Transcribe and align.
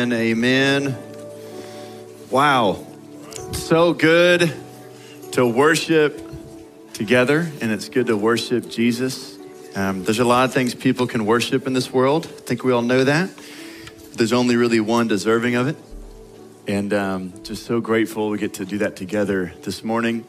Amen. 0.00 0.96
Wow. 2.30 2.86
So 3.52 3.92
good 3.92 4.50
to 5.32 5.46
worship 5.46 6.26
together, 6.94 7.46
and 7.60 7.70
it's 7.70 7.90
good 7.90 8.06
to 8.06 8.16
worship 8.16 8.70
Jesus. 8.70 9.38
Um, 9.76 10.02
there's 10.02 10.18
a 10.18 10.24
lot 10.24 10.46
of 10.46 10.54
things 10.54 10.74
people 10.74 11.06
can 11.06 11.26
worship 11.26 11.66
in 11.66 11.74
this 11.74 11.92
world. 11.92 12.24
I 12.24 12.40
think 12.40 12.64
we 12.64 12.72
all 12.72 12.80
know 12.80 13.04
that. 13.04 13.28
There's 14.14 14.32
only 14.32 14.56
really 14.56 14.80
one 14.80 15.06
deserving 15.06 15.56
of 15.56 15.68
it. 15.68 15.76
And 16.66 16.94
um, 16.94 17.34
just 17.42 17.66
so 17.66 17.82
grateful 17.82 18.30
we 18.30 18.38
get 18.38 18.54
to 18.54 18.64
do 18.64 18.78
that 18.78 18.96
together 18.96 19.52
this 19.64 19.84
morning. 19.84 20.24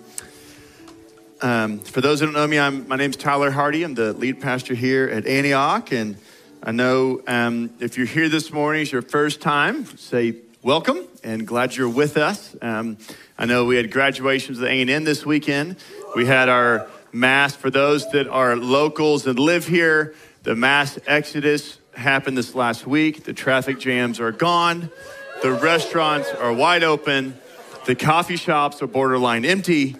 Um, 1.42 1.80
for 1.80 2.02
those 2.02 2.20
who 2.20 2.26
don't 2.26 2.36
know 2.36 2.46
me, 2.46 2.60
I'm, 2.60 2.90
my 2.90 2.98
name's 2.98 3.16
Tyler 3.16 3.52
Hardy. 3.52 3.84
I'm 3.84 3.94
the 3.94 4.12
lead 4.12 4.42
pastor 4.42 4.76
here 4.76 5.08
at 5.08 5.26
Antioch. 5.26 5.94
And 5.94 6.18
I 6.64 6.72
know 6.72 7.24
um, 7.26 7.72
if 7.80 7.98
you're 7.98 8.06
here 8.06 8.30
this 8.30 8.54
morning, 8.54 8.84
it's 8.84 8.92
your 8.92 9.02
first 9.02 9.42
time, 9.42 9.86
say 9.98 10.36
welcome 10.62 11.08
and 11.24 11.48
glad 11.48 11.76
you're 11.76 11.90
with 11.90 12.18
us. 12.18 12.56
Um, 12.62 13.00
I 13.36 13.46
know 13.46 13.66
we 13.66 13.78
had 13.78 13.92
graduations 13.92 14.62
at 14.62 14.68
A&M 14.68 15.04
this 15.04 15.26
weekend. 15.26 15.78
We 16.16 16.28
had 16.28 16.50
our 16.50 16.88
mass 17.12 17.56
for 17.56 17.72
those 17.72 18.12
that 18.12 18.28
are 18.28 18.56
locals 18.56 19.26
and 19.26 19.40
live 19.40 19.66
here. 19.66 20.14
The 20.44 20.56
mass 20.56 21.00
exodus 21.08 21.80
happened 21.96 22.38
this 22.38 22.54
last 22.54 22.86
week. 22.86 23.24
The 23.24 23.34
traffic 23.34 23.80
jams 23.80 24.20
are 24.20 24.32
gone. 24.32 24.92
The 25.42 25.54
restaurants 25.54 26.30
are 26.30 26.54
wide 26.54 26.84
open. 26.84 27.40
The 27.88 27.96
coffee 27.96 28.38
shops 28.38 28.84
are 28.84 28.88
borderline 28.88 29.46
empty. 29.46 29.96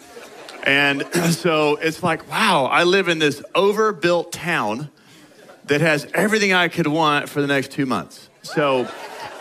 And 0.62 1.08
so 1.32 1.78
it's 1.78 2.04
like, 2.04 2.30
wow, 2.30 2.66
I 2.66 2.84
live 2.84 3.08
in 3.08 3.18
this 3.18 3.42
overbuilt 3.56 4.32
town 4.32 4.92
that 5.72 5.80
has 5.80 6.06
everything 6.14 6.52
I 6.52 6.68
could 6.68 6.86
want 6.86 7.30
for 7.30 7.40
the 7.40 7.48
next 7.48 7.72
two 7.72 7.86
months. 7.86 8.28
So, 8.42 8.90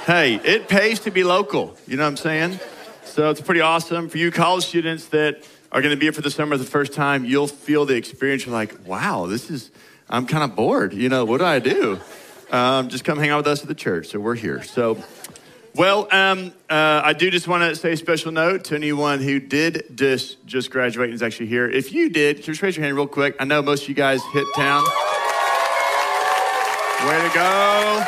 hey, 0.07 0.37
it 0.37 0.69
pays 0.69 1.01
to 1.01 1.11
be 1.11 1.25
local. 1.25 1.77
You 1.88 1.97
know 1.97 2.05
what 2.05 2.11
I'm 2.11 2.16
saying? 2.16 2.61
So 3.02 3.30
it's 3.30 3.41
pretty 3.41 3.63
awesome 3.63 4.09
for 4.09 4.16
you 4.16 4.30
college 4.30 4.65
students 4.65 5.07
that 5.07 5.45
are 5.73 5.82
going 5.82 5.93
to 5.93 5.99
be 5.99 6.07
here 6.07 6.13
for 6.13 6.23
the 6.23 6.30
summer 6.30 6.57
the 6.57 6.63
first 6.63 6.93
time. 6.93 7.24
You'll 7.24 7.49
feel 7.49 7.85
the 7.85 7.96
experience. 7.96 8.46
You're 8.46 8.54
like, 8.54 8.87
wow, 8.87 9.27
this 9.27 9.51
is, 9.51 9.73
I'm 10.09 10.29
kind 10.29 10.45
of 10.45 10.54
bored. 10.54 10.95
You 10.95 11.09
know, 11.09 11.24
what 11.24 11.38
do 11.38 11.46
I 11.46 11.59
do? 11.59 11.99
Um, 12.52 12.91
just 12.91 13.02
come 13.02 13.19
hang 13.19 13.30
out 13.30 13.38
with 13.38 13.49
us 13.49 13.63
at 13.63 13.66
the 13.66 13.74
church. 13.74 14.07
So 14.07 14.21
we're 14.21 14.37
here. 14.37 14.63
So, 14.63 15.02
well, 15.74 16.07
um, 16.13 16.52
uh, 16.69 17.01
I 17.04 17.13
do 17.13 17.29
just 17.32 17.49
want 17.49 17.65
to 17.65 17.74
say 17.74 17.95
a 17.95 17.97
special 17.97 18.30
note 18.30 18.63
to 18.66 18.76
anyone 18.76 19.19
who 19.19 19.41
did 19.41 19.97
just, 19.97 20.47
just 20.47 20.71
graduate 20.71 21.07
and 21.07 21.15
is 21.15 21.24
actually 21.24 21.47
here. 21.47 21.69
If 21.69 21.93
you 21.93 22.09
did, 22.09 22.45
just 22.45 22.63
raise 22.63 22.76
your 22.76 22.85
hand 22.85 22.95
real 22.95 23.09
quick. 23.09 23.35
I 23.41 23.45
know 23.45 23.63
most 23.63 23.82
of 23.82 23.88
you 23.88 23.97
guys 23.97 24.23
hit 24.32 24.47
town. 24.54 24.85
Way 27.06 27.29
to 27.29 27.34
go. 27.34 28.04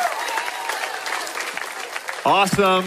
Awesome. 2.25 2.85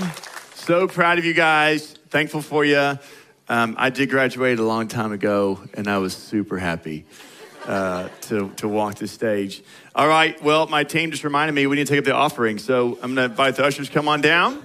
So 0.54 0.86
proud 0.86 1.18
of 1.18 1.24
you 1.24 1.34
guys. 1.34 1.94
Thankful 2.10 2.42
for 2.42 2.64
you. 2.64 2.98
Um, 3.48 3.74
I 3.76 3.90
did 3.90 4.08
graduate 4.10 4.60
a 4.60 4.62
long 4.62 4.86
time 4.86 5.10
ago, 5.10 5.60
and 5.74 5.88
I 5.88 5.98
was 5.98 6.14
super 6.16 6.58
happy 6.58 7.06
uh, 7.66 8.08
to, 8.22 8.50
to 8.50 8.68
walk 8.68 8.94
the 8.94 9.08
stage. 9.08 9.64
All 9.96 10.06
right, 10.06 10.40
well, 10.40 10.68
my 10.68 10.84
team 10.84 11.10
just 11.10 11.24
reminded 11.24 11.54
me 11.54 11.66
we 11.66 11.74
need 11.74 11.88
to 11.88 11.92
take 11.92 11.98
up 11.98 12.04
the 12.04 12.14
offering. 12.14 12.58
So 12.58 12.98
I'm 13.02 13.14
going 13.14 13.16
to 13.16 13.24
invite 13.24 13.56
the 13.56 13.64
ushers 13.64 13.88
to 13.88 13.92
come 13.92 14.06
on 14.06 14.20
down 14.20 14.62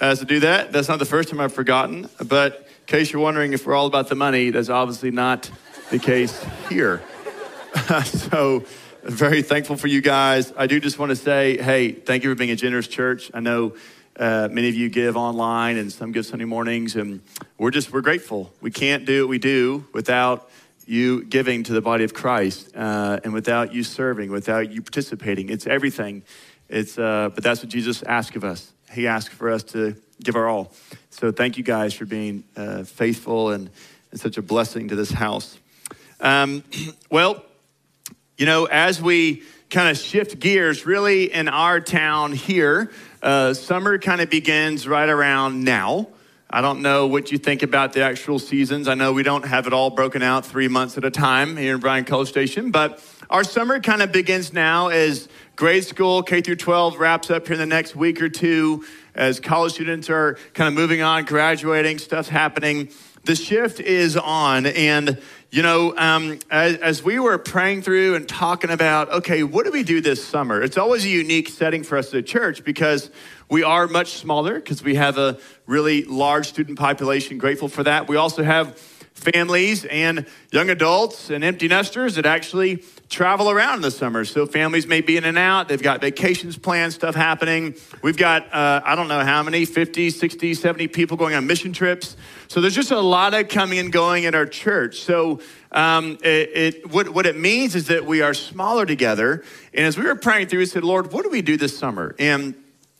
as 0.00 0.20
to 0.20 0.24
do 0.24 0.40
that. 0.40 0.72
That's 0.72 0.88
not 0.88 0.98
the 0.98 1.04
first 1.04 1.28
time 1.28 1.38
I've 1.38 1.52
forgotten, 1.52 2.08
but 2.24 2.66
in 2.66 2.86
case 2.86 3.12
you're 3.12 3.20
wondering 3.20 3.52
if 3.52 3.66
we're 3.66 3.74
all 3.74 3.86
about 3.86 4.08
the 4.08 4.14
money, 4.14 4.48
that's 4.48 4.70
obviously 4.70 5.10
not 5.10 5.50
the 5.90 5.98
case 5.98 6.42
here. 6.70 7.02
so, 8.04 8.64
very 9.08 9.40
thankful 9.42 9.76
for 9.76 9.86
you 9.86 10.02
guys. 10.02 10.52
I 10.56 10.66
do 10.66 10.78
just 10.80 10.98
want 10.98 11.10
to 11.10 11.16
say, 11.16 11.56
hey, 11.56 11.92
thank 11.92 12.22
you 12.22 12.30
for 12.30 12.34
being 12.34 12.50
a 12.50 12.56
generous 12.56 12.86
church. 12.86 13.30
I 13.32 13.40
know 13.40 13.74
uh, 14.18 14.48
many 14.50 14.68
of 14.68 14.74
you 14.74 14.90
give 14.90 15.16
online 15.16 15.78
and 15.78 15.90
some 15.90 16.12
give 16.12 16.26
Sunday 16.26 16.44
mornings, 16.44 16.94
and 16.94 17.22
we're 17.56 17.70
just 17.70 17.90
we're 17.92 18.02
grateful. 18.02 18.52
We 18.60 18.70
can't 18.70 19.06
do 19.06 19.24
what 19.24 19.30
we 19.30 19.38
do 19.38 19.86
without 19.94 20.50
you 20.86 21.24
giving 21.24 21.62
to 21.64 21.72
the 21.72 21.80
body 21.80 22.04
of 22.04 22.12
Christ, 22.12 22.70
uh, 22.76 23.20
and 23.24 23.32
without 23.32 23.72
you 23.72 23.82
serving, 23.82 24.30
without 24.30 24.70
you 24.70 24.82
participating. 24.82 25.48
It's 25.48 25.66
everything. 25.66 26.22
It's 26.68 26.98
uh, 26.98 27.30
but 27.34 27.42
that's 27.42 27.62
what 27.62 27.70
Jesus 27.70 28.02
asked 28.02 28.36
of 28.36 28.44
us. 28.44 28.72
He 28.92 29.06
asked 29.06 29.30
for 29.30 29.50
us 29.50 29.62
to 29.64 29.96
give 30.22 30.36
our 30.36 30.48
all. 30.48 30.72
So 31.10 31.32
thank 31.32 31.56
you 31.56 31.64
guys 31.64 31.94
for 31.94 32.04
being 32.04 32.44
uh, 32.56 32.84
faithful 32.84 33.52
and, 33.52 33.70
and 34.10 34.20
such 34.20 34.36
a 34.36 34.42
blessing 34.42 34.88
to 34.88 34.96
this 34.96 35.10
house. 35.10 35.56
Um, 36.20 36.62
well, 37.10 37.42
you 38.38 38.46
know, 38.46 38.66
as 38.66 39.02
we 39.02 39.42
kind 39.68 39.88
of 39.88 39.98
shift 39.98 40.38
gears, 40.38 40.86
really 40.86 41.32
in 41.32 41.48
our 41.48 41.80
town 41.80 42.32
here, 42.32 42.92
uh, 43.20 43.52
summer 43.52 43.98
kind 43.98 44.20
of 44.20 44.30
begins 44.30 44.86
right 44.86 45.08
around 45.08 45.64
now. 45.64 46.06
I 46.48 46.60
don't 46.60 46.80
know 46.80 47.08
what 47.08 47.32
you 47.32 47.38
think 47.38 47.64
about 47.64 47.94
the 47.94 48.04
actual 48.04 48.38
seasons. 48.38 48.86
I 48.86 48.94
know 48.94 49.12
we 49.12 49.24
don't 49.24 49.44
have 49.44 49.66
it 49.66 49.72
all 49.72 49.90
broken 49.90 50.22
out 50.22 50.46
three 50.46 50.68
months 50.68 50.96
at 50.96 51.04
a 51.04 51.10
time 51.10 51.56
here 51.56 51.74
in 51.74 51.80
Bryan 51.80 52.04
College 52.04 52.28
Station, 52.28 52.70
but 52.70 53.04
our 53.28 53.42
summer 53.42 53.80
kind 53.80 54.02
of 54.02 54.12
begins 54.12 54.52
now 54.52 54.86
as 54.86 55.28
grade 55.56 55.84
school, 55.84 56.22
K 56.22 56.40
through 56.40 56.56
12, 56.56 56.96
wraps 56.96 57.32
up 57.32 57.48
here 57.48 57.54
in 57.54 57.60
the 57.60 57.66
next 57.66 57.96
week 57.96 58.22
or 58.22 58.28
two, 58.28 58.84
as 59.16 59.40
college 59.40 59.72
students 59.72 60.08
are 60.08 60.38
kind 60.54 60.68
of 60.68 60.74
moving 60.74 61.02
on, 61.02 61.24
graduating, 61.24 61.98
stuff's 61.98 62.28
happening. 62.28 62.88
The 63.24 63.34
shift 63.34 63.80
is 63.80 64.16
on, 64.16 64.64
and 64.64 65.20
you 65.50 65.62
know, 65.62 65.96
um, 65.96 66.38
as, 66.50 66.76
as, 66.76 67.02
we 67.02 67.18
were 67.18 67.38
praying 67.38 67.80
through 67.80 68.16
and 68.16 68.28
talking 68.28 68.68
about, 68.68 69.10
okay, 69.10 69.42
what 69.42 69.64
do 69.64 69.72
we 69.72 69.82
do 69.82 70.02
this 70.02 70.22
summer? 70.22 70.60
It's 70.60 70.76
always 70.76 71.06
a 71.06 71.08
unique 71.08 71.48
setting 71.48 71.82
for 71.82 71.96
us 71.96 72.12
at 72.12 72.26
church 72.26 72.64
because 72.64 73.10
we 73.48 73.62
are 73.62 73.86
much 73.86 74.12
smaller 74.12 74.56
because 74.56 74.82
we 74.82 74.96
have 74.96 75.16
a 75.16 75.38
really 75.66 76.04
large 76.04 76.48
student 76.48 76.78
population. 76.78 77.38
Grateful 77.38 77.68
for 77.68 77.82
that. 77.84 78.08
We 78.08 78.16
also 78.16 78.42
have 78.42 78.78
families 79.14 79.86
and 79.86 80.26
young 80.52 80.68
adults 80.68 81.30
and 81.30 81.42
empty 81.42 81.66
nesters 81.66 82.16
that 82.16 82.26
actually 82.26 82.84
travel 83.08 83.50
around 83.50 83.76
in 83.76 83.82
the 83.82 83.90
summer. 83.90 84.24
So 84.24 84.46
families 84.46 84.86
may 84.86 85.00
be 85.00 85.16
in 85.16 85.24
and 85.24 85.38
out. 85.38 85.68
They've 85.68 85.82
got 85.82 86.00
vacations 86.00 86.58
planned, 86.58 86.92
stuff 86.92 87.14
happening. 87.14 87.74
We've 88.02 88.16
got, 88.16 88.52
uh, 88.52 88.82
I 88.84 88.94
don't 88.94 89.08
know 89.08 89.20
how 89.20 89.42
many, 89.42 89.64
50, 89.64 90.10
60, 90.10 90.54
70 90.54 90.88
people 90.88 91.16
going 91.16 91.34
on 91.34 91.46
mission 91.46 91.72
trips. 91.72 92.16
So 92.48 92.60
there's 92.60 92.74
just 92.74 92.90
a 92.90 93.00
lot 93.00 93.34
of 93.34 93.48
coming 93.48 93.78
and 93.78 93.90
going 93.90 94.26
at 94.26 94.34
our 94.34 94.46
church. 94.46 95.00
So 95.00 95.40
um, 95.72 96.18
it, 96.22 96.50
it, 96.54 96.92
what, 96.92 97.08
what 97.08 97.26
it 97.26 97.36
means 97.36 97.74
is 97.74 97.86
that 97.86 98.04
we 98.04 98.20
are 98.20 98.34
smaller 98.34 98.84
together. 98.84 99.42
And 99.72 99.86
as 99.86 99.96
we 99.96 100.04
were 100.04 100.16
praying 100.16 100.48
through, 100.48 100.60
we 100.60 100.66
said, 100.66 100.84
Lord, 100.84 101.12
what 101.12 101.24
do 101.24 101.30
we 101.30 101.40
do 101.40 101.56
this 101.56 101.76
summer? 101.76 102.14
And 102.18 102.54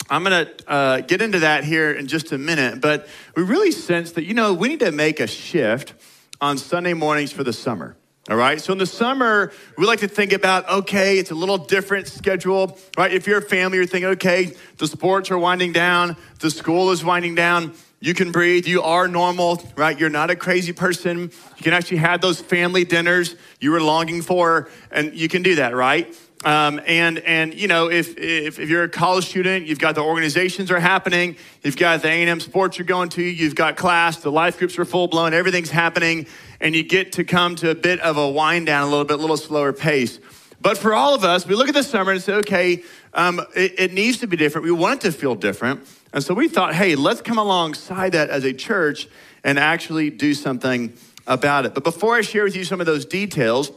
I'm 0.08 0.25
going 0.25 0.46
to 0.46 0.70
uh, 0.70 1.00
get 1.00 1.20
into 1.20 1.40
that 1.40 1.64
here 1.64 1.92
in 1.92 2.06
just 2.06 2.32
a 2.32 2.38
minute, 2.38 2.80
but 2.80 3.08
we 3.36 3.42
really 3.42 3.72
sense 3.72 4.12
that, 4.12 4.25
you 4.25 4.32
know, 4.32 4.54
we 4.54 4.69
need 4.69 4.80
to 4.80 4.90
make 4.90 5.20
a 5.20 5.26
shift 5.26 5.92
on 6.40 6.56
Sunday 6.56 6.94
mornings 6.94 7.30
for 7.30 7.44
the 7.44 7.52
summer. 7.52 7.97
All 8.28 8.36
right. 8.36 8.60
So 8.60 8.72
in 8.72 8.78
the 8.78 8.84
summer, 8.84 9.52
we 9.78 9.86
like 9.86 10.00
to 10.00 10.08
think 10.08 10.34
about, 10.34 10.68
okay, 10.68 11.18
it's 11.18 11.30
a 11.30 11.34
little 11.34 11.56
different 11.56 12.08
schedule, 12.08 12.78
right? 12.98 13.10
If 13.10 13.26
you're 13.26 13.38
a 13.38 13.42
family, 13.42 13.78
you're 13.78 13.86
thinking, 13.86 14.10
okay, 14.10 14.52
the 14.76 14.86
sports 14.86 15.30
are 15.30 15.38
winding 15.38 15.72
down, 15.72 16.14
the 16.40 16.50
school 16.50 16.90
is 16.90 17.02
winding 17.02 17.34
down. 17.34 17.72
You 18.00 18.12
can 18.12 18.30
breathe. 18.30 18.66
You 18.66 18.82
are 18.82 19.08
normal, 19.08 19.62
right? 19.76 19.98
You're 19.98 20.10
not 20.10 20.30
a 20.30 20.36
crazy 20.36 20.74
person. 20.74 21.20
You 21.20 21.62
can 21.62 21.72
actually 21.72 21.96
have 21.96 22.20
those 22.20 22.38
family 22.38 22.84
dinners 22.84 23.34
you 23.60 23.70
were 23.70 23.80
longing 23.80 24.20
for, 24.20 24.68
and 24.90 25.14
you 25.14 25.28
can 25.28 25.42
do 25.42 25.56
that, 25.56 25.74
right? 25.74 26.14
Um, 26.44 26.80
and 26.86 27.18
and 27.18 27.52
you 27.52 27.66
know 27.66 27.90
if, 27.90 28.16
if, 28.16 28.60
if 28.60 28.68
you're 28.68 28.84
a 28.84 28.88
college 28.88 29.26
student, 29.26 29.66
you've 29.66 29.80
got 29.80 29.96
the 29.96 30.02
organizations 30.02 30.70
are 30.70 30.78
happening, 30.78 31.36
you've 31.64 31.76
got 31.76 32.02
the 32.02 32.08
A&M 32.08 32.38
sports 32.38 32.78
you're 32.78 32.86
going 32.86 33.08
to, 33.10 33.22
you've 33.22 33.56
got 33.56 33.76
class, 33.76 34.18
the 34.18 34.30
life 34.30 34.56
groups 34.56 34.78
are 34.78 34.84
full 34.84 35.08
blown, 35.08 35.34
everything's 35.34 35.70
happening, 35.70 36.26
and 36.60 36.74
you 36.74 36.82
get 36.82 37.12
to 37.12 37.24
come 37.24 37.54
to 37.56 37.70
a 37.70 37.74
bit 37.74 38.00
of 38.00 38.16
a 38.16 38.28
wind 38.28 38.66
down, 38.66 38.86
a 38.86 38.91
little 38.91 39.04
bit, 39.04 39.19
a 39.19 39.20
little 39.20 39.36
slower 39.36 39.72
pace. 39.72 40.19
But 40.60 40.76
for 40.76 40.92
all 40.92 41.14
of 41.14 41.24
us, 41.24 41.46
we 41.46 41.54
look 41.54 41.69
at 41.69 41.74
the 41.74 41.84
summer 41.84 42.12
and 42.12 42.20
say, 42.20 42.34
okay, 42.34 42.82
um, 43.14 43.41
it, 43.54 43.74
it 43.78 43.92
needs 43.92 44.19
to 44.19 44.26
be 44.26 44.36
different. 44.36 44.64
We 44.64 44.72
want 44.72 45.04
it 45.04 45.12
to 45.12 45.16
feel 45.16 45.34
different, 45.34 45.87
and 46.12 46.22
so 46.22 46.34
we 46.34 46.49
thought, 46.49 46.75
hey, 46.75 46.96
let's 46.96 47.20
come 47.20 47.38
alongside 47.38 48.12
that 48.12 48.31
as 48.31 48.44
a 48.44 48.52
church 48.52 49.08
and 49.44 49.58
actually 49.58 50.10
do 50.10 50.34
something 50.34 50.93
about 51.26 51.66
it. 51.66 51.75
But 51.75 51.84
before 51.84 52.16
I 52.16 52.22
share 52.22 52.44
with 52.44 52.56
you 52.56 52.64
some 52.64 52.81
of 52.81 52.87
those 52.87 53.05
details. 53.05 53.70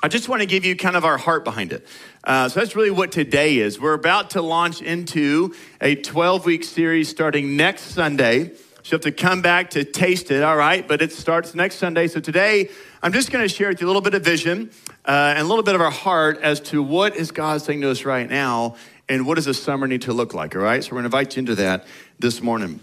I 0.00 0.06
just 0.06 0.28
want 0.28 0.42
to 0.42 0.46
give 0.46 0.64
you 0.64 0.76
kind 0.76 0.96
of 0.96 1.04
our 1.04 1.18
heart 1.18 1.44
behind 1.44 1.72
it. 1.72 1.84
Uh, 2.22 2.48
so 2.48 2.60
that's 2.60 2.76
really 2.76 2.90
what 2.90 3.10
today 3.10 3.56
is. 3.56 3.80
We're 3.80 3.94
about 3.94 4.30
to 4.30 4.42
launch 4.42 4.80
into 4.80 5.56
a 5.80 5.96
12 5.96 6.46
week 6.46 6.62
series 6.62 7.08
starting 7.08 7.56
next 7.56 7.82
Sunday. 7.82 8.52
So 8.88 8.94
you 8.94 8.96
have 8.96 9.14
to 9.14 9.22
come 9.22 9.42
back 9.42 9.68
to 9.72 9.84
taste 9.84 10.30
it, 10.30 10.42
all 10.42 10.56
right? 10.56 10.88
But 10.88 11.02
it 11.02 11.12
starts 11.12 11.54
next 11.54 11.74
Sunday. 11.74 12.08
So 12.08 12.20
today, 12.20 12.70
I'm 13.02 13.12
just 13.12 13.30
going 13.30 13.46
to 13.46 13.48
share 13.54 13.68
with 13.68 13.82
you 13.82 13.86
a 13.86 13.88
little 13.88 14.00
bit 14.00 14.14
of 14.14 14.24
vision 14.24 14.70
uh, 15.04 15.34
and 15.36 15.40
a 15.40 15.44
little 15.44 15.62
bit 15.62 15.74
of 15.74 15.82
our 15.82 15.90
heart 15.90 16.38
as 16.40 16.58
to 16.60 16.82
what 16.82 17.14
is 17.14 17.30
God 17.30 17.60
saying 17.60 17.82
to 17.82 17.90
us 17.90 18.06
right 18.06 18.26
now 18.26 18.76
and 19.06 19.26
what 19.26 19.34
does 19.34 19.44
the 19.44 19.52
summer 19.52 19.86
need 19.86 20.00
to 20.02 20.14
look 20.14 20.32
like, 20.32 20.56
all 20.56 20.62
right? 20.62 20.82
So 20.82 20.92
we're 20.92 21.02
going 21.02 21.10
to 21.10 21.18
invite 21.18 21.36
you 21.36 21.40
into 21.40 21.54
that 21.56 21.84
this 22.18 22.40
morning. 22.40 22.80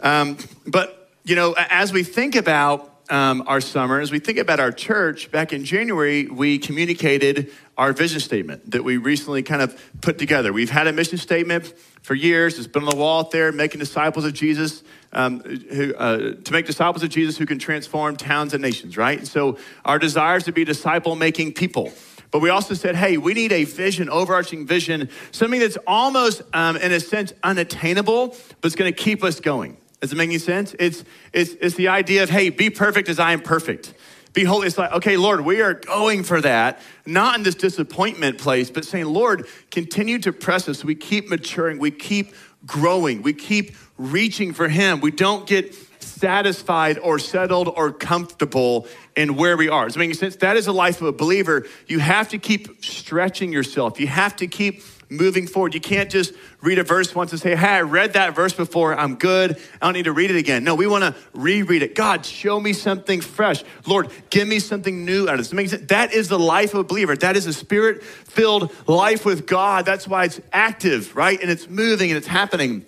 Um, 0.00 0.38
but, 0.66 1.10
you 1.24 1.36
know, 1.36 1.54
as 1.58 1.92
we 1.92 2.02
think 2.02 2.34
about 2.34 3.02
um, 3.10 3.44
our 3.46 3.60
summer, 3.60 4.00
as 4.00 4.10
we 4.10 4.20
think 4.20 4.38
about 4.38 4.58
our 4.58 4.72
church, 4.72 5.30
back 5.30 5.52
in 5.52 5.66
January, 5.66 6.28
we 6.28 6.56
communicated 6.58 7.52
our 7.76 7.92
vision 7.92 8.20
statement 8.20 8.70
that 8.70 8.84
we 8.84 8.96
recently 8.96 9.42
kind 9.42 9.60
of 9.60 9.80
put 10.00 10.18
together. 10.18 10.52
We've 10.52 10.70
had 10.70 10.86
a 10.86 10.92
mission 10.92 11.18
statement 11.18 11.72
for 12.02 12.14
years. 12.14 12.58
It's 12.58 12.66
been 12.66 12.84
on 12.84 12.90
the 12.90 12.96
wall 12.96 13.20
out 13.20 13.30
there, 13.30 13.52
making 13.52 13.80
disciples 13.80 14.24
of 14.24 14.32
Jesus, 14.32 14.82
um, 15.12 15.40
who, 15.40 15.94
uh, 15.94 16.34
to 16.42 16.52
make 16.52 16.66
disciples 16.66 17.02
of 17.02 17.10
Jesus 17.10 17.36
who 17.36 17.46
can 17.46 17.58
transform 17.58 18.16
towns 18.16 18.54
and 18.54 18.62
nations, 18.62 18.96
right? 18.96 19.18
And 19.18 19.28
so 19.28 19.58
our 19.84 19.98
desire 19.98 20.36
is 20.36 20.44
to 20.44 20.52
be 20.52 20.64
disciple 20.64 21.16
making 21.16 21.52
people. 21.52 21.92
But 22.30 22.40
we 22.40 22.50
also 22.50 22.74
said, 22.74 22.96
hey, 22.96 23.18
we 23.18 23.34
need 23.34 23.52
a 23.52 23.64
vision, 23.64 24.08
overarching 24.08 24.66
vision, 24.66 25.08
something 25.30 25.60
that's 25.60 25.78
almost, 25.86 26.42
um, 26.52 26.76
in 26.76 26.92
a 26.92 27.00
sense, 27.00 27.32
unattainable, 27.42 28.28
but 28.28 28.66
it's 28.66 28.74
going 28.74 28.92
to 28.92 28.98
keep 28.98 29.22
us 29.22 29.40
going. 29.40 29.76
Does 30.00 30.12
it 30.12 30.16
make 30.16 30.28
any 30.28 30.38
sense? 30.38 30.74
It's, 30.78 31.04
it's, 31.32 31.52
it's 31.60 31.76
the 31.76 31.88
idea 31.88 32.22
of, 32.22 32.30
hey, 32.30 32.50
be 32.50 32.68
perfect 32.68 33.08
as 33.08 33.18
I 33.18 33.32
am 33.32 33.40
perfect. 33.40 33.94
Be 34.36 34.44
holy. 34.44 34.66
It's 34.66 34.76
like, 34.76 34.92
okay, 34.92 35.16
Lord, 35.16 35.40
we 35.46 35.62
are 35.62 35.72
going 35.72 36.22
for 36.22 36.42
that, 36.42 36.82
not 37.06 37.38
in 37.38 37.42
this 37.42 37.54
disappointment 37.54 38.36
place, 38.36 38.68
but 38.68 38.84
saying, 38.84 39.06
Lord, 39.06 39.46
continue 39.70 40.18
to 40.18 40.30
press 40.30 40.68
us. 40.68 40.84
We 40.84 40.94
keep 40.94 41.30
maturing, 41.30 41.78
we 41.78 41.90
keep 41.90 42.34
growing, 42.66 43.22
we 43.22 43.32
keep 43.32 43.74
reaching 43.96 44.52
for 44.52 44.68
Him. 44.68 45.00
We 45.00 45.10
don't 45.10 45.46
get 45.46 45.74
satisfied 46.02 46.98
or 46.98 47.18
settled 47.18 47.68
or 47.68 47.90
comfortable 47.90 48.86
in 49.16 49.36
where 49.36 49.56
we 49.56 49.70
are. 49.70 49.86
Does 49.86 49.96
it 49.96 50.00
make 50.00 50.14
sense? 50.14 50.36
That 50.36 50.58
is 50.58 50.66
the 50.66 50.74
life 50.74 51.00
of 51.00 51.06
a 51.06 51.12
believer. 51.12 51.64
You 51.86 52.00
have 52.00 52.28
to 52.28 52.38
keep 52.38 52.84
stretching 52.84 53.54
yourself. 53.54 53.98
You 53.98 54.08
have 54.08 54.36
to 54.36 54.46
keep 54.46 54.82
moving 55.08 55.46
forward. 55.46 55.74
You 55.74 55.80
can't 55.80 56.10
just 56.10 56.32
read 56.60 56.78
a 56.78 56.82
verse 56.82 57.14
once 57.14 57.32
and 57.32 57.40
say, 57.40 57.54
Hey, 57.54 57.68
I 57.68 57.80
read 57.82 58.14
that 58.14 58.34
verse 58.34 58.52
before. 58.52 58.98
I'm 58.98 59.16
good. 59.16 59.56
I 59.80 59.86
don't 59.86 59.94
need 59.94 60.04
to 60.04 60.12
read 60.12 60.30
it 60.30 60.36
again. 60.36 60.64
No, 60.64 60.74
we 60.74 60.86
want 60.86 61.04
to 61.04 61.14
reread 61.34 61.82
it. 61.82 61.94
God, 61.94 62.24
show 62.24 62.58
me 62.58 62.72
something 62.72 63.20
fresh. 63.20 63.64
Lord, 63.86 64.10
give 64.30 64.48
me 64.48 64.58
something 64.58 65.04
new 65.04 65.28
out 65.28 65.38
of 65.38 65.48
this. 65.48 65.80
That 65.88 66.12
is 66.12 66.28
the 66.28 66.38
life 66.38 66.74
of 66.74 66.80
a 66.80 66.84
believer. 66.84 67.16
That 67.16 67.36
is 67.36 67.46
a 67.46 67.52
spirit 67.52 68.02
filled 68.02 68.72
life 68.88 69.24
with 69.24 69.46
God. 69.46 69.84
That's 69.86 70.08
why 70.08 70.24
it's 70.24 70.40
active, 70.52 71.14
right? 71.14 71.40
And 71.40 71.50
it's 71.50 71.68
moving 71.68 72.10
and 72.10 72.18
it's 72.18 72.26
happening. 72.26 72.84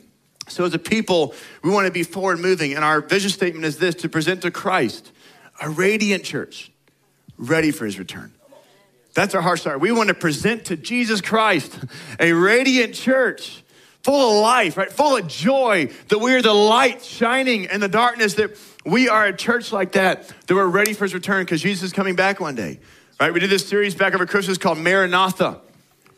So, 0.49 0.65
as 0.65 0.73
a 0.73 0.79
people, 0.79 1.35
we 1.63 1.71
want 1.71 1.87
to 1.87 1.93
be 1.93 2.03
forward 2.03 2.41
moving. 2.41 2.75
And 2.75 2.83
our 2.83 3.01
vision 3.01 3.31
statement 3.31 3.65
is 3.65 3.79
this 3.79 3.95
to 3.97 4.09
present 4.09 4.43
to 4.43 4.51
Christ 4.51 5.13
a 5.61 5.69
radiant 5.69 6.25
church 6.25 6.73
ready 7.37 7.71
for 7.71 7.85
his 7.85 7.99
return. 7.99 8.33
That's 9.19 9.35
our 9.35 9.43
heart 9.43 9.59
start. 9.59 9.81
We 9.81 9.91
want 9.91 10.11
to 10.11 10.15
present 10.15 10.67
to 10.67 10.77
Jesus 10.77 11.21
Christ 11.21 11.77
a 12.21 12.33
radiant 12.33 12.95
church 12.95 13.65
full 14.05 14.37
of 14.37 14.43
life, 14.43 14.77
right? 14.77 14.93
Full 14.93 15.17
of 15.17 15.27
joy, 15.27 15.91
that 16.07 16.19
we 16.19 16.35
are 16.35 16.41
the 16.41 16.55
light 16.55 17.03
shining 17.03 17.65
in 17.65 17.81
the 17.81 17.89
darkness, 17.89 18.35
that 18.35 18.57
we 18.87 19.09
are 19.09 19.27
a 19.27 19.37
church 19.37 19.73
like 19.73 19.91
that, 19.93 20.33
that 20.47 20.55
we're 20.55 20.69
ready 20.69 20.93
for 20.93 21.05
his 21.05 21.15
return 21.15 21.43
because 21.45 21.61
Jesus 21.63 21.83
is 21.83 21.93
coming 21.93 22.15
back 22.15 22.39
one 22.39 22.55
day, 22.55 22.79
right? 23.19 23.35
We 23.35 23.41
did 23.41 23.51
this 23.51 23.69
series 23.69 23.97
back 23.97 24.15
over 24.15 24.25
Christmas 24.25 24.57
called 24.57 24.79
Maranatha 24.79 25.63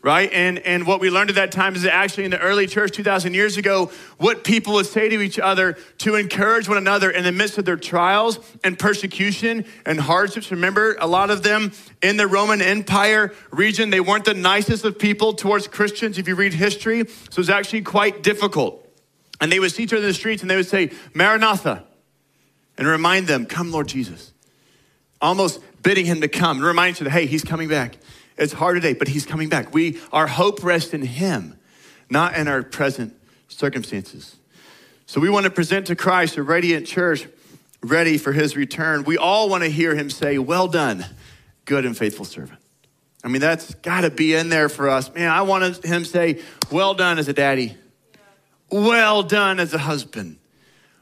right? 0.03 0.31
And, 0.33 0.59
and 0.59 0.87
what 0.87 0.99
we 0.99 1.09
learned 1.09 1.29
at 1.29 1.35
that 1.35 1.51
time 1.51 1.75
is 1.75 1.83
that 1.83 1.93
actually 1.93 2.25
in 2.25 2.31
the 2.31 2.39
early 2.39 2.65
church 2.65 2.91
2,000 2.91 3.33
years 3.33 3.57
ago, 3.57 3.91
what 4.17 4.43
people 4.43 4.73
would 4.73 4.87
say 4.87 5.09
to 5.09 5.21
each 5.21 5.37
other 5.37 5.73
to 5.99 6.15
encourage 6.15 6.67
one 6.67 6.77
another 6.77 7.11
in 7.11 7.23
the 7.23 7.31
midst 7.31 7.57
of 7.59 7.65
their 7.65 7.75
trials 7.75 8.39
and 8.63 8.79
persecution 8.79 9.65
and 9.85 9.99
hardships. 9.99 10.49
Remember, 10.49 10.95
a 10.99 11.05
lot 11.05 11.29
of 11.29 11.43
them 11.43 11.71
in 12.01 12.17
the 12.17 12.27
Roman 12.27 12.61
Empire 12.61 13.33
region, 13.51 13.91
they 13.91 13.99
weren't 13.99 14.25
the 14.25 14.33
nicest 14.33 14.85
of 14.85 14.97
people 14.97 15.33
towards 15.33 15.67
Christians 15.67 16.17
if 16.17 16.27
you 16.27 16.35
read 16.35 16.53
history. 16.53 17.05
So 17.07 17.29
it 17.29 17.37
was 17.37 17.49
actually 17.49 17.83
quite 17.83 18.23
difficult. 18.23 18.87
And 19.39 19.51
they 19.51 19.59
would 19.59 19.71
see 19.71 19.83
each 19.83 19.93
other 19.93 20.01
in 20.01 20.07
the 20.07 20.13
streets 20.13 20.41
and 20.41 20.49
they 20.49 20.55
would 20.55 20.67
say, 20.67 20.91
Maranatha, 21.13 21.83
and 22.77 22.87
remind 22.87 23.27
them, 23.27 23.45
Come, 23.45 23.71
Lord 23.71 23.87
Jesus. 23.87 24.33
Almost 25.21 25.59
bidding 25.83 26.05
him 26.05 26.21
to 26.21 26.27
come 26.27 26.57
and 26.57 26.65
remind 26.65 26.99
you 26.99 27.03
that, 27.03 27.11
hey, 27.11 27.27
he's 27.27 27.43
coming 27.43 27.67
back. 27.67 27.97
It's 28.37 28.53
hard 28.53 28.75
today, 28.75 28.93
but 28.93 29.07
he's 29.07 29.25
coming 29.25 29.49
back. 29.49 29.73
We, 29.73 29.99
our 30.11 30.27
hope 30.27 30.63
rests 30.63 30.93
in 30.93 31.03
him, 31.03 31.59
not 32.09 32.35
in 32.35 32.47
our 32.47 32.63
present 32.63 33.15
circumstances. 33.47 34.37
So 35.05 35.19
we 35.19 35.29
want 35.29 35.43
to 35.43 35.49
present 35.49 35.87
to 35.87 35.95
Christ 35.95 36.37
a 36.37 36.43
radiant 36.43 36.87
church 36.87 37.27
ready 37.83 38.17
for 38.17 38.31
his 38.31 38.55
return. 38.55 39.03
We 39.03 39.17
all 39.17 39.49
want 39.49 39.63
to 39.63 39.69
hear 39.69 39.95
him 39.95 40.09
say, 40.09 40.37
Well 40.37 40.67
done, 40.67 41.05
good 41.65 41.85
and 41.85 41.97
faithful 41.97 42.25
servant. 42.25 42.59
I 43.23 43.27
mean, 43.27 43.41
that's 43.41 43.75
got 43.75 44.01
to 44.01 44.09
be 44.09 44.33
in 44.33 44.49
there 44.49 44.69
for 44.69 44.89
us. 44.89 45.13
Man, 45.13 45.29
I 45.29 45.41
want 45.43 45.83
him 45.83 46.03
to 46.03 46.09
say, 46.09 46.41
Well 46.71 46.93
done 46.93 47.19
as 47.19 47.27
a 47.27 47.33
daddy, 47.33 47.75
well 48.71 49.23
done 49.23 49.59
as 49.59 49.73
a 49.73 49.77
husband, 49.77 50.37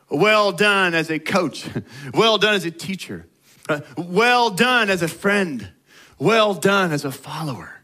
well 0.10 0.52
done 0.52 0.94
as 0.94 1.10
a 1.10 1.20
coach, 1.20 1.68
well 2.14 2.38
done 2.38 2.56
as 2.56 2.66
a 2.66 2.72
teacher, 2.72 3.28
uh, 3.68 3.82
well 3.98 4.50
done 4.50 4.90
as 4.90 5.02
a 5.02 5.08
friend. 5.08 5.70
Well 6.20 6.54
done 6.54 6.92
as 6.92 7.06
a 7.06 7.12
follower. 7.12 7.80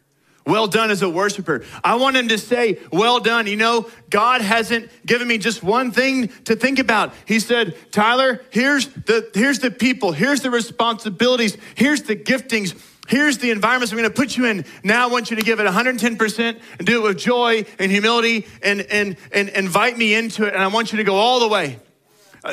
Well 0.46 0.68
done 0.68 0.92
as 0.92 1.02
a 1.02 1.10
worshiper. 1.10 1.64
I 1.84 1.96
want 1.96 2.18
him 2.18 2.28
to 2.28 2.38
say, 2.38 2.78
Well 2.92 3.20
done. 3.20 3.48
You 3.48 3.56
know, 3.56 3.90
God 4.12 4.42
hasn't 4.42 4.92
given 5.06 5.28
me 5.28 5.40
just 5.40 5.64
one 5.64 5.92
thing 5.92 6.28
to 6.44 6.56
think 6.56 6.78
about. 6.78 7.14
He 7.26 7.40
said, 7.40 7.76
Tyler, 7.92 8.44
here's 8.52 8.88
the, 8.88 9.32
here's 9.34 9.60
the 9.60 9.72
people, 9.72 10.12
here's 10.12 10.42
the 10.42 10.52
responsibilities, 10.52 11.58
here's 11.74 12.04
the 12.04 12.16
giftings, 12.16 12.80
here's 13.08 13.40
the 13.40 13.50
environments 13.50 13.92
I'm 13.92 13.98
going 13.98 14.10
to 14.10 14.16
put 14.16 14.38
you 14.38 14.46
in. 14.46 14.66
Now 14.84 15.08
I 15.08 15.12
want 15.12 15.32
you 15.32 15.38
to 15.38 15.42
give 15.42 15.60
it 15.60 15.66
110% 15.66 16.60
and 16.78 16.88
do 16.88 17.04
it 17.04 17.08
with 17.08 17.18
joy 17.18 17.66
and 17.80 17.92
humility 17.92 18.46
and, 18.62 18.82
and, 18.82 19.18
and 19.32 19.50
invite 19.50 19.98
me 19.98 20.14
into 20.14 20.46
it. 20.46 20.54
And 20.54 20.62
I 20.62 20.68
want 20.68 20.92
you 20.92 20.98
to 20.98 21.04
go 21.04 21.16
all 21.16 21.40
the 21.40 21.48
way. 21.48 21.80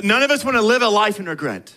None 0.03 0.23
of 0.23 0.31
us 0.31 0.47
want 0.47 0.57
to 0.57 0.63
live 0.63 0.81
a 0.81 0.89
life 0.89 1.21
in 1.21 1.27
regret 1.27 1.77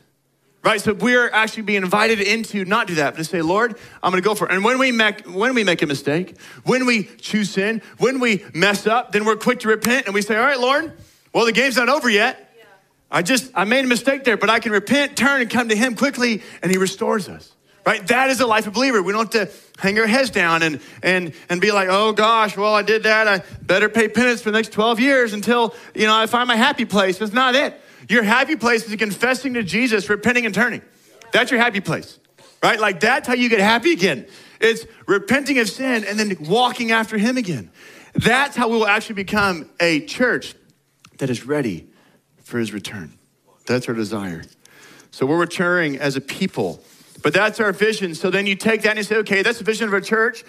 right? 0.66 0.82
So 0.82 0.94
we're 0.94 1.30
actually 1.30 1.64
being 1.64 1.84
invited 1.84 2.20
into 2.20 2.66
not 2.66 2.88
do 2.88 2.96
that, 2.96 3.14
but 3.14 3.20
to 3.20 3.24
say, 3.24 3.42
Lord, 3.42 3.78
I'm 4.02 4.12
going 4.12 4.22
to 4.22 4.28
go 4.28 4.34
for 4.34 4.50
it. 4.50 4.52
And 4.52 4.64
when 4.64 4.80
we 4.80 4.92
make 4.92 5.26
when 5.26 5.54
we 5.54 5.64
make 5.64 5.82
a 5.84 5.86
mistake, 5.86 6.36
when 6.64 6.86
we 6.86 7.04
choose 7.04 7.52
sin, 7.52 7.82
when 8.00 8.20
we 8.20 8.44
mess 8.54 8.88
up, 8.88 9.12
then 9.12 9.24
we're 9.24 9.36
quick 9.36 9.60
to 9.60 9.68
repent 9.70 10.08
and 10.08 10.16
we 10.16 10.24
say, 10.24 10.36
All 10.36 10.44
right, 10.44 10.60
Lord, 10.60 10.92
well, 11.32 11.46
the 11.46 11.52
game's 11.52 11.78
not 11.78 11.88
over 11.88 12.10
yet. 12.10 12.52
Yeah. 12.58 12.64
I 13.12 13.22
just 13.22 13.52
I 13.54 13.64
made 13.64 13.86
a 13.86 13.88
mistake 13.88 14.24
there, 14.24 14.38
but 14.38 14.50
I 14.50 14.60
can 14.60 14.72
repent, 14.72 15.16
turn, 15.16 15.42
and 15.42 15.50
come 15.50 15.70
to 15.70 15.76
Him 15.76 15.96
quickly, 15.96 16.42
and 16.64 16.72
He 16.72 16.78
restores 16.78 17.30
us. 17.30 17.52
Right? 17.86 18.06
That 18.08 18.32
is 18.32 18.42
a 18.42 18.48
life 18.48 18.66
of 18.66 18.74
believer. 18.74 19.04
We 19.04 19.14
don't 19.14 19.32
have 19.32 19.48
to 19.48 19.56
hang 19.80 20.00
our 20.00 20.08
heads 20.08 20.32
down 20.32 20.64
and 20.64 20.82
and 21.04 21.34
and 21.48 21.62
be 21.62 21.72
like, 21.72 21.90
oh 21.92 22.14
gosh, 22.14 22.58
well, 22.58 22.74
I 22.74 22.82
did 22.82 23.04
that. 23.04 23.28
I 23.28 23.44
better 23.62 23.90
pay 23.90 24.08
penance 24.08 24.42
for 24.42 24.50
the 24.50 24.58
next 24.58 24.72
12 24.72 25.00
years 25.00 25.34
until 25.34 25.76
you 25.94 26.08
know 26.08 26.16
I 26.16 26.26
find 26.26 26.48
my 26.48 26.56
happy 26.56 26.86
place. 26.86 27.20
That's 27.20 27.34
not 27.34 27.54
it. 27.54 27.80
Your 28.10 28.24
happy 28.24 28.56
place 28.56 28.88
is 28.88 28.96
confessing 28.96 29.54
to 29.56 29.64
Jesus, 29.64 30.10
repenting 30.10 30.46
and 30.46 30.54
turning. 30.54 30.82
That's 31.32 31.52
your 31.52 31.60
happy 31.60 31.82
place, 31.82 32.20
right? 32.62 32.80
Like 32.80 33.00
that's 33.00 33.28
how 33.28 33.34
you 33.34 33.50
get 33.50 33.60
happy 33.60 33.92
again. 33.92 34.28
It's 34.60 34.86
repenting 35.08 35.60
of 35.60 35.70
sin 35.70 36.04
and 36.06 36.20
then 36.20 36.38
walking 36.42 36.92
after 36.92 37.18
Him 37.18 37.38
again. 37.38 37.72
That's 38.14 38.56
how 38.56 38.70
we 38.70 38.78
will 38.78 38.88
actually 38.88 39.16
become 39.16 39.70
a 39.80 40.06
church 40.06 40.56
that 41.18 41.30
is 41.30 41.46
ready 41.46 41.88
for 42.44 42.60
His 42.60 42.72
return. 42.74 43.18
That's 43.66 43.88
our 43.88 43.96
desire. 43.96 44.44
So 45.12 45.26
we're 45.26 45.40
maturing 45.40 45.98
as 45.98 46.16
a 46.16 46.22
people, 46.22 46.82
but 47.24 47.34
that's 47.34 47.60
our 47.60 47.72
vision. 47.74 48.16
So 48.16 48.30
then 48.30 48.46
you 48.46 48.56
take 48.56 48.84
that 48.84 48.92
and 48.92 48.98
you 48.98 49.04
say, 49.04 49.16
okay, 49.18 49.42
that's 49.42 49.58
the 49.58 49.64
vision 49.64 49.88
of 49.88 49.94
our 49.94 50.02
church 50.02 50.44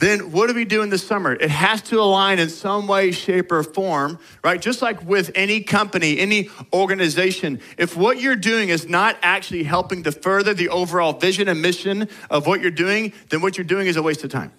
then 0.00 0.32
what 0.32 0.48
do 0.48 0.54
we 0.54 0.64
do 0.64 0.80
in 0.82 0.88
the 0.88 0.98
summer? 0.98 1.34
It 1.34 1.50
has 1.50 1.82
to 1.82 2.00
align 2.00 2.38
in 2.38 2.48
some 2.48 2.88
way, 2.88 3.12
shape, 3.12 3.52
or 3.52 3.62
form, 3.62 4.18
right? 4.42 4.60
Just 4.60 4.80
like 4.80 5.04
with 5.04 5.30
any 5.34 5.60
company, 5.60 6.18
any 6.18 6.48
organization, 6.72 7.60
if 7.76 7.96
what 7.98 8.18
you're 8.18 8.34
doing 8.34 8.70
is 8.70 8.88
not 8.88 9.18
actually 9.22 9.62
helping 9.62 10.02
to 10.04 10.12
further 10.12 10.54
the 10.54 10.70
overall 10.70 11.12
vision 11.12 11.48
and 11.48 11.60
mission 11.60 12.08
of 12.30 12.46
what 12.46 12.62
you're 12.62 12.70
doing, 12.70 13.12
then 13.28 13.42
what 13.42 13.58
you're 13.58 13.64
doing 13.64 13.86
is 13.86 13.96
a 13.96 14.02
waste 14.02 14.24
of 14.24 14.30
time. 14.30 14.52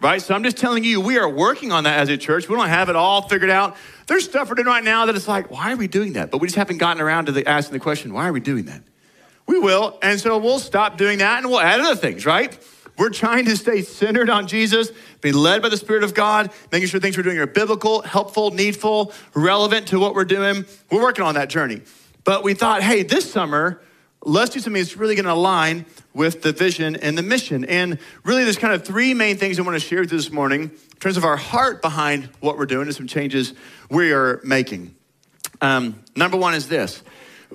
Right? 0.00 0.22
So 0.22 0.34
I'm 0.34 0.44
just 0.44 0.56
telling 0.56 0.84
you, 0.84 1.00
we 1.00 1.18
are 1.18 1.28
working 1.28 1.72
on 1.72 1.84
that 1.84 1.98
as 1.98 2.08
a 2.08 2.16
church. 2.16 2.48
We 2.48 2.54
don't 2.54 2.68
have 2.68 2.88
it 2.88 2.96
all 2.96 3.28
figured 3.28 3.50
out. 3.50 3.76
There's 4.06 4.24
stuff 4.24 4.48
we're 4.48 4.54
doing 4.54 4.68
right 4.68 4.84
now 4.84 5.06
that 5.06 5.16
it's 5.16 5.28
like, 5.28 5.50
why 5.50 5.72
are 5.72 5.76
we 5.76 5.88
doing 5.88 6.12
that? 6.14 6.30
But 6.30 6.40
we 6.40 6.46
just 6.46 6.56
haven't 6.56 6.78
gotten 6.78 7.02
around 7.02 7.26
to 7.26 7.32
the, 7.32 7.46
asking 7.46 7.74
the 7.74 7.80
question, 7.80 8.14
why 8.14 8.28
are 8.28 8.32
we 8.32 8.40
doing 8.40 8.66
that? 8.66 8.82
We 9.46 9.58
will. 9.58 9.98
And 10.00 10.20
so 10.20 10.38
we'll 10.38 10.60
stop 10.60 10.96
doing 10.96 11.18
that 11.18 11.38
and 11.38 11.50
we'll 11.50 11.60
add 11.60 11.80
other 11.80 11.96
things, 11.96 12.24
right? 12.24 12.56
We're 13.00 13.08
trying 13.08 13.46
to 13.46 13.56
stay 13.56 13.80
centered 13.80 14.28
on 14.28 14.46
Jesus, 14.46 14.92
be 15.22 15.32
led 15.32 15.62
by 15.62 15.70
the 15.70 15.78
Spirit 15.78 16.04
of 16.04 16.12
God, 16.12 16.50
making 16.70 16.86
sure 16.88 17.00
things 17.00 17.16
we're 17.16 17.22
doing 17.22 17.38
are 17.38 17.46
biblical, 17.46 18.02
helpful, 18.02 18.50
needful, 18.50 19.14
relevant 19.32 19.88
to 19.88 19.98
what 19.98 20.14
we're 20.14 20.26
doing. 20.26 20.66
We're 20.90 21.00
working 21.00 21.24
on 21.24 21.34
that 21.36 21.48
journey. 21.48 21.80
But 22.24 22.44
we 22.44 22.52
thought, 22.52 22.82
hey, 22.82 23.02
this 23.02 23.32
summer, 23.32 23.80
let's 24.22 24.50
do 24.50 24.60
something 24.60 24.82
that's 24.82 24.98
really 24.98 25.14
going 25.14 25.24
to 25.24 25.32
align 25.32 25.86
with 26.12 26.42
the 26.42 26.52
vision 26.52 26.94
and 26.94 27.16
the 27.16 27.22
mission. 27.22 27.64
And 27.64 27.98
really, 28.22 28.44
there's 28.44 28.58
kind 28.58 28.74
of 28.74 28.84
three 28.84 29.14
main 29.14 29.38
things 29.38 29.58
I 29.58 29.62
want 29.62 29.80
to 29.80 29.80
share 29.80 30.00
with 30.00 30.12
you 30.12 30.18
this 30.18 30.30
morning 30.30 30.64
in 30.64 30.98
terms 31.00 31.16
of 31.16 31.24
our 31.24 31.38
heart 31.38 31.80
behind 31.80 32.28
what 32.40 32.58
we're 32.58 32.66
doing 32.66 32.86
and 32.86 32.94
some 32.94 33.06
changes 33.06 33.54
we 33.88 34.12
are 34.12 34.42
making. 34.44 34.94
Um, 35.62 36.04
number 36.16 36.36
one 36.36 36.52
is 36.52 36.68
this 36.68 37.02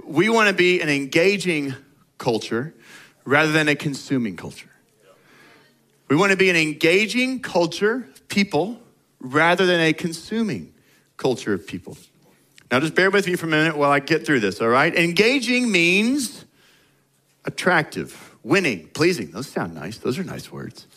we 0.07 0.27
want 0.27 0.49
to 0.49 0.55
be 0.55 0.81
an 0.81 0.89
engaging 0.89 1.75
culture 2.17 2.73
rather 3.25 3.51
than 3.51 3.67
a 3.67 3.75
consuming 3.75 4.37
culture. 4.37 4.71
We 6.07 6.15
want 6.15 6.31
to 6.31 6.37
be 6.37 6.49
an 6.49 6.55
engaging 6.55 7.39
culture 7.39 8.07
of 8.09 8.27
people 8.27 8.79
rather 9.19 9.65
than 9.65 9.81
a 9.81 9.93
consuming 9.93 10.73
culture 11.17 11.53
of 11.53 11.65
people. 11.65 11.97
Now, 12.71 12.79
just 12.79 12.95
bear 12.95 13.09
with 13.09 13.27
me 13.27 13.35
for 13.35 13.45
a 13.45 13.49
minute 13.49 13.77
while 13.77 13.91
I 13.91 13.99
get 13.99 14.25
through 14.25 14.39
this, 14.39 14.59
all 14.59 14.67
right? 14.67 14.93
Engaging 14.95 15.71
means 15.71 16.45
attractive, 17.45 18.35
winning, 18.43 18.87
pleasing. 18.89 19.31
Those 19.31 19.47
sound 19.47 19.75
nice. 19.75 19.97
Those 19.97 20.17
are 20.19 20.23
nice 20.23 20.51
words, 20.51 20.87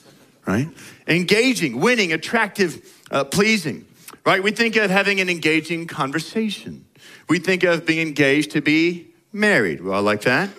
right? 0.47 0.69
Engaging, 1.07 1.81
winning, 1.81 2.13
attractive, 2.13 2.91
uh, 3.11 3.25
pleasing, 3.25 3.87
right? 4.25 4.43
We 4.43 4.51
think 4.51 4.77
of 4.77 4.91
having 4.91 5.21
an 5.21 5.29
engaging 5.29 5.87
conversation. 5.87 6.85
We 7.29 7.39
think 7.39 7.65
of 7.65 7.87
being 7.87 8.07
engaged 8.07 8.53
to 8.53 8.63
be 8.63 9.09
married. 9.33 9.83
Well, 9.83 9.95
I 9.95 10.01
like 10.01 10.23
that. 10.23 10.51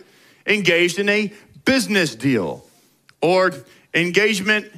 Engaged 0.46 1.00
in 1.00 1.10
a 1.10 1.34
business 1.66 2.16
deal 2.16 2.66
or 3.22 3.52
engagement 3.94 4.72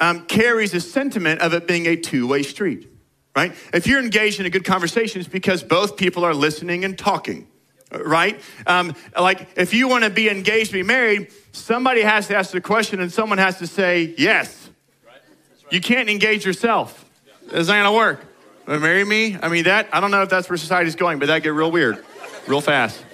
um, 0.00 0.26
carries 0.26 0.74
a 0.74 0.80
sentiment 0.80 1.40
of 1.40 1.54
it 1.54 1.66
being 1.66 1.86
a 1.86 1.96
two 1.96 2.26
way 2.26 2.42
street, 2.42 2.88
right? 3.34 3.54
If 3.72 3.86
you're 3.86 4.00
engaged 4.00 4.40
in 4.40 4.46
a 4.46 4.50
good 4.50 4.64
conversation, 4.64 5.20
it's 5.20 5.28
because 5.28 5.62
both 5.62 5.96
people 5.96 6.24
are 6.24 6.34
listening 6.34 6.84
and 6.84 6.96
talking, 6.96 7.48
right? 7.92 8.40
Um, 8.66 8.94
like 9.18 9.48
if 9.56 9.74
you 9.74 9.88
want 9.88 10.04
to 10.04 10.10
be 10.10 10.28
engaged, 10.28 10.72
be 10.72 10.82
married, 10.82 11.32
somebody 11.52 12.02
has 12.02 12.28
to 12.28 12.36
ask 12.36 12.52
the 12.52 12.60
question 12.60 13.00
and 13.00 13.12
someone 13.12 13.38
has 13.38 13.58
to 13.58 13.66
say 13.66 14.14
yes. 14.16 14.70
You 15.70 15.80
can't 15.80 16.08
engage 16.08 16.46
yourself. 16.46 17.04
It's 17.50 17.68
not 17.68 17.82
gonna 17.82 17.92
work. 17.92 18.24
Marry 18.66 19.04
me? 19.04 19.36
I 19.40 19.48
mean, 19.48 19.64
that, 19.64 19.88
I 19.92 20.00
don't 20.00 20.10
know 20.10 20.22
if 20.22 20.28
that's 20.28 20.48
where 20.48 20.58
society's 20.58 20.94
going, 20.94 21.18
but 21.18 21.26
that 21.26 21.42
get 21.42 21.50
real 21.50 21.70
weird 21.70 22.04
real 22.48 22.60
fast. 22.62 23.04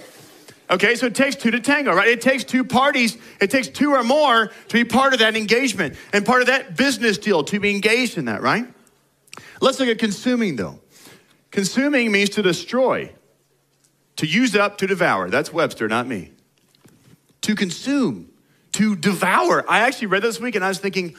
Okay, 0.75 0.97
so 0.97 1.07
it 1.07 1.15
takes 1.15 1.37
two 1.37 1.53
to 1.53 1.61
tango, 1.61 1.95
right? 1.95 2.09
It 2.09 2.21
takes 2.21 2.43
two 2.43 2.65
parties, 2.65 3.17
it 3.41 3.49
takes 3.49 3.69
two 3.69 3.93
or 3.93 4.03
more 4.03 4.49
to 4.49 4.73
be 4.73 4.83
part 4.83 5.13
of 5.13 5.21
that 5.21 5.37
engagement 5.37 5.95
and 6.13 6.27
part 6.27 6.41
of 6.41 6.49
that 6.49 6.77
business 6.77 7.17
deal 7.17 7.45
to 7.45 7.61
be 7.61 7.71
engaged 7.71 8.19
in 8.19 8.25
that, 8.25 8.43
right? 8.43 8.67
Let's 9.61 9.79
look 9.79 9.89
at 9.89 10.01
consuming 10.01 10.57
though. 10.57 10.81
Consuming 11.53 12.11
means 12.11 12.31
to 12.31 12.43
destroy, 12.43 13.13
to 14.17 14.27
use 14.27 14.57
up, 14.57 14.79
to 14.79 14.89
devour. 14.89 15.31
That's 15.31 15.53
Webster, 15.53 15.87
not 15.87 16.09
me. 16.09 16.33
To 17.43 17.55
consume, 17.55 18.33
to 18.73 18.97
devour. 18.97 19.65
I 19.71 19.83
actually 19.83 20.09
read 20.09 20.23
this 20.23 20.41
week 20.41 20.57
and 20.57 20.65
I 20.65 20.69
was 20.69 20.81
thinking, 20.81 21.15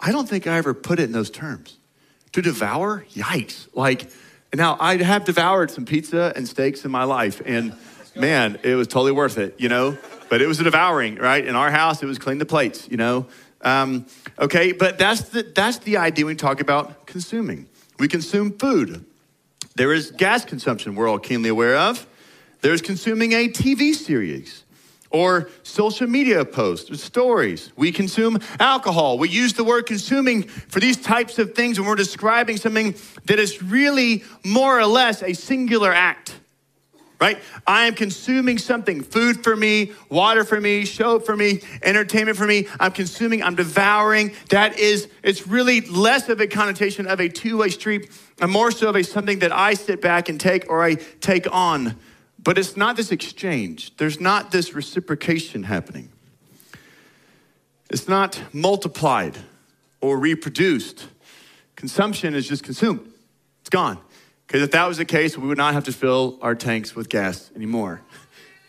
I 0.00 0.10
don't 0.10 0.28
think 0.28 0.48
I 0.48 0.58
ever 0.58 0.74
put 0.74 0.98
it 0.98 1.04
in 1.04 1.12
those 1.12 1.30
terms. 1.30 1.78
To 2.32 2.42
devour? 2.42 3.06
Yikes. 3.12 3.68
Like, 3.72 4.10
now 4.52 4.76
I 4.80 4.96
have 4.96 5.24
devoured 5.24 5.70
some 5.70 5.84
pizza 5.84 6.32
and 6.34 6.48
steaks 6.48 6.84
in 6.84 6.90
my 6.90 7.04
life 7.04 7.40
and 7.46 7.76
man, 8.18 8.58
it 8.62 8.74
was 8.74 8.88
totally 8.88 9.12
worth 9.12 9.38
it, 9.38 9.54
you 9.58 9.68
know? 9.68 9.96
But 10.28 10.42
it 10.42 10.46
was 10.46 10.58
devouring, 10.58 11.16
right? 11.16 11.44
In 11.44 11.56
our 11.56 11.70
house, 11.70 12.02
it 12.02 12.06
was 12.06 12.18
clean 12.18 12.38
the 12.38 12.46
plates, 12.46 12.88
you 12.90 12.96
know? 12.96 13.26
Um, 13.62 14.06
okay, 14.38 14.72
but 14.72 14.98
that's 14.98 15.22
the, 15.30 15.42
that's 15.42 15.78
the 15.78 15.96
idea 15.96 16.24
when 16.24 16.32
we 16.32 16.36
talk 16.36 16.60
about 16.60 17.06
consuming. 17.06 17.68
We 17.98 18.08
consume 18.08 18.52
food. 18.52 19.04
There 19.74 19.92
is 19.92 20.10
gas 20.10 20.44
consumption, 20.44 20.94
we're 20.94 21.08
all 21.08 21.18
keenly 21.18 21.48
aware 21.48 21.76
of. 21.76 22.06
There's 22.60 22.82
consuming 22.82 23.32
a 23.32 23.48
TV 23.48 23.94
series 23.94 24.64
or 25.10 25.48
social 25.62 26.06
media 26.06 26.44
posts 26.44 26.90
or 26.90 26.96
stories. 26.96 27.72
We 27.76 27.92
consume 27.92 28.38
alcohol. 28.60 29.18
We 29.18 29.28
use 29.28 29.54
the 29.54 29.64
word 29.64 29.86
consuming 29.86 30.42
for 30.42 30.80
these 30.80 30.96
types 30.96 31.38
of 31.38 31.54
things 31.54 31.78
when 31.78 31.88
we're 31.88 31.94
describing 31.94 32.56
something 32.56 32.94
that 33.24 33.38
is 33.38 33.62
really 33.62 34.24
more 34.44 34.78
or 34.78 34.86
less 34.86 35.22
a 35.22 35.32
singular 35.32 35.92
act 35.92 36.34
right? 37.20 37.38
I 37.66 37.86
am 37.86 37.94
consuming 37.94 38.58
something 38.58 39.02
food 39.02 39.42
for 39.42 39.56
me, 39.56 39.92
water 40.08 40.44
for 40.44 40.60
me, 40.60 40.84
show 40.84 41.18
for 41.18 41.36
me, 41.36 41.62
entertainment 41.82 42.36
for 42.36 42.46
me. 42.46 42.68
I'm 42.78 42.92
consuming, 42.92 43.42
I'm 43.42 43.56
devouring. 43.56 44.32
That 44.50 44.78
is, 44.78 45.08
it's 45.22 45.46
really 45.46 45.80
less 45.80 46.28
of 46.28 46.40
a 46.40 46.46
connotation 46.46 47.06
of 47.06 47.20
a 47.20 47.28
two 47.28 47.58
way 47.58 47.70
street 47.70 48.10
and 48.40 48.50
more 48.50 48.70
so 48.70 48.88
of 48.88 48.96
a 48.96 49.02
something 49.02 49.40
that 49.40 49.52
I 49.52 49.74
sit 49.74 50.00
back 50.00 50.28
and 50.28 50.40
take 50.40 50.70
or 50.70 50.82
I 50.82 50.94
take 50.94 51.52
on. 51.52 51.96
But 52.38 52.56
it's 52.56 52.76
not 52.76 52.96
this 52.96 53.10
exchange, 53.10 53.96
there's 53.96 54.20
not 54.20 54.52
this 54.52 54.74
reciprocation 54.74 55.64
happening. 55.64 56.10
It's 57.90 58.06
not 58.06 58.40
multiplied 58.52 59.38
or 60.00 60.18
reproduced. 60.18 61.08
Consumption 61.74 62.34
is 62.34 62.46
just 62.46 62.62
consumed, 62.62 63.12
it's 63.60 63.70
gone. 63.70 63.98
Because 64.48 64.62
if 64.62 64.70
that 64.70 64.88
was 64.88 64.96
the 64.96 65.04
case, 65.04 65.36
we 65.36 65.46
would 65.46 65.58
not 65.58 65.74
have 65.74 65.84
to 65.84 65.92
fill 65.92 66.38
our 66.40 66.54
tanks 66.54 66.96
with 66.96 67.10
gas 67.10 67.50
anymore. 67.54 68.00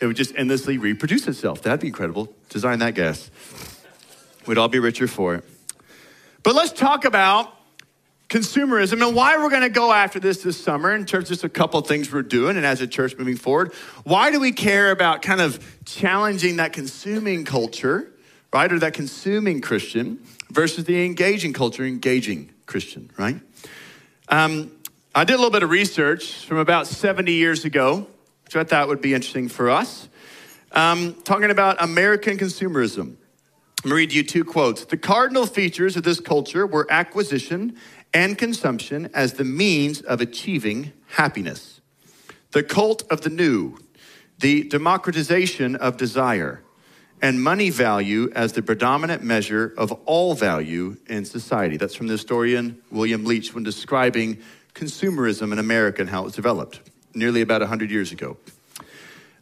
It 0.01 0.07
would 0.07 0.17
just 0.17 0.35
endlessly 0.35 0.77
reproduce 0.77 1.25
itself. 1.25 1.61
That'd 1.61 1.79
be 1.79 1.87
incredible. 1.87 2.33
Design 2.49 2.79
that 2.79 2.95
gas. 2.95 3.31
We'd 4.45 4.57
all 4.57 4.67
be 4.67 4.79
richer 4.79 5.07
for 5.07 5.35
it. 5.35 5.45
But 6.43 6.53
let's 6.53 6.73
talk 6.73 7.05
about 7.05 7.53
consumerism 8.27 9.05
and 9.05 9.15
why 9.15 9.37
we're 9.37 9.49
going 9.49 9.61
to 9.61 9.69
go 9.69 9.93
after 9.93 10.19
this 10.19 10.43
this 10.43 10.61
summer 10.61 10.93
in 10.93 11.05
terms 11.05 11.25
of 11.25 11.29
just 11.29 11.43
a 11.45 11.49
couple 11.49 11.79
things 11.81 12.11
we're 12.11 12.23
doing 12.23 12.57
and 12.57 12.65
as 12.65 12.81
a 12.81 12.87
church 12.87 13.17
moving 13.17 13.37
forward. 13.37 13.73
Why 14.03 14.31
do 14.31 14.39
we 14.39 14.51
care 14.51 14.91
about 14.91 15.21
kind 15.21 15.39
of 15.39 15.65
challenging 15.85 16.57
that 16.57 16.73
consuming 16.73 17.45
culture, 17.45 18.11
right, 18.53 18.71
or 18.71 18.79
that 18.79 18.93
consuming 18.93 19.61
Christian 19.61 20.19
versus 20.51 20.83
the 20.83 21.05
engaging 21.05 21.53
culture, 21.53 21.85
engaging 21.85 22.51
Christian, 22.65 23.09
right? 23.17 23.39
Um, 24.27 24.71
I 25.15 25.23
did 25.23 25.33
a 25.33 25.37
little 25.37 25.49
bit 25.49 25.63
of 25.63 25.71
research 25.71 26.45
from 26.45 26.57
about 26.57 26.85
70 26.85 27.33
years 27.33 27.65
ago, 27.65 28.05
which 28.45 28.55
I 28.55 28.63
thought 28.63 28.87
would 28.89 29.01
be 29.01 29.15
interesting 29.15 29.49
for 29.49 29.71
us, 29.71 30.07
um, 30.71 31.15
talking 31.23 31.49
about 31.49 31.81
American 31.81 32.37
consumerism. 32.37 33.15
I'm 33.83 33.91
read 33.91 34.13
you 34.13 34.21
two 34.21 34.45
quotes. 34.45 34.85
The 34.85 34.97
cardinal 34.97 35.47
features 35.47 35.97
of 35.97 36.03
this 36.03 36.19
culture 36.19 36.67
were 36.67 36.85
acquisition 36.91 37.75
and 38.13 38.37
consumption 38.37 39.09
as 39.15 39.33
the 39.33 39.43
means 39.43 40.01
of 40.01 40.21
achieving 40.21 40.93
happiness, 41.07 41.81
the 42.51 42.61
cult 42.61 43.01
of 43.11 43.21
the 43.21 43.31
new, 43.31 43.79
the 44.37 44.65
democratization 44.65 45.75
of 45.75 45.97
desire, 45.97 46.61
and 47.19 47.41
money 47.41 47.71
value 47.71 48.31
as 48.35 48.53
the 48.53 48.61
predominant 48.61 49.23
measure 49.23 49.73
of 49.75 49.91
all 50.05 50.35
value 50.35 50.97
in 51.07 51.25
society. 51.25 51.77
That's 51.77 51.95
from 51.95 52.07
the 52.07 52.13
historian 52.13 52.79
William 52.91 53.25
Leach 53.25 53.55
when 53.55 53.63
describing 53.63 54.37
consumerism 54.79 55.51
in 55.51 55.59
America 55.59 56.01
and 56.01 56.09
how 56.09 56.21
it 56.21 56.25
was 56.25 56.33
developed 56.33 56.79
nearly 57.13 57.41
about 57.41 57.59
100 57.61 57.91
years 57.91 58.11
ago. 58.11 58.37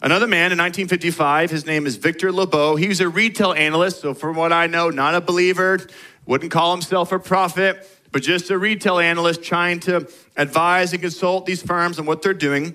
Another 0.01 0.27
man 0.27 0.51
in 0.51 0.57
1955, 0.57 1.51
his 1.51 1.65
name 1.65 1.85
is 1.85 1.95
Victor 1.95 2.31
Lebow. 2.31 2.77
He 2.77 2.87
was 2.87 2.99
a 2.99 3.09
retail 3.09 3.53
analyst, 3.53 4.01
so 4.01 4.13
from 4.13 4.35
what 4.35 4.51
I 4.51 4.67
know, 4.67 4.89
not 4.89 5.15
a 5.15 5.21
believer, 5.21 5.79
wouldn't 6.25 6.51
call 6.51 6.71
himself 6.71 7.11
a 7.11 7.19
prophet, 7.19 7.87
but 8.11 8.21
just 8.21 8.49
a 8.49 8.57
retail 8.57 8.99
analyst 8.99 9.43
trying 9.43 9.79
to 9.81 10.07
advise 10.35 10.93
and 10.93 11.01
consult 11.01 11.45
these 11.45 11.61
firms 11.61 11.99
on 11.99 12.05
what 12.05 12.21
they're 12.21 12.33
doing. 12.33 12.65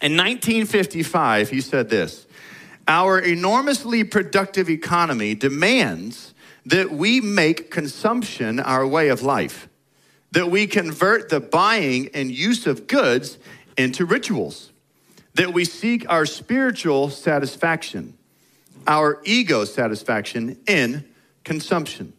In 0.00 0.16
1955, 0.16 1.50
he 1.50 1.60
said 1.60 1.88
this 1.90 2.26
Our 2.88 3.18
enormously 3.18 4.04
productive 4.04 4.68
economy 4.68 5.34
demands 5.34 6.34
that 6.66 6.90
we 6.90 7.20
make 7.20 7.70
consumption 7.70 8.58
our 8.58 8.86
way 8.86 9.08
of 9.08 9.22
life 9.22 9.68
that 10.34 10.50
we 10.50 10.66
convert 10.66 11.28
the 11.28 11.38
buying 11.38 12.10
and 12.12 12.30
use 12.30 12.66
of 12.66 12.88
goods 12.88 13.38
into 13.78 14.04
rituals, 14.04 14.72
that 15.34 15.52
we 15.52 15.64
seek 15.64 16.08
our 16.10 16.26
spiritual 16.26 17.08
satisfaction, 17.08 18.18
our 18.86 19.20
ego 19.24 19.64
satisfaction 19.64 20.58
in 20.66 21.04
consumption. 21.44 22.12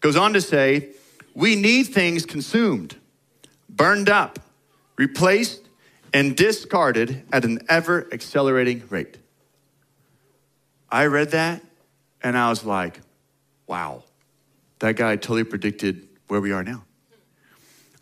Goes 0.00 0.16
on 0.16 0.34
to 0.34 0.40
say, 0.40 0.90
we 1.34 1.56
need 1.56 1.84
things 1.84 2.26
consumed, 2.26 2.96
burned 3.70 4.10
up, 4.10 4.38
replaced, 4.96 5.62
and 6.12 6.36
discarded 6.36 7.22
at 7.32 7.46
an 7.46 7.60
ever 7.70 8.06
accelerating 8.12 8.82
rate. 8.90 9.16
I 10.90 11.06
read 11.06 11.30
that 11.30 11.62
and 12.22 12.36
I 12.36 12.50
was 12.50 12.64
like, 12.64 13.00
wow, 13.66 14.04
that 14.80 14.96
guy 14.96 15.16
totally 15.16 15.44
predicted 15.44 16.06
where 16.28 16.42
we 16.42 16.52
are 16.52 16.62
now. 16.62 16.84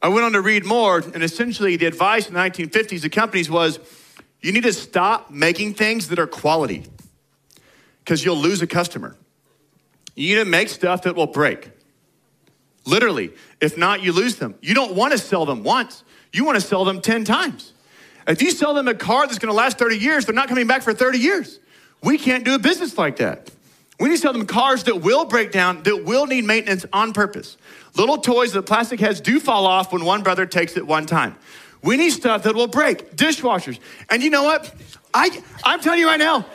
I 0.00 0.08
went 0.08 0.24
on 0.24 0.32
to 0.32 0.40
read 0.40 0.64
more, 0.64 0.98
and 0.98 1.22
essentially 1.22 1.76
the 1.76 1.86
advice 1.86 2.28
in 2.28 2.34
the 2.34 2.40
1950s 2.40 3.02
to 3.02 3.08
companies 3.08 3.50
was 3.50 3.80
you 4.40 4.52
need 4.52 4.62
to 4.62 4.72
stop 4.72 5.30
making 5.30 5.74
things 5.74 6.08
that 6.08 6.18
are 6.18 6.26
quality 6.26 6.84
because 8.04 8.24
you'll 8.24 8.36
lose 8.36 8.62
a 8.62 8.66
customer. 8.66 9.16
You 10.14 10.36
need 10.36 10.44
to 10.44 10.50
make 10.50 10.68
stuff 10.68 11.02
that 11.02 11.16
will 11.16 11.26
break. 11.26 11.70
Literally, 12.84 13.32
if 13.60 13.76
not, 13.76 14.02
you 14.02 14.12
lose 14.12 14.36
them. 14.36 14.54
You 14.60 14.74
don't 14.74 14.94
want 14.94 15.12
to 15.12 15.18
sell 15.18 15.44
them 15.44 15.64
once, 15.64 16.04
you 16.32 16.44
want 16.44 16.56
to 16.56 16.66
sell 16.66 16.84
them 16.84 17.00
10 17.00 17.24
times. 17.24 17.72
If 18.26 18.42
you 18.42 18.50
sell 18.50 18.74
them 18.74 18.88
a 18.88 18.94
car 18.94 19.26
that's 19.26 19.38
going 19.38 19.50
to 19.50 19.56
last 19.56 19.78
30 19.78 19.96
years, 19.96 20.26
they're 20.26 20.34
not 20.34 20.48
coming 20.48 20.66
back 20.66 20.82
for 20.82 20.92
30 20.92 21.18
years. 21.18 21.58
We 22.02 22.18
can't 22.18 22.44
do 22.44 22.54
a 22.54 22.58
business 22.58 22.96
like 22.96 23.16
that. 23.16 23.50
We 23.98 24.08
need 24.08 24.16
to 24.16 24.20
sell 24.20 24.32
them 24.32 24.46
cars 24.46 24.84
that 24.84 25.02
will 25.02 25.24
break 25.24 25.50
down, 25.50 25.82
that 25.82 26.04
will 26.04 26.26
need 26.26 26.44
maintenance 26.44 26.86
on 26.92 27.12
purpose. 27.12 27.56
Little 27.96 28.18
toys 28.18 28.52
that 28.52 28.62
plastic 28.62 29.00
heads 29.00 29.20
do 29.20 29.40
fall 29.40 29.66
off 29.66 29.92
when 29.92 30.04
one 30.04 30.22
brother 30.22 30.46
takes 30.46 30.76
it 30.76 30.86
one 30.86 31.06
time. 31.06 31.36
We 31.82 31.96
need 31.96 32.10
stuff 32.10 32.44
that 32.44 32.54
will 32.54 32.66
break, 32.66 33.16
dishwashers. 33.16 33.78
And 34.08 34.22
you 34.22 34.30
know 34.30 34.44
what? 34.44 34.72
I, 35.12 35.42
I'm 35.64 35.80
telling 35.80 36.00
you 36.00 36.06
right 36.06 36.18
now, 36.18 36.46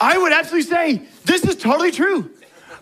I 0.00 0.18
would 0.18 0.32
absolutely 0.32 0.70
say 0.70 1.02
this 1.24 1.44
is 1.44 1.56
totally 1.56 1.90
true. 1.90 2.30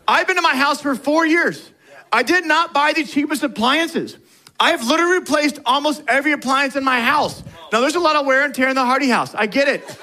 I've 0.07 0.27
been 0.27 0.37
in 0.37 0.43
my 0.43 0.57
house 0.57 0.81
for 0.81 0.95
four 0.95 1.27
years. 1.27 1.71
I 2.13 2.23
did 2.23 2.47
not 2.47 2.73
buy 2.73 2.93
the 2.93 3.05
cheapest 3.05 3.43
appliances. 3.43 4.17
I 4.61 4.71
have 4.71 4.87
literally 4.87 5.19
replaced 5.19 5.59
almost 5.67 6.03
every 6.07 6.33
appliance 6.33 6.77
in 6.77 6.85
my 6.85 7.01
house. 7.01 7.43
Now, 7.73 7.81
there's 7.81 7.97
a 7.97 8.01
lot 8.01 8.15
of 8.15 8.27
wear 8.27 8.45
and 8.45 8.55
tear 8.55 8.69
in 8.69 8.77
the 8.77 8.85
Hardy 8.85 9.09
house. 9.09 9.35
I 9.35 9.47
get 9.47 9.67
it. 9.67 9.99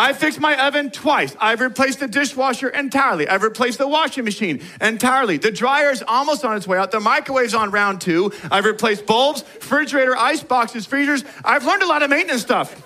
I 0.00 0.12
fixed 0.12 0.38
my 0.38 0.56
oven 0.64 0.92
twice. 0.92 1.36
I've 1.40 1.60
replaced 1.60 1.98
the 1.98 2.06
dishwasher 2.06 2.68
entirely. 2.68 3.28
I've 3.28 3.42
replaced 3.42 3.78
the 3.78 3.88
washing 3.88 4.24
machine 4.24 4.62
entirely. 4.80 5.38
The 5.38 5.50
dryer's 5.50 6.04
almost 6.06 6.44
on 6.44 6.56
its 6.56 6.68
way 6.68 6.78
out. 6.78 6.92
The 6.92 7.00
microwave's 7.00 7.52
on 7.52 7.72
round 7.72 8.00
two. 8.00 8.32
I've 8.48 8.64
replaced 8.64 9.06
bulbs, 9.06 9.42
refrigerator, 9.56 10.16
ice 10.16 10.40
boxes, 10.44 10.86
freezers. 10.86 11.24
I've 11.44 11.66
learned 11.66 11.82
a 11.82 11.88
lot 11.88 12.04
of 12.04 12.10
maintenance 12.10 12.42
stuff. 12.42 12.80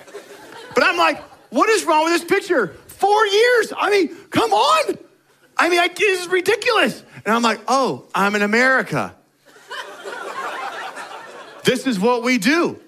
But 0.74 0.84
I'm 0.84 0.96
like, 0.96 1.22
what 1.50 1.68
is 1.68 1.84
wrong 1.84 2.04
with 2.04 2.14
this 2.14 2.24
picture? 2.24 2.68
Four 2.86 3.26
years. 3.26 3.74
I 3.76 3.90
mean, 3.90 4.16
come 4.30 4.50
on. 4.54 4.96
I 5.58 5.68
mean, 5.68 5.80
I, 5.80 5.88
this 5.88 6.22
is 6.22 6.28
ridiculous. 6.28 7.02
And 7.26 7.34
I'm 7.34 7.42
like, 7.42 7.60
oh, 7.68 8.06
I'm 8.14 8.34
in 8.36 8.42
America. 8.42 9.14
this 11.64 11.86
is 11.86 12.00
what 12.00 12.22
we 12.22 12.38
do. 12.38 12.80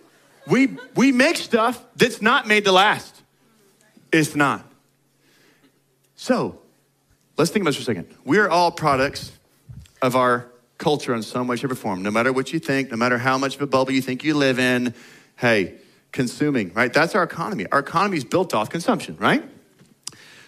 We, 0.46 0.78
we 0.94 1.12
make 1.12 1.36
stuff 1.36 1.84
that's 1.94 2.22
not 2.22 2.46
made 2.46 2.64
to 2.64 2.72
last. 2.72 3.13
It's 4.14 4.36
not. 4.36 4.64
So, 6.14 6.60
let's 7.36 7.50
think 7.50 7.64
about 7.64 7.70
this 7.70 7.84
for 7.84 7.90
a 7.90 7.96
second. 7.96 8.16
We're 8.24 8.48
all 8.48 8.70
products 8.70 9.32
of 10.00 10.14
our 10.14 10.46
culture 10.78 11.12
in 11.14 11.22
some 11.24 11.48
way, 11.48 11.56
shape, 11.56 11.72
or 11.72 11.74
form. 11.74 12.02
No 12.02 12.12
matter 12.12 12.32
what 12.32 12.52
you 12.52 12.60
think, 12.60 12.92
no 12.92 12.96
matter 12.96 13.18
how 13.18 13.38
much 13.38 13.56
of 13.56 13.62
a 13.62 13.66
bubble 13.66 13.90
you 13.90 14.00
think 14.00 14.22
you 14.22 14.34
live 14.34 14.60
in, 14.60 14.94
hey, 15.34 15.74
consuming, 16.12 16.72
right? 16.74 16.92
That's 16.92 17.16
our 17.16 17.24
economy. 17.24 17.66
Our 17.72 17.80
economy 17.80 18.16
is 18.16 18.24
built 18.24 18.54
off 18.54 18.70
consumption, 18.70 19.16
right? 19.18 19.42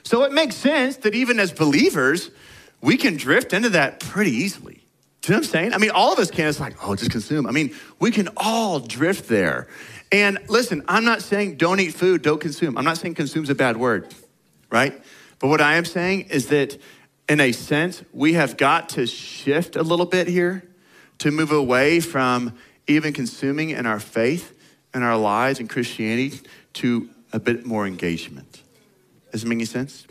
So 0.04 0.23
it 0.23 0.30
makes 0.30 0.54
sense 0.54 0.99
that 0.99 1.16
even 1.16 1.40
as 1.40 1.50
believers, 1.50 2.30
we 2.80 2.96
can 2.96 3.16
drift 3.16 3.52
into 3.52 3.70
that 3.70 3.99
pretty 3.99 4.30
easily. 4.30 4.87
Do 5.23 5.32
you 5.32 5.35
know 5.35 5.40
what 5.40 5.46
I'm 5.46 5.50
saying? 5.50 5.75
I 5.75 5.78
mean, 5.78 5.90
all 5.90 6.12
of 6.12 6.20
us 6.20 6.30
can. 6.30 6.46
It's 6.46 6.61
like, 6.61 6.76
oh, 6.87 6.94
just 6.94 7.11
consume. 7.11 7.49
I 7.49 7.50
mean, 7.50 7.75
we 7.99 8.12
can 8.12 8.28
all 8.37 8.78
drift 8.78 9.28
there. 9.28 9.66
And 10.12 10.38
listen, 10.48 10.82
I'm 10.88 11.04
not 11.04 11.22
saying 11.22 11.56
don't 11.56 11.80
eat 11.80 11.94
food, 11.94 12.22
don't 12.22 12.40
consume. 12.40 12.78
I'm 12.78 12.84
not 12.84 12.98
saying 12.98 13.14
consume's 13.14 13.50
a 13.50 13.54
bad 13.54 13.76
word, 13.76 14.14
right? 14.70 15.00
But 15.38 15.48
what 15.48 15.60
I 15.60 15.76
am 15.76 15.84
saying 15.84 16.28
is 16.30 16.46
that 16.48 16.80
in 17.28 17.40
a 17.40 17.52
sense, 17.52 18.02
we 18.12 18.34
have 18.34 18.56
got 18.56 18.90
to 18.90 19.06
shift 19.06 19.76
a 19.76 19.82
little 19.82 20.06
bit 20.06 20.28
here 20.28 20.62
to 21.18 21.30
move 21.30 21.50
away 21.50 22.00
from 22.00 22.56
even 22.86 23.12
consuming 23.12 23.70
in 23.70 23.84
our 23.84 23.98
faith 23.98 24.56
and 24.94 25.02
our 25.02 25.16
lives 25.16 25.58
and 25.58 25.68
Christianity 25.68 26.40
to 26.75 27.08
a 27.32 27.40
bit 27.40 27.66
more 27.66 27.86
engagement. 27.86 28.62
Does 29.32 29.44
it 29.44 29.48
make 29.48 29.56
any 29.56 29.64
sense? 29.64 30.06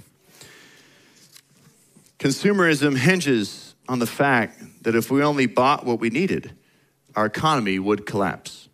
Consumerism 2.20 2.98
hinges 2.98 3.76
on 3.88 4.00
the 4.00 4.08
fact 4.08 4.62
that 4.84 4.96
if 4.96 5.10
we 5.10 5.24
only 5.24 5.46
bought 5.46 5.86
what 5.86 6.00
we 6.00 6.10
needed, 6.10 6.52
our 7.16 7.26
economy 7.26 7.80
would 7.80 8.06
collapse. 8.06 8.65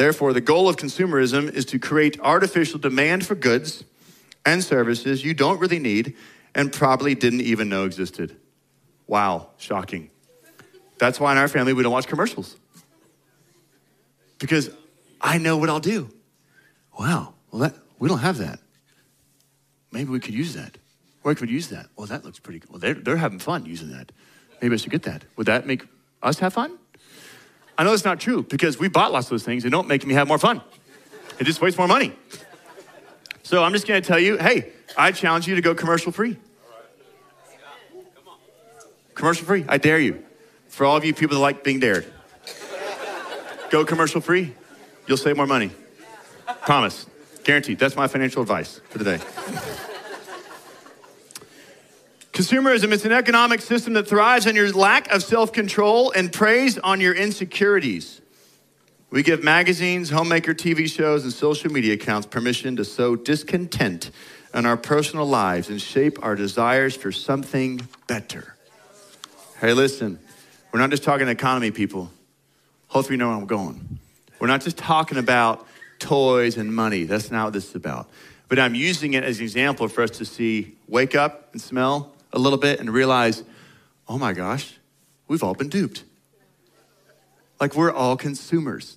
Therefore, 0.00 0.32
the 0.32 0.40
goal 0.40 0.66
of 0.66 0.76
consumerism 0.76 1.52
is 1.52 1.66
to 1.66 1.78
create 1.78 2.18
artificial 2.20 2.78
demand 2.78 3.26
for 3.26 3.34
goods 3.34 3.84
and 4.46 4.64
services 4.64 5.22
you 5.22 5.34
don't 5.34 5.60
really 5.60 5.78
need 5.78 6.16
and 6.54 6.72
probably 6.72 7.14
didn't 7.14 7.42
even 7.42 7.68
know 7.68 7.84
existed. 7.84 8.34
Wow, 9.06 9.48
shocking. 9.58 10.08
That's 10.96 11.20
why 11.20 11.32
in 11.32 11.36
our 11.36 11.48
family 11.48 11.74
we 11.74 11.82
don't 11.82 11.92
watch 11.92 12.06
commercials. 12.06 12.56
Because 14.38 14.70
I 15.20 15.36
know 15.36 15.58
what 15.58 15.68
I'll 15.68 15.80
do. 15.80 16.08
Wow, 16.98 17.34
well, 17.50 17.60
that, 17.60 17.74
we 17.98 18.08
don't 18.08 18.20
have 18.20 18.38
that. 18.38 18.58
Maybe 19.92 20.08
we 20.08 20.18
could 20.18 20.32
use 20.32 20.54
that. 20.54 20.78
Or 21.24 21.32
I 21.32 21.34
could 21.34 21.50
use 21.50 21.68
that. 21.68 21.88
Well, 21.94 22.06
that 22.06 22.24
looks 22.24 22.38
pretty 22.38 22.60
good. 22.60 22.70
Well, 22.70 22.78
they're, 22.78 22.94
they're 22.94 23.18
having 23.18 23.38
fun 23.38 23.66
using 23.66 23.90
that. 23.90 24.12
Maybe 24.62 24.72
I 24.72 24.78
should 24.78 24.92
get 24.92 25.02
that. 25.02 25.24
Would 25.36 25.48
that 25.48 25.66
make 25.66 25.84
us 26.22 26.38
have 26.38 26.54
fun? 26.54 26.78
I 27.80 27.82
know 27.82 27.94
it's 27.94 28.04
not 28.04 28.20
true 28.20 28.42
because 28.42 28.78
we 28.78 28.88
bought 28.88 29.10
lots 29.10 29.28
of 29.28 29.30
those 29.30 29.42
things 29.42 29.64
and 29.64 29.72
don't 29.72 29.88
make 29.88 30.04
me 30.04 30.12
have 30.12 30.28
more 30.28 30.36
fun. 30.36 30.60
It 31.38 31.44
just 31.44 31.62
wastes 31.62 31.78
more 31.78 31.88
money. 31.88 32.12
So 33.42 33.64
I'm 33.64 33.72
just 33.72 33.88
gonna 33.88 34.02
tell 34.02 34.18
you 34.18 34.36
hey, 34.36 34.70
I 34.98 35.12
challenge 35.12 35.48
you 35.48 35.54
to 35.54 35.62
go 35.62 35.74
commercial 35.74 36.12
free. 36.12 36.36
Commercial 39.14 39.46
free, 39.46 39.64
I 39.66 39.78
dare 39.78 39.98
you. 39.98 40.22
For 40.68 40.84
all 40.84 40.94
of 40.94 41.06
you 41.06 41.14
people 41.14 41.36
that 41.36 41.40
like 41.40 41.64
being 41.64 41.80
dared, 41.80 42.12
go 43.70 43.86
commercial 43.86 44.20
free. 44.20 44.54
You'll 45.06 45.16
save 45.16 45.38
more 45.38 45.46
money. 45.46 45.70
Promise. 46.60 47.06
Guaranteed. 47.44 47.78
That's 47.78 47.96
my 47.96 48.08
financial 48.08 48.42
advice 48.42 48.82
for 48.90 48.98
today. 48.98 49.20
Consumerism 52.32 52.92
is 52.92 53.04
an 53.04 53.12
economic 53.12 53.60
system 53.60 53.94
that 53.94 54.06
thrives 54.06 54.46
on 54.46 54.54
your 54.54 54.70
lack 54.72 55.10
of 55.10 55.22
self 55.22 55.52
control 55.52 56.12
and 56.12 56.32
preys 56.32 56.78
on 56.78 57.00
your 57.00 57.14
insecurities. 57.14 58.20
We 59.10 59.24
give 59.24 59.42
magazines, 59.42 60.10
homemaker 60.10 60.54
TV 60.54 60.88
shows, 60.88 61.24
and 61.24 61.32
social 61.32 61.72
media 61.72 61.94
accounts 61.94 62.28
permission 62.28 62.76
to 62.76 62.84
sow 62.84 63.16
discontent 63.16 64.12
in 64.54 64.64
our 64.64 64.76
personal 64.76 65.26
lives 65.26 65.68
and 65.68 65.82
shape 65.82 66.24
our 66.24 66.36
desires 66.36 66.94
for 66.94 67.10
something 67.10 67.80
better. 68.06 68.54
Hey, 69.60 69.72
listen, 69.72 70.20
we're 70.70 70.78
not 70.78 70.90
just 70.90 71.02
talking 71.02 71.26
economy, 71.26 71.72
people. 71.72 72.12
Hopefully, 72.86 73.14
you 73.14 73.18
know 73.18 73.28
where 73.28 73.36
I'm 73.36 73.46
going. 73.46 73.98
We're 74.38 74.46
not 74.46 74.60
just 74.60 74.78
talking 74.78 75.18
about 75.18 75.66
toys 75.98 76.56
and 76.56 76.72
money. 76.74 77.04
That's 77.04 77.32
not 77.32 77.46
what 77.46 77.52
this 77.52 77.70
is 77.70 77.74
about. 77.74 78.08
But 78.48 78.60
I'm 78.60 78.76
using 78.76 79.14
it 79.14 79.24
as 79.24 79.38
an 79.38 79.44
example 79.44 79.88
for 79.88 80.02
us 80.02 80.10
to 80.12 80.24
see 80.24 80.76
wake 80.88 81.16
up 81.16 81.52
and 81.52 81.60
smell 81.60 82.12
a 82.32 82.38
little 82.38 82.58
bit 82.58 82.80
and 82.80 82.90
realize, 82.90 83.42
oh 84.08 84.18
my 84.18 84.32
gosh, 84.32 84.78
we've 85.28 85.42
all 85.42 85.54
been 85.54 85.68
duped. 85.68 86.04
Like 87.60 87.74
we're 87.74 87.92
all 87.92 88.16
consumers. 88.16 88.96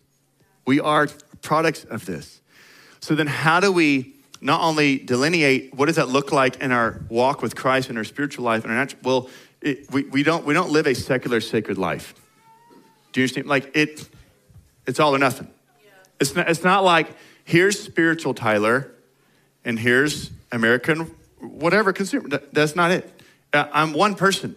We 0.66 0.80
are 0.80 1.08
products 1.42 1.84
of 1.84 2.06
this. 2.06 2.42
So 3.02 3.16
then, 3.16 3.28
how 3.28 3.60
do 3.60 3.72
we 3.72 4.16
not 4.40 4.62
only 4.62 4.98
delineate 4.98 5.74
what 5.74 5.88
does 5.88 5.98
that 5.98 6.08
look 6.08 6.32
like 6.32 6.62
in 6.62 6.72
our 6.72 7.02
walk 7.10 7.42
with 7.42 7.56
Christ 7.56 7.90
in 7.90 7.98
our 7.98 8.04
spiritual 8.04 8.46
life 8.46 8.64
and 8.64 8.72
our 8.72 8.80
natural? 8.80 9.02
Well, 9.04 9.30
it, 9.62 9.92
we, 9.92 10.04
we 10.04 10.24
don't 10.24 10.46
we 10.46 10.54
don't 10.54 10.72
live 10.72 10.88
a 10.88 10.96
secular 10.96 11.42
sacred 11.42 11.78
life. 11.78 12.14
Do 13.12 13.20
you 13.20 13.24
understand? 13.24 13.48
Like 13.48 13.76
it, 13.76 14.08
it's 14.88 15.00
all 15.00 15.14
or 15.14 15.20
nothing. 15.20 15.50
Yeah. 15.84 15.92
It's 16.20 16.36
not, 16.36 16.50
it's 16.50 16.64
not 16.64 16.84
like 16.84 17.10
here's 17.44 17.80
spiritual 17.80 18.34
Tyler, 18.34 18.92
and 19.66 19.78
here's 19.78 20.32
American 20.52 21.14
whatever 21.40 21.92
consumer. 21.92 22.30
That's 22.54 22.76
not 22.76 22.92
it. 22.92 23.13
Uh, 23.54 23.68
I'm 23.72 23.94
one 23.94 24.16
person. 24.16 24.56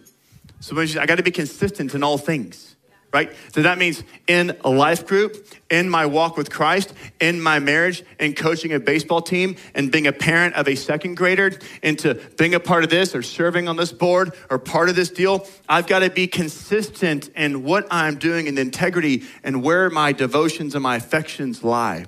So 0.59 0.77
I 0.79 1.05
got 1.05 1.15
to 1.15 1.23
be 1.23 1.31
consistent 1.31 1.93
in 1.93 2.03
all 2.03 2.17
things, 2.17 2.75
right? 3.13 3.31
So 3.53 3.61
that 3.61 3.77
means 3.77 4.03
in 4.25 4.57
a 4.65 4.69
life 4.71 5.05
group, 5.05 5.47
in 5.69 5.87
my 5.87 6.07
walk 6.07 6.35
with 6.35 6.49
Christ, 6.49 6.93
in 7.21 7.39
my 7.39 7.59
marriage, 7.59 8.03
in 8.19 8.33
coaching 8.33 8.73
a 8.73 8.79
baseball 8.79 9.21
team, 9.21 9.55
and 9.75 9.91
being 9.91 10.07
a 10.07 10.11
parent 10.11 10.55
of 10.55 10.67
a 10.67 10.73
second 10.73 11.15
grader, 11.15 11.51
into 11.83 12.15
being 12.37 12.55
a 12.55 12.59
part 12.59 12.83
of 12.83 12.89
this 12.89 13.13
or 13.13 13.21
serving 13.21 13.67
on 13.67 13.75
this 13.75 13.91
board 13.91 14.33
or 14.49 14.57
part 14.57 14.89
of 14.89 14.95
this 14.95 15.11
deal. 15.11 15.47
I've 15.69 15.85
got 15.85 15.99
to 15.99 16.09
be 16.09 16.25
consistent 16.25 17.29
in 17.35 17.63
what 17.63 17.85
I'm 17.91 18.17
doing 18.17 18.47
and 18.47 18.57
integrity 18.57 19.25
and 19.43 19.61
where 19.61 19.91
my 19.91 20.11
devotions 20.11 20.73
and 20.73 20.81
my 20.81 20.95
affections 20.95 21.63
lie. 21.63 22.05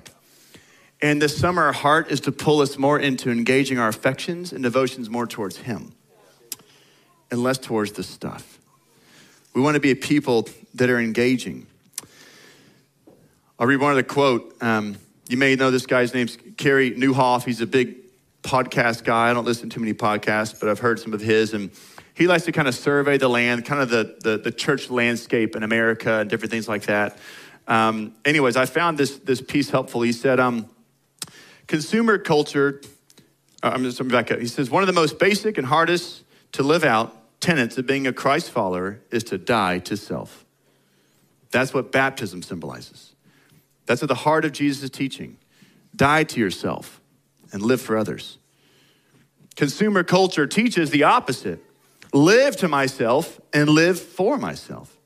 And 1.00 1.22
this 1.22 1.38
summer, 1.38 1.62
our 1.62 1.72
heart 1.72 2.10
is 2.10 2.20
to 2.22 2.32
pull 2.32 2.60
us 2.60 2.76
more 2.76 2.98
into 2.98 3.30
engaging 3.30 3.78
our 3.78 3.88
affections 3.88 4.52
and 4.52 4.62
devotions 4.64 5.08
more 5.08 5.26
towards 5.26 5.58
Him 5.58 5.94
and 7.30 7.42
less 7.42 7.58
towards 7.58 7.92
the 7.92 8.02
stuff. 8.02 8.58
We 9.54 9.60
want 9.60 9.74
to 9.74 9.80
be 9.80 9.90
a 9.90 9.96
people 9.96 10.48
that 10.74 10.90
are 10.90 10.98
engaging. 10.98 11.66
I'll 13.58 13.66
read 13.66 13.80
one 13.80 13.90
of 13.90 13.96
the 13.96 14.04
quote. 14.04 14.56
Um, 14.62 14.96
you 15.28 15.36
may 15.36 15.54
know 15.54 15.70
this 15.70 15.86
guy's 15.86 16.14
name's 16.14 16.38
Carey 16.56 16.92
Nieuwhof. 16.92 17.44
He's 17.44 17.60
a 17.60 17.66
big 17.66 17.96
podcast 18.42 19.04
guy. 19.04 19.30
I 19.30 19.34
don't 19.34 19.44
listen 19.44 19.68
to 19.68 19.74
too 19.74 19.80
many 19.80 19.92
podcasts, 19.92 20.58
but 20.58 20.68
I've 20.68 20.78
heard 20.78 20.98
some 20.98 21.12
of 21.12 21.20
his. 21.20 21.52
And 21.52 21.70
he 22.14 22.26
likes 22.26 22.44
to 22.46 22.52
kind 22.52 22.68
of 22.68 22.74
survey 22.74 23.18
the 23.18 23.28
land, 23.28 23.64
kind 23.64 23.82
of 23.82 23.90
the, 23.90 24.16
the, 24.22 24.38
the 24.38 24.52
church 24.52 24.90
landscape 24.90 25.56
in 25.56 25.62
America 25.62 26.20
and 26.20 26.30
different 26.30 26.50
things 26.50 26.68
like 26.68 26.82
that. 26.84 27.18
Um, 27.68 28.14
anyways, 28.24 28.56
I 28.56 28.66
found 28.66 28.98
this, 28.98 29.18
this 29.18 29.40
piece 29.40 29.70
helpful. 29.70 30.02
He 30.02 30.12
said, 30.12 30.40
um, 30.40 30.68
consumer 31.66 32.18
culture, 32.18 32.80
uh, 33.62 33.70
I'm 33.74 33.84
just 33.84 34.06
back 34.08 34.32
up. 34.32 34.40
He 34.40 34.46
says, 34.46 34.70
one 34.70 34.82
of 34.82 34.86
the 34.86 34.92
most 34.92 35.18
basic 35.18 35.58
and 35.58 35.66
hardest 35.66 36.24
to 36.52 36.62
live 36.62 36.82
out 36.82 37.16
tenets 37.40 37.78
of 37.78 37.86
being 37.86 38.06
a 38.06 38.12
Christ 38.12 38.50
follower 38.50 39.00
is 39.10 39.24
to 39.24 39.38
die 39.38 39.78
to 39.80 39.96
self. 39.96 40.44
That's 41.50 41.74
what 41.74 41.90
baptism 41.90 42.42
symbolizes. 42.42 43.14
That's 43.86 44.02
at 44.02 44.08
the 44.08 44.14
heart 44.14 44.44
of 44.44 44.52
Jesus' 44.52 44.90
teaching. 44.90 45.38
Die 45.96 46.24
to 46.24 46.40
yourself 46.40 47.00
and 47.52 47.62
live 47.62 47.80
for 47.80 47.96
others. 47.96 48.38
Consumer 49.56 50.04
culture 50.04 50.46
teaches 50.46 50.90
the 50.90 51.02
opposite 51.02 51.64
live 52.12 52.56
to 52.56 52.68
myself 52.68 53.40
and 53.52 53.68
live 53.68 54.00
for 54.00 54.36
myself. 54.36 54.96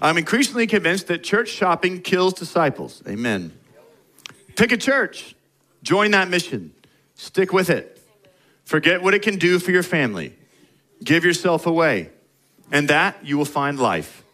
I'm 0.00 0.18
increasingly 0.18 0.66
convinced 0.66 1.06
that 1.06 1.22
church 1.22 1.48
shopping 1.48 2.00
kills 2.00 2.34
disciples. 2.34 3.02
Amen. 3.08 3.52
Pick 4.56 4.72
a 4.72 4.76
church, 4.76 5.34
join 5.82 6.10
that 6.12 6.28
mission, 6.28 6.72
stick 7.14 7.52
with 7.52 7.70
it. 7.70 8.00
Forget 8.64 9.02
what 9.02 9.14
it 9.14 9.22
can 9.22 9.36
do 9.36 9.58
for 9.58 9.70
your 9.70 9.82
family. 9.82 10.34
Give 11.04 11.24
yourself 11.24 11.66
away. 11.66 12.10
And 12.72 12.88
that 12.88 13.24
you 13.24 13.38
will 13.38 13.44
find 13.44 13.78
life. 13.78 14.24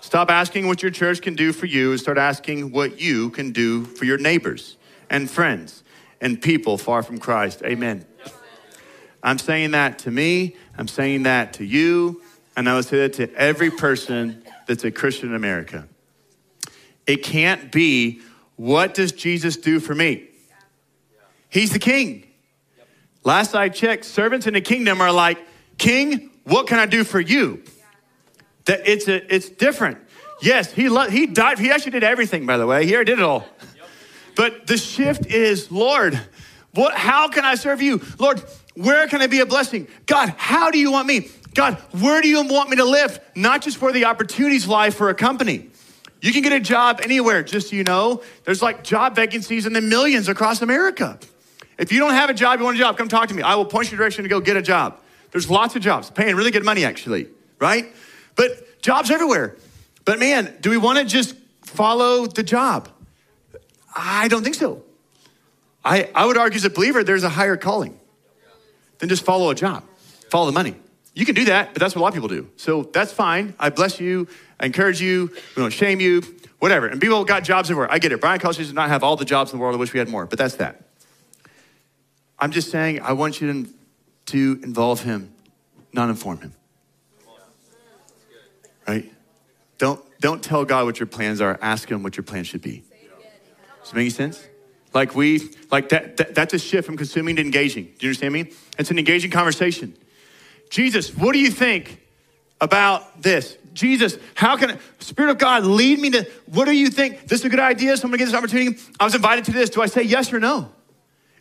Stop 0.00 0.30
asking 0.30 0.66
what 0.66 0.82
your 0.82 0.90
church 0.90 1.20
can 1.20 1.34
do 1.34 1.52
for 1.52 1.66
you 1.66 1.90
and 1.90 2.00
start 2.00 2.16
asking 2.16 2.72
what 2.72 3.00
you 3.00 3.30
can 3.30 3.52
do 3.52 3.84
for 3.84 4.04
your 4.04 4.18
neighbors 4.18 4.76
and 5.10 5.30
friends 5.30 5.82
and 6.20 6.40
people 6.40 6.78
far 6.78 7.02
from 7.02 7.18
Christ. 7.18 7.62
Amen. 7.64 8.06
I'm 9.22 9.38
saying 9.38 9.72
that 9.72 9.98
to 10.00 10.10
me, 10.10 10.56
I'm 10.78 10.88
saying 10.88 11.24
that 11.24 11.54
to 11.54 11.64
you, 11.64 12.22
and 12.56 12.68
I 12.68 12.76
would 12.76 12.84
say 12.84 12.98
that 12.98 13.14
to 13.14 13.34
every 13.34 13.70
person 13.70 14.44
that's 14.66 14.84
a 14.84 14.90
Christian 14.90 15.30
in 15.30 15.34
America. 15.34 15.88
It 17.06 17.22
can't 17.22 17.70
be, 17.72 18.20
what 18.56 18.94
does 18.94 19.12
Jesus 19.12 19.56
do 19.56 19.80
for 19.80 19.94
me? 19.94 20.28
He's 21.48 21.72
the 21.72 21.78
king. 21.78 22.26
Last 23.24 23.54
I 23.54 23.68
checked, 23.68 24.04
servants 24.04 24.46
in 24.46 24.54
the 24.54 24.60
kingdom 24.60 25.00
are 25.00 25.12
like, 25.12 25.38
King, 25.78 26.30
what 26.44 26.66
can 26.66 26.78
I 26.78 26.86
do 26.86 27.04
for 27.04 27.20
you? 27.20 27.62
That 28.64 28.88
it's 28.88 29.08
a, 29.08 29.34
it's 29.34 29.48
different. 29.48 29.98
Yes, 30.42 30.72
he 30.72 30.88
lo- 30.88 31.08
he 31.08 31.26
died. 31.26 31.58
He 31.58 31.70
actually 31.70 31.92
did 31.92 32.04
everything, 32.04 32.46
by 32.46 32.56
the 32.56 32.66
way. 32.66 32.86
He 32.86 32.94
already 32.94 33.12
did 33.12 33.20
it 33.20 33.24
all. 33.24 33.46
But 34.34 34.66
the 34.66 34.76
shift 34.76 35.26
is, 35.26 35.70
Lord, 35.70 36.20
what? 36.74 36.94
How 36.94 37.28
can 37.28 37.44
I 37.44 37.54
serve 37.54 37.80
you, 37.80 38.02
Lord? 38.18 38.42
Where 38.74 39.06
can 39.08 39.22
I 39.22 39.26
be 39.26 39.40
a 39.40 39.46
blessing? 39.46 39.88
God, 40.04 40.34
how 40.36 40.70
do 40.70 40.78
you 40.78 40.92
want 40.92 41.06
me? 41.06 41.30
God, 41.54 41.76
where 42.00 42.20
do 42.20 42.28
you 42.28 42.46
want 42.46 42.68
me 42.68 42.76
to 42.76 42.84
live? 42.84 43.18
Not 43.34 43.62
just 43.62 43.80
where 43.80 43.92
the 43.92 44.04
opportunities 44.04 44.66
lie 44.66 44.90
for 44.90 45.08
a 45.08 45.14
company. 45.14 45.70
You 46.20 46.32
can 46.32 46.42
get 46.42 46.52
a 46.52 46.60
job 46.60 47.00
anywhere, 47.02 47.42
just 47.42 47.70
so 47.70 47.76
you 47.76 47.84
know. 47.84 48.22
There's 48.44 48.60
like 48.60 48.84
job 48.84 49.16
vacancies 49.16 49.64
in 49.64 49.72
the 49.72 49.80
millions 49.80 50.28
across 50.28 50.60
America. 50.60 51.18
If 51.78 51.92
you 51.92 51.98
don't 52.00 52.12
have 52.12 52.28
a 52.28 52.34
job, 52.34 52.58
you 52.58 52.64
want 52.64 52.76
a 52.76 52.80
job, 52.80 52.98
come 52.98 53.08
talk 53.08 53.28
to 53.28 53.34
me. 53.34 53.42
I 53.42 53.54
will 53.54 53.64
point 53.64 53.90
you 53.90 53.96
direction 53.96 54.24
to 54.24 54.28
go 54.28 54.40
get 54.40 54.56
a 54.56 54.62
job. 54.62 55.00
There's 55.36 55.50
lots 55.50 55.76
of 55.76 55.82
jobs, 55.82 56.08
paying 56.08 56.34
really 56.34 56.50
good 56.50 56.64
money, 56.64 56.86
actually, 56.86 57.28
right? 57.58 57.94
But 58.36 58.80
jobs 58.80 59.10
everywhere. 59.10 59.54
But 60.06 60.18
man, 60.18 60.56
do 60.62 60.70
we 60.70 60.78
want 60.78 60.98
to 60.98 61.04
just 61.04 61.36
follow 61.60 62.24
the 62.24 62.42
job? 62.42 62.88
I 63.94 64.28
don't 64.28 64.42
think 64.42 64.54
so. 64.54 64.82
I, 65.84 66.08
I 66.14 66.24
would 66.24 66.38
argue 66.38 66.56
as 66.56 66.64
a 66.64 66.70
believer, 66.70 67.04
there's 67.04 67.22
a 67.22 67.28
higher 67.28 67.58
calling 67.58 68.00
than 68.96 69.10
just 69.10 69.26
follow 69.26 69.50
a 69.50 69.54
job, 69.54 69.84
follow 70.30 70.46
the 70.46 70.52
money. 70.52 70.74
You 71.14 71.26
can 71.26 71.34
do 71.34 71.44
that, 71.44 71.74
but 71.74 71.80
that's 71.80 71.94
what 71.94 72.00
a 72.00 72.04
lot 72.04 72.08
of 72.08 72.14
people 72.14 72.28
do. 72.28 72.48
So 72.56 72.84
that's 72.84 73.12
fine. 73.12 73.54
I 73.58 73.68
bless 73.68 74.00
you. 74.00 74.28
I 74.58 74.64
encourage 74.64 75.02
you. 75.02 75.26
We 75.54 75.62
don't 75.62 75.70
shame 75.70 76.00
you, 76.00 76.22
whatever. 76.60 76.86
And 76.86 76.98
people 76.98 77.22
got 77.26 77.44
jobs 77.44 77.68
everywhere. 77.68 77.92
I 77.92 77.98
get 77.98 78.10
it. 78.10 78.22
Bryan 78.22 78.40
College 78.40 78.56
does 78.56 78.72
not 78.72 78.88
have 78.88 79.04
all 79.04 79.16
the 79.16 79.26
jobs 79.26 79.52
in 79.52 79.58
the 79.58 79.62
world. 79.62 79.74
I 79.76 79.78
wish 79.78 79.92
we 79.92 79.98
had 79.98 80.08
more, 80.08 80.24
but 80.24 80.38
that's 80.38 80.54
that. 80.54 80.80
I'm 82.38 82.52
just 82.52 82.70
saying, 82.70 83.02
I 83.02 83.12
want 83.12 83.42
you 83.42 83.52
to, 83.52 83.70
to 84.26 84.60
involve 84.62 85.02
him, 85.02 85.32
not 85.92 86.08
inform 86.08 86.40
him. 86.40 86.52
Right? 88.86 89.12
Don't, 89.78 90.00
don't 90.20 90.42
tell 90.42 90.64
God 90.64 90.84
what 90.84 91.00
your 91.00 91.06
plans 91.06 91.40
are. 91.40 91.58
Ask 91.60 91.90
him 91.90 92.02
what 92.02 92.16
your 92.16 92.24
plans 92.24 92.46
should 92.46 92.62
be. 92.62 92.84
Does 93.82 93.92
it 93.92 93.94
make 93.94 94.02
any 94.02 94.10
sense? 94.10 94.46
Like 94.94 95.14
we, 95.14 95.50
like 95.70 95.90
that, 95.90 96.16
that, 96.16 96.34
that's 96.34 96.54
a 96.54 96.58
shift 96.58 96.86
from 96.86 96.96
consuming 96.96 97.36
to 97.36 97.42
engaging. 97.42 97.84
Do 97.84 98.06
you 98.06 98.08
understand 98.08 98.32
me? 98.32 98.52
It's 98.78 98.90
an 98.90 98.98
engaging 98.98 99.30
conversation. 99.30 99.96
Jesus, 100.70 101.14
what 101.14 101.32
do 101.32 101.38
you 101.38 101.50
think 101.50 102.00
about 102.60 103.22
this? 103.22 103.58
Jesus, 103.74 104.16
how 104.34 104.56
can 104.56 104.78
Spirit 105.00 105.30
of 105.32 105.38
God 105.38 105.64
lead 105.64 105.98
me 105.98 106.10
to, 106.10 106.26
what 106.46 106.64
do 106.64 106.72
you 106.72 106.88
think? 106.88 107.28
This 107.28 107.40
is 107.40 107.44
a 107.44 107.48
good 107.50 107.60
idea, 107.60 107.96
so 107.96 108.04
I'm 108.04 108.10
gonna 108.10 108.18
get 108.18 108.24
this 108.24 108.34
opportunity. 108.34 108.78
I 108.98 109.04
was 109.04 109.14
invited 109.14 109.44
to 109.46 109.52
this. 109.52 109.68
Do 109.68 109.82
I 109.82 109.86
say 109.86 110.02
yes 110.02 110.32
or 110.32 110.40
no? 110.40 110.72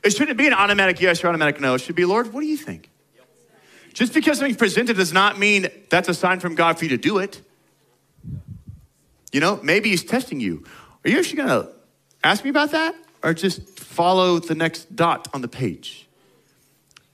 It 0.05 0.15
shouldn't 0.15 0.37
be 0.37 0.45
an 0.45 0.53
automatic 0.53 1.01
yes 1.01 1.23
or 1.23 1.27
automatic 1.29 1.59
no. 1.59 1.73
It 1.73 1.81
should 1.81 1.95
be, 1.95 2.05
Lord, 2.05 2.31
what 2.31 2.41
do 2.41 2.47
you 2.47 2.57
think? 2.57 2.91
Just 3.91 4.13
because 4.13 4.37
something's 4.37 4.57
presented 4.57 4.97
does 4.97 5.11
not 5.11 5.39
mean 5.39 5.67
that's 5.89 6.07
a 6.07 6.13
sign 6.13 6.39
from 6.39 6.53
God 6.53 6.77
for 6.77 6.85
you 6.85 6.89
to 6.89 6.97
do 6.97 7.17
it. 7.17 7.41
You 9.31 9.39
know, 9.39 9.59
maybe 9.63 9.89
He's 9.89 10.03
testing 10.03 10.39
you. 10.39 10.63
Are 11.03 11.09
you 11.09 11.17
actually 11.17 11.37
gonna 11.37 11.69
ask 12.23 12.43
me 12.43 12.51
about 12.51 12.71
that? 12.71 12.93
Or 13.23 13.33
just 13.33 13.79
follow 13.79 14.37
the 14.37 14.53
next 14.53 14.95
dot 14.95 15.27
on 15.33 15.41
the 15.41 15.47
page? 15.47 16.07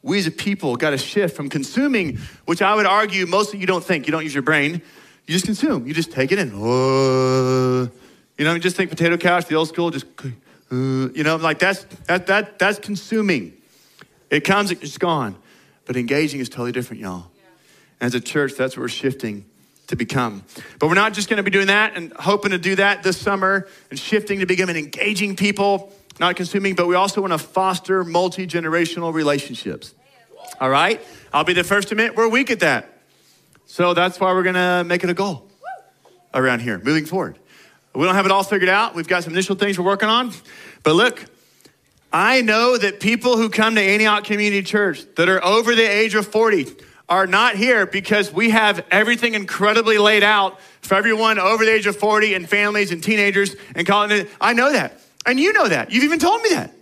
We 0.01 0.19
as 0.19 0.27
a 0.27 0.31
people 0.31 0.75
got 0.75 0.89
to 0.89 0.97
shift 0.97 1.35
from 1.35 1.47
consuming, 1.47 2.17
which 2.45 2.61
I 2.61 2.75
would 2.75 2.87
argue 2.87 3.25
mostly 3.27 3.59
you 3.59 3.67
don't 3.67 3.83
think, 3.83 4.07
you 4.07 4.11
don't 4.11 4.23
use 4.23 4.33
your 4.33 4.41
brain. 4.41 4.81
You 5.27 5.33
just 5.33 5.45
consume, 5.45 5.87
you 5.87 5.93
just 5.93 6.11
take 6.11 6.31
it 6.31 6.39
in. 6.39 6.49
Uh, 6.49 7.87
you 8.37 8.45
know, 8.45 8.53
I 8.53 8.59
just 8.59 8.75
think 8.75 8.89
potato 8.89 9.15
couch, 9.17 9.45
the 9.45 9.55
old 9.55 9.69
school, 9.69 9.91
just 9.91 10.07
Uh, 10.71 11.09
you 11.13 11.23
know, 11.23 11.35
like 11.35 11.59
that's 11.59 11.83
that 12.07 12.27
that 12.27 12.57
that's 12.57 12.79
consuming. 12.79 13.53
It 14.29 14.45
comes, 14.45 14.71
it's 14.71 14.97
gone. 14.97 15.35
But 15.85 15.97
engaging 15.97 16.39
is 16.39 16.47
totally 16.47 16.71
different, 16.71 17.01
y'all. 17.01 17.25
Yeah. 17.35 18.07
As 18.07 18.15
a 18.15 18.21
church, 18.21 18.53
that's 18.57 18.77
what 18.77 18.83
we're 18.83 18.87
shifting 18.87 19.45
to 19.87 19.97
become. 19.97 20.43
But 20.79 20.87
we're 20.87 20.95
not 20.95 21.13
just 21.13 21.29
going 21.29 21.37
to 21.37 21.43
be 21.43 21.51
doing 21.51 21.67
that 21.67 21.97
and 21.97 22.13
hoping 22.13 22.51
to 22.51 22.57
do 22.57 22.75
that 22.75 23.03
this 23.03 23.17
summer 23.17 23.67
and 23.89 23.99
shifting 23.99 24.39
to 24.39 24.45
become 24.45 24.69
an 24.69 24.77
engaging 24.77 25.35
people, 25.35 25.93
not 26.19 26.37
consuming, 26.37 26.75
but 26.75 26.87
we 26.87 26.95
also 26.95 27.19
want 27.19 27.33
to 27.33 27.37
foster 27.37 28.05
multi 28.05 28.47
generational 28.47 29.13
relationships. 29.13 29.93
All 30.61 30.69
right? 30.69 31.01
I'll 31.33 31.43
be 31.43 31.53
the 31.53 31.63
first 31.63 31.89
to 31.89 31.93
admit 31.93 32.15
we're 32.15 32.29
weak 32.29 32.49
at 32.51 32.61
that. 32.61 32.87
So 33.65 33.93
that's 33.93 34.19
why 34.19 34.31
we're 34.33 34.43
going 34.43 34.55
to 34.55 34.83
make 34.85 35.03
it 35.03 35.09
a 35.09 35.13
goal 35.13 35.47
around 36.33 36.59
here 36.59 36.79
moving 36.79 37.05
forward. 37.05 37.37
We 37.93 38.05
don't 38.05 38.15
have 38.15 38.25
it 38.25 38.31
all 38.31 38.43
figured 38.43 38.69
out. 38.69 38.95
We've 38.95 39.07
got 39.07 39.23
some 39.23 39.33
initial 39.33 39.55
things 39.55 39.77
we're 39.77 39.85
working 39.85 40.09
on. 40.09 40.31
But 40.83 40.93
look, 40.93 41.25
I 42.13 42.41
know 42.41 42.77
that 42.77 42.99
people 42.99 43.37
who 43.37 43.49
come 43.49 43.75
to 43.75 43.81
Antioch 43.81 44.23
Community 44.23 44.63
Church 44.63 45.03
that 45.15 45.29
are 45.29 45.43
over 45.43 45.75
the 45.75 45.83
age 45.83 46.15
of 46.15 46.27
40 46.27 46.67
are 47.09 47.27
not 47.27 47.55
here 47.55 47.85
because 47.85 48.31
we 48.31 48.51
have 48.51 48.85
everything 48.89 49.33
incredibly 49.33 49.97
laid 49.97 50.23
out 50.23 50.59
for 50.81 50.95
everyone 50.95 51.39
over 51.39 51.65
the 51.65 51.73
age 51.73 51.85
of 51.85 51.97
40 51.97 52.33
and 52.33 52.49
families 52.49 52.91
and 52.91 53.03
teenagers 53.03 53.55
and 53.75 53.85
college. 53.85 54.27
I 54.39 54.53
know 54.53 54.71
that. 54.71 54.99
And 55.25 55.39
you 55.39 55.51
know 55.53 55.67
that. 55.67 55.91
You've 55.91 56.05
even 56.05 56.19
told 56.19 56.41
me 56.41 56.49
that. 56.49 56.73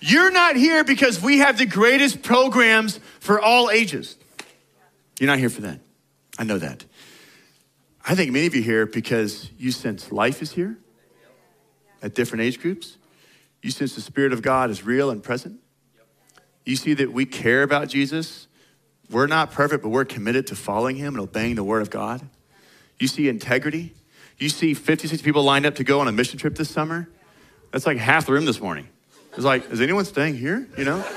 You're 0.00 0.30
not 0.30 0.54
here 0.54 0.84
because 0.84 1.20
we 1.22 1.38
have 1.38 1.58
the 1.58 1.66
greatest 1.66 2.22
programs 2.22 3.00
for 3.20 3.40
all 3.40 3.70
ages. 3.70 4.16
You're 5.18 5.28
not 5.28 5.38
here 5.38 5.48
for 5.48 5.62
that. 5.62 5.80
I 6.38 6.44
know 6.44 6.58
that. 6.58 6.84
I 8.06 8.14
think 8.14 8.32
many 8.32 8.46
of 8.46 8.54
you 8.54 8.62
here 8.62 8.84
because 8.84 9.50
you 9.56 9.72
sense 9.72 10.12
life 10.12 10.42
is 10.42 10.52
here 10.52 10.76
at 12.02 12.14
different 12.14 12.42
age 12.42 12.60
groups. 12.60 12.98
You 13.62 13.70
sense 13.70 13.94
the 13.94 14.02
Spirit 14.02 14.34
of 14.34 14.42
God 14.42 14.68
is 14.68 14.84
real 14.84 15.08
and 15.08 15.22
present. 15.22 15.58
You 16.66 16.76
see 16.76 16.92
that 16.94 17.12
we 17.12 17.24
care 17.24 17.62
about 17.62 17.88
Jesus. 17.88 18.46
We're 19.10 19.26
not 19.26 19.52
perfect, 19.52 19.82
but 19.82 19.88
we're 19.88 20.04
committed 20.04 20.46
to 20.48 20.56
following 20.56 20.96
him 20.96 21.14
and 21.14 21.22
obeying 21.22 21.54
the 21.54 21.64
word 21.64 21.80
of 21.80 21.88
God. 21.88 22.20
You 22.98 23.08
see 23.08 23.28
integrity. 23.28 23.94
You 24.38 24.50
see 24.50 24.74
56 24.74 25.22
people 25.22 25.42
lined 25.42 25.64
up 25.64 25.76
to 25.76 25.84
go 25.84 26.00
on 26.00 26.08
a 26.08 26.12
mission 26.12 26.38
trip 26.38 26.56
this 26.56 26.68
summer. 26.68 27.08
That's 27.70 27.86
like 27.86 27.96
half 27.96 28.26
the 28.26 28.32
room 28.32 28.44
this 28.44 28.60
morning. 28.60 28.88
It's 29.32 29.44
like, 29.44 29.70
is 29.70 29.80
anyone 29.80 30.04
staying 30.04 30.36
here? 30.36 30.68
You 30.76 30.84
know? 30.84 31.02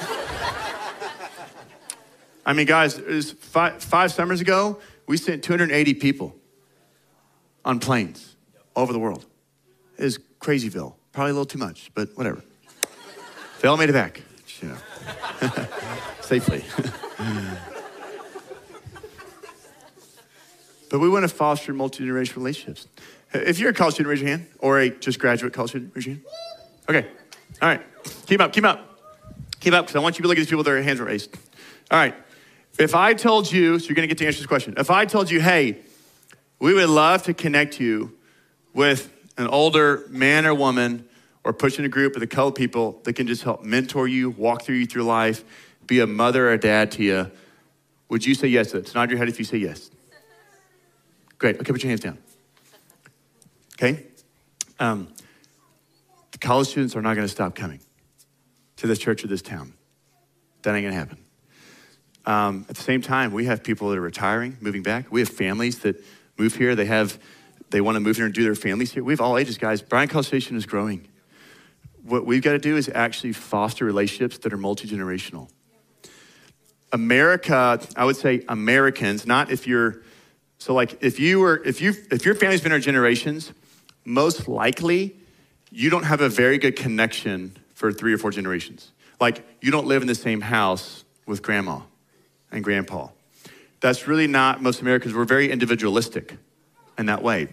I 2.46 2.54
mean, 2.54 2.66
guys, 2.66 2.98
it 2.98 3.08
was 3.08 3.34
five, 3.34 3.84
five 3.84 4.14
summers 4.14 4.40
ago, 4.40 4.80
we 5.06 5.18
sent 5.18 5.44
280 5.44 5.94
people 5.96 6.34
on 7.68 7.80
planes 7.80 8.36
over 8.78 8.92
the 8.94 9.00
world. 9.00 9.26
It 9.98 10.04
was 10.06 10.18
crazyville. 10.40 10.94
Probably 11.12 11.32
a 11.32 11.34
little 11.34 11.46
too 11.46 11.58
much, 11.60 11.92
but 11.94 12.08
whatever. 12.16 12.42
they 13.62 13.68
all 13.68 13.76
made 13.76 13.90
it 13.90 13.94
back, 13.94 14.22
you 14.62 14.70
know, 14.70 14.78
safely. 16.22 16.64
but 20.90 21.00
we 21.00 21.10
want 21.10 21.24
to 21.24 21.28
foster 21.28 21.74
multi-generational 21.74 22.38
relationships. 22.38 22.88
If 23.34 23.60
you're 23.60 23.72
a 23.72 23.74
college 23.74 23.96
student, 23.96 24.12
raise 24.12 24.22
your 24.22 24.30
hand, 24.30 24.48
or 24.60 24.80
a 24.80 24.90
just 24.90 25.20
graduate 25.20 25.52
college 25.52 25.72
student, 25.72 25.92
raise 25.94 26.06
your 26.06 26.16
hand. 26.16 26.26
Okay, 26.90 27.06
all 27.62 27.68
right, 27.68 27.82
keep 28.28 28.40
up, 28.40 28.54
keep 28.54 28.64
up, 28.64 28.98
keep 29.60 29.74
up, 29.74 29.88
because 29.88 29.98
I 29.98 30.00
want 30.00 30.18
you 30.18 30.22
to 30.22 30.30
look 30.30 30.38
at 30.38 30.42
these 30.42 30.48
people 30.48 30.60
with 30.60 30.68
their 30.68 30.82
hands 30.82 31.02
raised. 31.02 31.36
All 31.92 32.00
right, 32.00 32.16
if 32.80 32.96
I 32.96 33.14
told 33.14 33.52
you, 33.52 33.78
so 33.78 33.88
you're 33.88 33.96
going 33.96 34.08
to 34.08 34.16
get 34.16 34.20
to 34.20 34.26
answer 34.26 34.40
this 34.40 34.48
question. 34.48 34.76
If 34.78 34.90
I 34.90 35.04
told 35.04 35.30
you, 35.30 35.42
hey, 35.42 35.80
we 36.60 36.74
would 36.74 36.90
love 36.90 37.24
to 37.24 37.34
connect 37.34 37.80
you 37.80 38.18
with 38.74 39.14
an 39.38 39.48
older 39.48 40.06
man 40.10 40.46
or 40.46 40.54
woman 40.54 41.08
or 41.44 41.54
push 41.54 41.80
in 41.80 41.86
a 41.86 41.90
group 41.90 42.14
with 42.14 42.24
a 42.24 42.28
couple 42.28 42.52
people 42.52 43.00
that 43.04 43.14
can 43.14 43.28
just 43.28 43.44
help 43.44 43.64
mentor 43.64 44.08
you, 44.08 44.32
walk 44.32 44.64
through 44.64 44.76
you 44.76 44.86
through 44.86 45.04
life, 45.04 45.44
be 45.86 46.00
a 46.00 46.08
mother 46.08 46.50
or 46.50 46.54
a 46.54 46.60
dad 46.60 46.92
to 46.92 47.04
you. 47.04 47.32
Would 48.10 48.26
you 48.26 48.36
say 48.36 48.48
yes 48.48 48.72
to 48.72 48.82
that? 48.82 48.94
Nod 48.94 49.10
your 49.10 49.18
head 49.18 49.30
if 49.30 49.40
you 49.40 49.46
say 49.46 49.58
yes. 49.58 49.92
Great. 51.38 51.60
Okay, 51.60 51.72
put 51.72 51.84
your 51.84 51.90
hands 51.90 52.02
down. 52.02 52.18
Okay? 53.76 54.08
Um, 54.80 55.08
the 56.32 56.38
college 56.40 56.68
students 56.68 56.96
are 56.96 57.02
not 57.02 57.16
going 57.16 57.28
to 57.28 57.32
stop 57.32 57.56
coming 57.56 57.80
to 58.78 58.88
this 58.88 59.00
church 59.00 59.24
or 59.24 59.28
this 59.28 59.42
town. 59.42 59.74
That 60.64 60.76
ain't 60.76 60.84
going 60.84 60.94
to 60.94 61.00
happen. 61.00 61.18
Um, 62.26 62.66
at 62.68 62.76
the 62.76 62.84
same 62.84 63.02
time, 63.02 63.32
we 63.32 63.46
have 63.46 63.64
people 63.64 63.90
that 63.90 63.98
are 63.98 64.02
retiring, 64.02 64.58
moving 64.60 64.84
back. 64.84 65.12
We 65.12 65.22
have 65.22 65.30
families 65.30 65.80
that 65.80 66.04
move 66.38 66.56
here. 66.56 66.76
They 66.76 66.86
have, 66.86 67.20
they 67.70 67.82
want 67.82 67.96
to 67.96 68.00
move 68.00 68.18
here 68.18 68.26
and 68.26 68.34
do 68.34 68.44
their 68.44 68.56
families 68.56 68.92
here. 68.92 69.04
We 69.04 69.14
have 69.14 69.22
all 69.22 69.38
ages, 69.38 69.58
guys. 69.58 69.82
Bryan 69.82 70.08
College 70.08 70.28
Station 70.28 70.58
is 70.58 70.66
growing. 70.66 71.08
What 72.04 72.26
we've 72.26 72.42
got 72.42 72.54
to 72.54 72.60
do 72.60 72.78
is 72.78 72.90
actually 72.94 73.34
foster 73.34 73.86
relationships 73.86 74.38
that 74.40 74.54
are 74.54 74.58
multi 74.58 74.88
generational. 74.88 75.50
America, 76.94 77.80
I 77.96 78.06
would 78.06 78.16
say 78.16 78.44
Americans, 78.48 79.28
not 79.28 79.52
if 79.52 79.68
you're, 79.68 80.02
so 80.58 80.74
like 80.74 81.04
if 81.04 81.20
you 81.20 81.40
were, 81.40 81.62
if 81.66 81.82
you, 81.82 81.94
if 82.12 82.26
your 82.26 82.34
family's 82.34 82.62
been 82.62 82.72
here 82.72 82.80
generations, 82.80 83.52
most 84.06 84.48
likely 84.48 85.18
you 85.70 85.90
don't 85.90 86.04
have 86.04 86.22
a 86.22 86.30
very 86.30 86.58
good 86.58 86.76
connection 86.76 87.58
for 87.74 87.92
three 87.92 88.14
or 88.14 88.18
four 88.18 88.32
generations. 88.32 88.92
Like, 89.20 89.46
you 89.62 89.72
don't 89.72 89.88
live 89.88 90.02
in 90.02 90.08
the 90.08 90.16
same 90.16 90.42
house 90.42 91.04
with 91.26 91.42
grandma 91.42 91.82
and 92.52 92.64
grandpa. 92.64 93.10
That's 93.80 94.08
really 94.08 94.28
not 94.28 94.62
most 94.62 94.82
Americans. 94.82 95.14
We're 95.14 95.26
very 95.26 95.52
individualistic 95.52 96.38
in 96.98 97.06
that 97.08 97.22
way. 97.22 97.50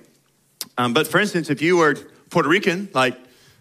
Um, 0.78 0.94
but 0.94 1.06
for 1.06 1.20
instance, 1.20 1.50
if 1.50 1.60
you 1.60 1.76
were 1.76 1.94
Puerto 2.30 2.48
Rican, 2.48 2.88
like 2.94 3.18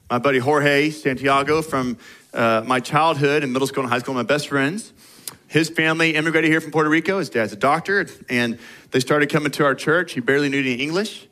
my 0.09 0.17
buddy 0.17 0.39
Jorge 0.39 0.89
Santiago 0.89 1.61
from 1.61 1.97
uh, 2.33 2.63
my 2.65 2.79
childhood 2.79 3.43
and 3.43 3.51
middle 3.51 3.67
school 3.67 3.83
and 3.83 3.91
high 3.91 3.99
school, 3.99 4.13
my 4.13 4.23
best 4.23 4.47
friends, 4.47 4.93
his 5.47 5.69
family 5.69 6.15
immigrated 6.15 6.49
here 6.49 6.61
from 6.61 6.71
Puerto 6.71 6.89
Rico. 6.89 7.19
His 7.19 7.29
dad's 7.29 7.53
a 7.53 7.55
doctor, 7.55 8.07
and 8.29 8.57
they 8.91 8.99
started 8.99 9.29
coming 9.29 9.51
to 9.51 9.65
our 9.65 9.75
church. 9.75 10.13
He 10.13 10.19
barely 10.19 10.49
knew 10.49 10.59
any 10.59 10.73
English. 10.73 11.27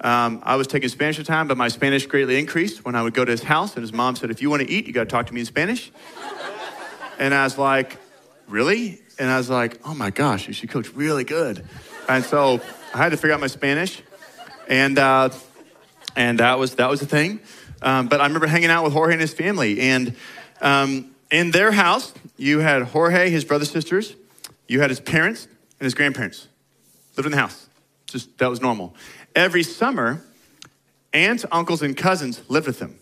Um, 0.00 0.40
I 0.44 0.56
was 0.56 0.68
taking 0.68 0.88
Spanish 0.88 1.18
at 1.18 1.26
the 1.26 1.32
time, 1.32 1.48
but 1.48 1.56
my 1.56 1.68
Spanish 1.68 2.06
greatly 2.06 2.38
increased 2.38 2.84
when 2.84 2.94
I 2.94 3.02
would 3.02 3.14
go 3.14 3.24
to 3.24 3.30
his 3.30 3.42
house, 3.42 3.74
and 3.74 3.82
his 3.82 3.92
mom 3.92 4.16
said, 4.16 4.30
If 4.30 4.40
you 4.40 4.48
want 4.48 4.62
to 4.62 4.70
eat, 4.70 4.86
you 4.86 4.92
got 4.92 5.04
to 5.04 5.10
talk 5.10 5.26
to 5.26 5.34
me 5.34 5.40
in 5.40 5.46
Spanish. 5.46 5.90
and 7.18 7.34
I 7.34 7.44
was 7.44 7.58
like, 7.58 7.98
Really? 8.46 9.00
And 9.18 9.30
I 9.30 9.36
was 9.36 9.50
like, 9.50 9.80
Oh 9.84 9.94
my 9.94 10.10
gosh, 10.10 10.54
she 10.54 10.66
coached 10.66 10.94
really 10.94 11.24
good. 11.24 11.64
And 12.08 12.24
so 12.24 12.60
I 12.94 12.98
had 12.98 13.10
to 13.10 13.16
figure 13.16 13.34
out 13.34 13.40
my 13.40 13.48
Spanish, 13.48 14.02
and, 14.66 14.98
uh, 14.98 15.30
and 16.16 16.38
that, 16.38 16.58
was, 16.58 16.76
that 16.76 16.88
was 16.88 17.00
the 17.00 17.06
thing. 17.06 17.40
Um, 17.82 18.08
but 18.08 18.20
I 18.20 18.26
remember 18.26 18.46
hanging 18.46 18.70
out 18.70 18.84
with 18.84 18.92
Jorge 18.92 19.12
and 19.12 19.20
his 19.20 19.34
family, 19.34 19.80
and 19.80 20.16
um, 20.60 21.10
in 21.30 21.50
their 21.50 21.70
house, 21.70 22.12
you 22.36 22.60
had 22.60 22.82
Jorge, 22.82 23.30
his 23.30 23.44
brothers, 23.44 23.70
sisters, 23.70 24.16
you 24.66 24.80
had 24.80 24.90
his 24.90 25.00
parents 25.00 25.46
and 25.78 25.84
his 25.84 25.94
grandparents 25.94 26.48
lived 27.16 27.26
in 27.26 27.32
the 27.32 27.38
house. 27.38 27.68
Just 28.06 28.38
that 28.38 28.48
was 28.48 28.60
normal. 28.60 28.94
Every 29.34 29.62
summer, 29.62 30.22
aunts, 31.12 31.44
uncles, 31.52 31.82
and 31.82 31.96
cousins 31.96 32.40
lived 32.48 32.66
with 32.66 32.78
them. 32.78 32.98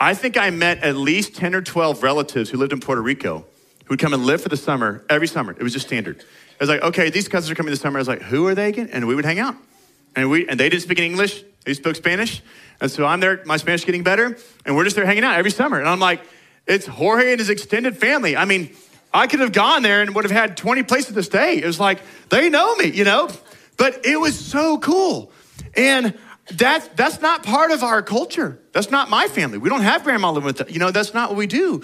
I 0.00 0.14
think 0.14 0.36
I 0.36 0.50
met 0.50 0.78
at 0.84 0.94
least 0.94 1.34
10 1.34 1.54
or 1.54 1.62
12 1.62 2.02
relatives 2.02 2.50
who 2.50 2.58
lived 2.58 2.72
in 2.72 2.80
Puerto 2.80 3.02
Rico 3.02 3.44
who 3.88 3.94
would 3.94 4.00
come 4.00 4.12
and 4.12 4.26
live 4.26 4.42
for 4.42 4.50
the 4.50 4.56
summer 4.56 5.02
every 5.08 5.26
summer. 5.26 5.52
It 5.52 5.62
was 5.62 5.72
just 5.72 5.86
standard. 5.86 6.18
It 6.18 6.60
was 6.60 6.68
like, 6.68 6.82
okay, 6.82 7.08
these 7.08 7.26
cousins 7.26 7.50
are 7.50 7.54
coming 7.54 7.70
this 7.70 7.80
summer. 7.80 7.98
I 7.98 8.02
was 8.02 8.08
like, 8.08 8.20
who 8.20 8.46
are 8.46 8.54
they 8.54 8.68
again? 8.68 8.90
And 8.92 9.08
we 9.08 9.14
would 9.14 9.24
hang 9.24 9.38
out. 9.38 9.56
And, 10.14 10.28
we, 10.28 10.46
and 10.46 10.60
they 10.60 10.68
didn't 10.68 10.82
speak 10.82 10.98
English, 10.98 11.42
they 11.64 11.72
spoke 11.72 11.96
Spanish. 11.96 12.42
And 12.82 12.90
so 12.90 13.06
I'm 13.06 13.20
there, 13.20 13.40
my 13.46 13.56
Spanish 13.56 13.86
getting 13.86 14.02
better, 14.02 14.36
and 14.66 14.76
we're 14.76 14.84
just 14.84 14.94
there 14.94 15.06
hanging 15.06 15.24
out 15.24 15.38
every 15.38 15.50
summer. 15.50 15.78
And 15.78 15.88
I'm 15.88 16.00
like, 16.00 16.20
it's 16.66 16.86
Jorge 16.86 17.30
and 17.30 17.38
his 17.38 17.48
extended 17.48 17.96
family. 17.96 18.36
I 18.36 18.44
mean, 18.44 18.76
I 19.12 19.26
could 19.26 19.40
have 19.40 19.52
gone 19.52 19.82
there 19.82 20.02
and 20.02 20.14
would 20.14 20.24
have 20.24 20.30
had 20.30 20.56
20 20.56 20.82
places 20.82 21.14
to 21.14 21.22
stay. 21.22 21.56
It 21.56 21.64
was 21.64 21.80
like, 21.80 22.00
they 22.28 22.50
know 22.50 22.76
me, 22.76 22.90
you 22.90 23.04
know? 23.04 23.30
But 23.78 24.04
it 24.04 24.16
was 24.16 24.38
so 24.38 24.78
cool. 24.78 25.32
And 25.74 26.18
that, 26.52 26.96
that's 26.96 27.20
not 27.20 27.42
part 27.42 27.70
of 27.70 27.82
our 27.82 28.02
culture. 28.02 28.60
That's 28.72 28.90
not 28.90 29.08
my 29.08 29.28
family. 29.28 29.58
We 29.58 29.70
don't 29.70 29.82
have 29.82 30.04
grandma 30.04 30.30
living 30.30 30.46
with 30.46 30.60
us. 30.60 30.70
You 30.70 30.78
know, 30.78 30.90
that's 30.90 31.14
not 31.14 31.30
what 31.30 31.38
we 31.38 31.46
do. 31.46 31.82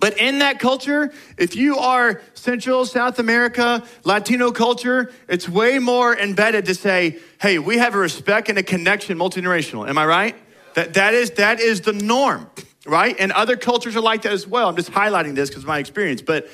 But 0.00 0.18
in 0.18 0.40
that 0.40 0.58
culture, 0.58 1.12
if 1.36 1.54
you 1.54 1.78
are 1.78 2.22
Central, 2.34 2.86
South 2.86 3.18
America, 3.18 3.86
Latino 4.02 4.50
culture, 4.50 5.12
it's 5.28 5.48
way 5.48 5.78
more 5.78 6.16
embedded 6.16 6.64
to 6.66 6.74
say, 6.74 7.18
hey, 7.40 7.58
we 7.58 7.78
have 7.78 7.94
a 7.94 7.98
respect 7.98 8.48
and 8.48 8.58
a 8.58 8.62
connection 8.62 9.16
multi-generational. 9.18 9.88
Am 9.88 9.98
I 9.98 10.06
right? 10.06 10.36
That, 10.74 10.94
that, 10.94 11.14
is, 11.14 11.32
that 11.32 11.60
is 11.60 11.82
the 11.82 11.92
norm 11.92 12.50
right? 12.86 13.16
And 13.18 13.32
other 13.32 13.56
cultures 13.56 13.96
are 13.96 14.00
like 14.00 14.22
that 14.22 14.32
as 14.32 14.46
well. 14.46 14.68
I'm 14.68 14.76
just 14.76 14.90
highlighting 14.90 15.34
this 15.34 15.48
because 15.48 15.62
of 15.62 15.68
my 15.68 15.78
experience. 15.78 16.22
But 16.22 16.48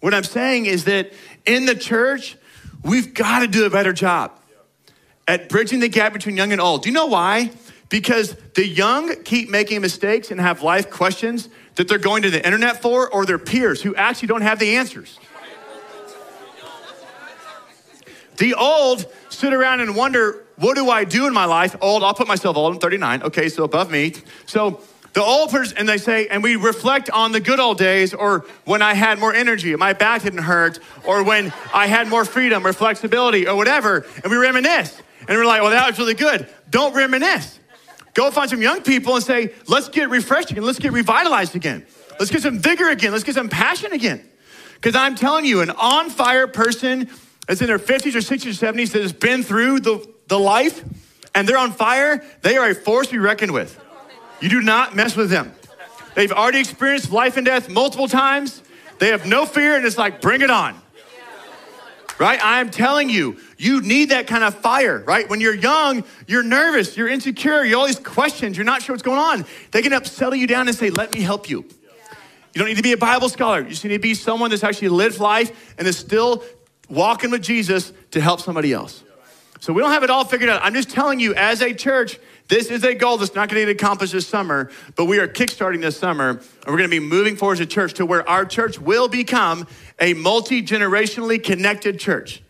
what 0.00 0.14
I'm 0.14 0.24
saying 0.24 0.66
is 0.66 0.84
that 0.84 1.12
in 1.44 1.66
the 1.66 1.74
church, 1.74 2.36
we've 2.82 3.14
got 3.14 3.40
to 3.40 3.46
do 3.46 3.66
a 3.66 3.70
better 3.70 3.92
job 3.92 4.32
at 5.28 5.48
bridging 5.48 5.80
the 5.80 5.88
gap 5.88 6.12
between 6.12 6.36
young 6.36 6.52
and 6.52 6.60
old. 6.60 6.82
Do 6.82 6.88
you 6.88 6.94
know 6.94 7.06
why? 7.06 7.50
Because 7.88 8.34
the 8.54 8.66
young 8.66 9.22
keep 9.22 9.48
making 9.48 9.80
mistakes 9.80 10.30
and 10.30 10.40
have 10.40 10.62
life 10.62 10.90
questions 10.90 11.48
that 11.76 11.88
they're 11.88 11.98
going 11.98 12.22
to 12.22 12.30
the 12.30 12.44
internet 12.44 12.82
for 12.82 13.08
or 13.08 13.24
their 13.26 13.38
peers 13.38 13.80
who 13.82 13.94
actually 13.94 14.28
don't 14.28 14.42
have 14.42 14.58
the 14.58 14.76
answers. 14.76 15.18
The 18.38 18.54
old 18.54 19.06
sit 19.28 19.52
around 19.52 19.80
and 19.80 19.94
wonder, 19.96 20.44
what 20.56 20.74
do 20.74 20.90
I 20.90 21.04
do 21.04 21.26
in 21.26 21.32
my 21.32 21.44
life? 21.44 21.76
Old, 21.80 22.02
I'll 22.02 22.14
put 22.14 22.28
myself 22.28 22.56
old, 22.56 22.74
I'm 22.74 22.80
39, 22.80 23.22
okay, 23.24 23.48
so 23.48 23.64
above 23.64 23.90
me. 23.90 24.14
So 24.46 24.80
the 25.12 25.22
old 25.22 25.50
person, 25.50 25.78
and 25.78 25.88
they 25.88 25.96
say, 25.96 26.26
and 26.28 26.42
we 26.42 26.56
reflect 26.56 27.08
on 27.08 27.32
the 27.32 27.40
good 27.40 27.60
old 27.60 27.78
days, 27.78 28.12
or 28.12 28.44
when 28.64 28.82
I 28.82 28.92
had 28.92 29.18
more 29.18 29.32
energy, 29.32 29.74
my 29.76 29.94
back 29.94 30.22
didn't 30.22 30.42
hurt, 30.42 30.78
or 31.04 31.22
when 31.22 31.52
I 31.72 31.86
had 31.86 32.08
more 32.08 32.24
freedom 32.26 32.66
or 32.66 32.74
flexibility 32.74 33.48
or 33.48 33.56
whatever, 33.56 34.04
and 34.22 34.30
we 34.30 34.36
reminisce. 34.36 35.00
And 35.20 35.38
we're 35.38 35.46
like, 35.46 35.62
well, 35.62 35.70
that 35.70 35.88
was 35.88 35.98
really 35.98 36.14
good. 36.14 36.46
Don't 36.68 36.94
reminisce. 36.94 37.58
Go 38.16 38.30
find 38.30 38.48
some 38.48 38.62
young 38.62 38.82
people 38.82 39.14
and 39.14 39.22
say, 39.22 39.52
let's 39.68 39.90
get 39.90 40.08
refreshed 40.08 40.50
again, 40.50 40.64
let's 40.64 40.78
get 40.78 40.92
revitalized 40.92 41.54
again, 41.54 41.84
let's 42.18 42.30
get 42.30 42.40
some 42.40 42.58
vigor 42.58 42.88
again, 42.88 43.12
let's 43.12 43.24
get 43.24 43.34
some 43.34 43.50
passion 43.50 43.92
again. 43.92 44.26
Because 44.76 44.96
I'm 44.96 45.14
telling 45.14 45.44
you, 45.44 45.60
an 45.60 45.68
on 45.68 46.08
fire 46.08 46.46
person 46.46 47.10
that's 47.46 47.60
in 47.60 47.66
their 47.66 47.78
50s 47.78 48.14
or 48.14 48.20
60s 48.20 48.46
or 48.46 48.72
70s 48.72 48.92
that 48.92 49.02
has 49.02 49.12
been 49.12 49.42
through 49.42 49.80
the, 49.80 50.14
the 50.28 50.38
life 50.38 50.82
and 51.34 51.46
they're 51.46 51.58
on 51.58 51.72
fire, 51.72 52.24
they 52.40 52.56
are 52.56 52.70
a 52.70 52.74
force 52.74 53.08
to 53.08 53.12
be 53.12 53.18
reckoned 53.18 53.52
with. 53.52 53.78
You 54.40 54.48
do 54.48 54.62
not 54.62 54.96
mess 54.96 55.14
with 55.14 55.28
them. 55.28 55.52
They've 56.14 56.32
already 56.32 56.60
experienced 56.60 57.12
life 57.12 57.36
and 57.36 57.44
death 57.44 57.68
multiple 57.68 58.08
times. 58.08 58.62
They 58.98 59.08
have 59.08 59.26
no 59.26 59.44
fear, 59.44 59.76
and 59.76 59.84
it's 59.84 59.98
like, 59.98 60.22
bring 60.22 60.40
it 60.40 60.50
on. 60.50 60.80
Right? 62.18 62.42
I 62.42 62.60
am 62.60 62.70
telling 62.70 63.10
you, 63.10 63.38
you 63.58 63.82
need 63.82 64.08
that 64.08 64.26
kind 64.26 64.42
of 64.42 64.54
fire, 64.54 65.04
right? 65.06 65.28
When 65.28 65.40
you're 65.40 65.54
young, 65.54 66.02
you're 66.26 66.42
nervous, 66.42 66.96
you're 66.96 67.08
insecure, 67.08 67.62
you 67.62 67.78
all 67.78 67.86
these 67.86 67.98
questions, 67.98 68.56
you're 68.56 68.64
not 68.64 68.80
sure 68.80 68.94
what's 68.94 69.02
going 69.02 69.18
on. 69.18 69.44
They 69.70 69.82
can 69.82 69.92
help 69.92 70.06
settle 70.06 70.34
you 70.34 70.46
down 70.46 70.66
and 70.66 70.76
say, 70.76 70.88
let 70.88 71.12
me 71.12 71.20
help 71.20 71.50
you. 71.50 71.66
You 72.54 72.60
don't 72.60 72.68
need 72.68 72.78
to 72.78 72.82
be 72.82 72.92
a 72.92 72.96
Bible 72.96 73.28
scholar. 73.28 73.60
You 73.60 73.68
just 73.68 73.84
need 73.84 73.92
to 73.92 73.98
be 73.98 74.14
someone 74.14 74.48
that's 74.48 74.64
actually 74.64 74.88
lived 74.88 75.20
life 75.20 75.74
and 75.76 75.86
is 75.86 75.98
still 75.98 76.42
walking 76.88 77.30
with 77.30 77.42
Jesus 77.42 77.92
to 78.12 78.20
help 78.20 78.40
somebody 78.40 78.72
else. 78.72 79.04
So 79.60 79.74
we 79.74 79.82
don't 79.82 79.90
have 79.90 80.02
it 80.02 80.08
all 80.08 80.24
figured 80.24 80.48
out. 80.48 80.62
I'm 80.62 80.72
just 80.72 80.88
telling 80.88 81.20
you, 81.20 81.34
as 81.34 81.60
a 81.60 81.74
church, 81.74 82.18
this 82.48 82.68
is 82.68 82.84
a 82.84 82.94
goal 82.94 83.16
that's 83.16 83.34
not 83.34 83.48
going 83.48 83.66
to 83.66 83.72
get 83.72 83.82
accomplished 83.82 84.12
this 84.12 84.26
summer, 84.26 84.70
but 84.94 85.06
we 85.06 85.18
are 85.18 85.26
kickstarting 85.26 85.80
this 85.80 85.98
summer, 85.98 86.30
and 86.30 86.40
we're 86.66 86.78
going 86.78 86.88
to 86.88 86.88
be 86.88 87.00
moving 87.00 87.36
forward 87.36 87.54
as 87.54 87.60
a 87.60 87.66
church 87.66 87.94
to 87.94 88.06
where 88.06 88.26
our 88.28 88.44
church 88.44 88.78
will 88.78 89.08
become 89.08 89.66
a 89.98 90.14
multi 90.14 90.62
generationally 90.62 91.42
connected 91.42 91.98
church. 91.98 92.42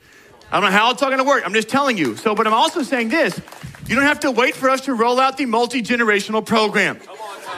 I 0.51 0.61
don't 0.61 0.71
know 0.71 0.77
how 0.77 0.91
it's 0.93 1.03
all 1.03 1.09
going 1.09 1.19
to 1.19 1.25
work. 1.25 1.43
I'm 1.45 1.55
just 1.55 1.69
telling 1.69 1.99
you. 1.99 2.17
So, 2.17 2.35
but 2.35 2.47
I'm 2.47 2.55
also 2.55 2.83
saying 2.83 3.09
this 3.09 3.41
you 3.87 3.95
don't 3.95 4.05
have 4.05 4.21
to 4.21 4.31
wait 4.31 4.55
for 4.55 4.69
us 4.71 4.83
to 4.83 4.95
roll 4.95 5.21
out 5.21 5.37
the 5.37 5.47
multi 5.47 5.83
generational 5.83 6.45
program. 6.45 6.99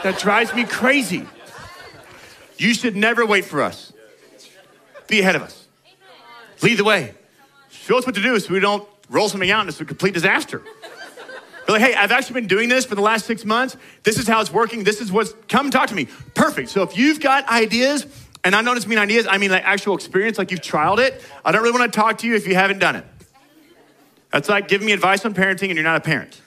That 0.03 0.17
drives 0.19 0.53
me 0.53 0.63
crazy. 0.63 1.25
You 2.57 2.73
should 2.73 2.95
never 2.95 3.25
wait 3.25 3.45
for 3.45 3.61
us. 3.61 3.93
Be 5.07 5.21
ahead 5.21 5.35
of 5.35 5.41
us. 5.41 5.67
Lead 6.61 6.75
the 6.75 6.83
way. 6.83 7.13
Show 7.69 7.97
us 7.97 8.05
what 8.05 8.15
to 8.15 8.21
do 8.21 8.39
so 8.39 8.53
we 8.53 8.59
don't 8.59 8.87
roll 9.09 9.29
something 9.29 9.49
out 9.49 9.61
and 9.61 9.69
it's 9.69 9.81
a 9.81 9.85
complete 9.85 10.13
disaster. 10.13 10.61
Be 11.65 11.73
like, 11.73 11.81
hey, 11.81 11.95
I've 11.95 12.11
actually 12.11 12.41
been 12.41 12.47
doing 12.47 12.69
this 12.69 12.85
for 12.85 12.95
the 12.95 13.01
last 13.01 13.25
six 13.25 13.45
months. 13.45 13.77
This 14.03 14.17
is 14.17 14.27
how 14.27 14.41
it's 14.41 14.51
working. 14.51 14.83
This 14.83 15.01
is 15.01 15.11
what's, 15.11 15.33
come 15.47 15.71
talk 15.71 15.89
to 15.89 15.95
me. 15.95 16.07
Perfect. 16.33 16.69
So 16.69 16.83
if 16.83 16.97
you've 16.97 17.19
got 17.19 17.47
ideas, 17.47 18.05
and 18.43 18.55
I 18.55 18.61
don't 18.61 18.75
just 18.75 18.87
mean 18.87 18.97
ideas, 18.97 19.27
I 19.29 19.37
mean 19.37 19.51
like 19.51 19.63
actual 19.63 19.95
experience, 19.95 20.37
like 20.37 20.51
you've 20.51 20.61
trialed 20.61 20.99
it, 20.99 21.23
I 21.43 21.51
don't 21.51 21.61
really 21.61 21.77
want 21.77 21.91
to 21.91 21.99
talk 21.99 22.19
to 22.19 22.27
you 22.27 22.35
if 22.35 22.47
you 22.47 22.55
haven't 22.55 22.79
done 22.79 22.95
it. 22.95 23.05
That's 24.31 24.47
like 24.47 24.67
giving 24.67 24.87
me 24.87 24.93
advice 24.93 25.25
on 25.25 25.33
parenting 25.33 25.67
and 25.67 25.75
you're 25.75 25.83
not 25.83 25.97
a 25.97 26.01
parent. 26.01 26.39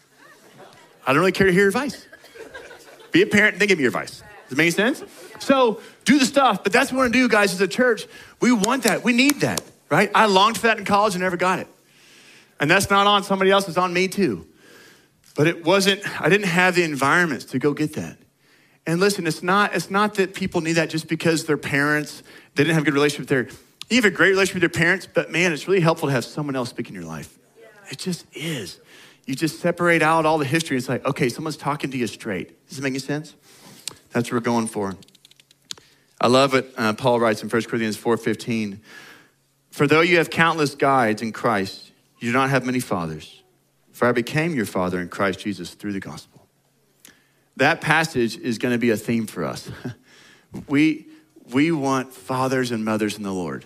I 1.07 1.13
don't 1.13 1.19
really 1.21 1.33
care 1.33 1.47
to 1.47 1.53
hear 1.53 1.63
your 1.63 1.69
advice. 1.69 2.07
Be 3.11 3.23
a 3.23 3.27
parent 3.27 3.55
and 3.55 3.61
then 3.61 3.69
give 3.69 3.79
me 3.79 3.83
your 3.83 3.91
advice. 3.91 4.23
Does 4.49 4.53
it 4.53 4.59
make 4.59 4.73
sense? 4.73 5.03
So 5.41 5.81
do 6.05 6.19
the 6.19 6.25
stuff, 6.25 6.63
but 6.63 6.73
that's 6.73 6.93
what 6.93 6.99
we 6.99 7.03
want 7.03 7.13
to 7.13 7.19
do, 7.19 7.29
guys, 7.29 7.53
as 7.53 7.61
a 7.61 7.69
church. 7.69 8.07
We 8.41 8.53
want 8.53 8.85
that. 8.85 9.03
We 9.03 9.13
need 9.13 9.41
that, 9.41 9.61
right? 9.91 10.11
I 10.15 10.27
longed 10.27 10.57
for 10.57 10.69
that 10.69 10.79
in 10.79 10.85
college 10.85 11.15
and 11.15 11.23
never 11.23 11.37
got 11.37 11.59
it. 11.59 11.67
And 12.61 12.71
that's 12.71 12.89
not 12.91 13.07
on 13.07 13.25
somebody 13.25 13.51
else, 13.51 13.67
it's 13.67 13.77
on 13.77 13.93
me 13.93 14.09
too. 14.09 14.47
But 15.35 15.47
it 15.47 15.65
wasn't, 15.65 16.03
I 16.21 16.29
didn't 16.29 16.47
have 16.47 16.75
the 16.75 16.85
environments 16.85 17.47
to 17.47 17.59
go 17.59 17.73
get 17.73 17.95
that. 17.95 18.19
And 18.87 19.01
listen, 19.01 19.27
it's 19.27 19.43
not, 19.43 19.75
it's 19.75 19.91
not 19.91 20.15
that 20.15 20.35
people 20.35 20.61
need 20.61 20.73
that 20.73 20.91
just 20.91 21.09
because 21.09 21.45
their 21.45 21.57
parents, 21.57 22.23
they 22.55 22.65
didn't 22.65 22.75
have 22.75 22.83
a 22.83 22.85
good 22.87 22.95
relationship 22.95 23.21
with 23.21 23.29
their, 23.29 23.59
you 23.89 23.97
have 23.97 24.05
a 24.05 24.11
great 24.11 24.31
relationship 24.31 24.63
with 24.63 24.63
your 24.63 24.83
parents, 24.83 25.07
but 25.13 25.31
man, 25.31 25.53
it's 25.53 25.69
really 25.69 25.81
helpful 25.81 26.09
to 26.09 26.15
have 26.15 26.25
someone 26.25 26.57
else 26.57 26.71
speak 26.71 26.89
in 26.89 26.95
your 26.95 27.05
life. 27.05 27.39
It 27.91 27.99
just 27.99 28.27
is. 28.35 28.81
You 29.27 29.35
just 29.35 29.61
separate 29.61 30.03
out 30.03 30.27
all 30.27 30.39
the 30.39 30.45
history. 30.45 30.77
It's 30.77 30.89
like, 30.89 31.05
okay, 31.05 31.29
someone's 31.29 31.57
talking 31.57 31.91
to 31.91 31.97
you 31.97 32.07
straight. 32.07 32.69
Does 32.69 32.79
it 32.79 32.83
make 32.83 32.93
any 32.93 32.99
sense? 32.99 33.35
That's 34.11 34.31
what 34.31 34.33
we're 34.33 34.41
going 34.41 34.67
for. 34.67 34.97
I 36.21 36.29
love 36.29 36.53
what 36.53 36.73
uh, 36.77 36.93
Paul 36.95 37.21
writes 37.21 37.43
in 37.43 37.49
1 37.49 37.63
Corinthians 37.65 37.97
4.15. 37.97 38.79
For 39.71 39.87
though 39.87 40.01
you 40.01 40.19
have 40.19 40.31
countless 40.31 40.75
guides 40.75 41.23
in 41.23 41.33
Christ, 41.33 41.93
you 42.19 42.29
do 42.29 42.33
not 42.33 42.51
have 42.51 42.65
many 42.65 42.81
fathers. 42.81 43.43
For 43.93 44.07
I 44.07 44.13
became 44.13 44.55
your 44.55 44.67
father 44.67 45.01
in 45.01 45.09
Christ 45.09 45.41
Jesus 45.41 45.75
through 45.75 45.93
the 45.93 46.01
gospel. 46.01 46.32
That 47.57 47.81
passage 47.81 48.37
is 48.37 48.59
going 48.59 48.73
to 48.73 48.79
be 48.79 48.91
a 48.91 48.97
theme 48.97 49.27
for 49.27 49.45
us. 49.45 49.71
we, 50.69 51.07
we 51.53 51.71
want 51.73 52.13
fathers 52.13 52.71
and 52.71 52.85
mothers 52.85 53.17
in 53.17 53.23
the 53.23 53.33
Lord 53.33 53.65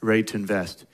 ready 0.00 0.22
to 0.22 0.36
invest. 0.36 0.84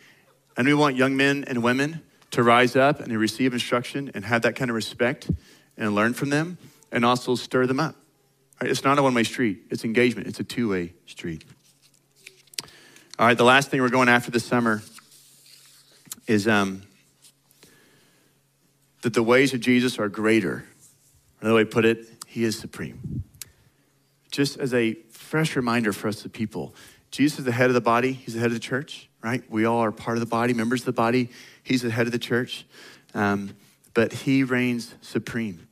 And 0.56 0.66
we 0.66 0.74
want 0.74 0.96
young 0.96 1.16
men 1.16 1.44
and 1.46 1.62
women 1.62 2.02
to 2.32 2.42
rise 2.42 2.76
up 2.76 3.00
and 3.00 3.08
to 3.08 3.18
receive 3.18 3.52
instruction 3.52 4.10
and 4.14 4.24
have 4.24 4.42
that 4.42 4.54
kind 4.54 4.70
of 4.70 4.74
respect 4.74 5.30
and 5.76 5.94
learn 5.94 6.14
from 6.14 6.30
them 6.30 6.58
and 6.92 7.04
also 7.04 7.34
stir 7.34 7.66
them 7.66 7.80
up. 7.80 7.96
Right? 8.60 8.70
It's 8.70 8.84
not 8.84 8.98
a 8.98 9.02
one 9.02 9.14
way 9.14 9.24
street, 9.24 9.62
it's 9.70 9.84
engagement, 9.84 10.28
it's 10.28 10.40
a 10.40 10.44
two 10.44 10.68
way 10.68 10.92
street. 11.06 11.44
All 13.18 13.26
right, 13.26 13.36
the 13.36 13.44
last 13.44 13.70
thing 13.70 13.82
we're 13.82 13.90
going 13.90 14.08
after 14.08 14.30
this 14.30 14.44
summer 14.44 14.82
is 16.26 16.48
um, 16.48 16.82
that 19.02 19.12
the 19.12 19.22
ways 19.22 19.52
of 19.52 19.60
Jesus 19.60 19.98
are 19.98 20.08
greater. 20.08 20.64
Another 21.40 21.56
way 21.56 21.64
to 21.64 21.70
put 21.70 21.84
it, 21.84 22.06
he 22.30 22.44
is 22.44 22.56
supreme. 22.56 23.24
Just 24.30 24.56
as 24.60 24.72
a 24.72 24.94
fresh 25.10 25.56
reminder 25.56 25.92
for 25.92 26.06
us, 26.06 26.22
the 26.22 26.28
people, 26.28 26.76
Jesus 27.10 27.40
is 27.40 27.44
the 27.44 27.50
head 27.50 27.66
of 27.66 27.74
the 27.74 27.80
body, 27.80 28.12
he's 28.12 28.34
the 28.34 28.40
head 28.40 28.46
of 28.46 28.54
the 28.54 28.60
church, 28.60 29.08
right? 29.20 29.42
We 29.50 29.64
all 29.64 29.80
are 29.80 29.90
part 29.90 30.16
of 30.16 30.20
the 30.20 30.26
body, 30.26 30.54
members 30.54 30.82
of 30.82 30.86
the 30.86 30.92
body. 30.92 31.28
He's 31.64 31.82
the 31.82 31.90
head 31.90 32.06
of 32.06 32.12
the 32.12 32.20
church, 32.20 32.66
um, 33.14 33.56
but 33.94 34.12
he 34.12 34.44
reigns 34.44 34.94
supreme. 35.00 35.66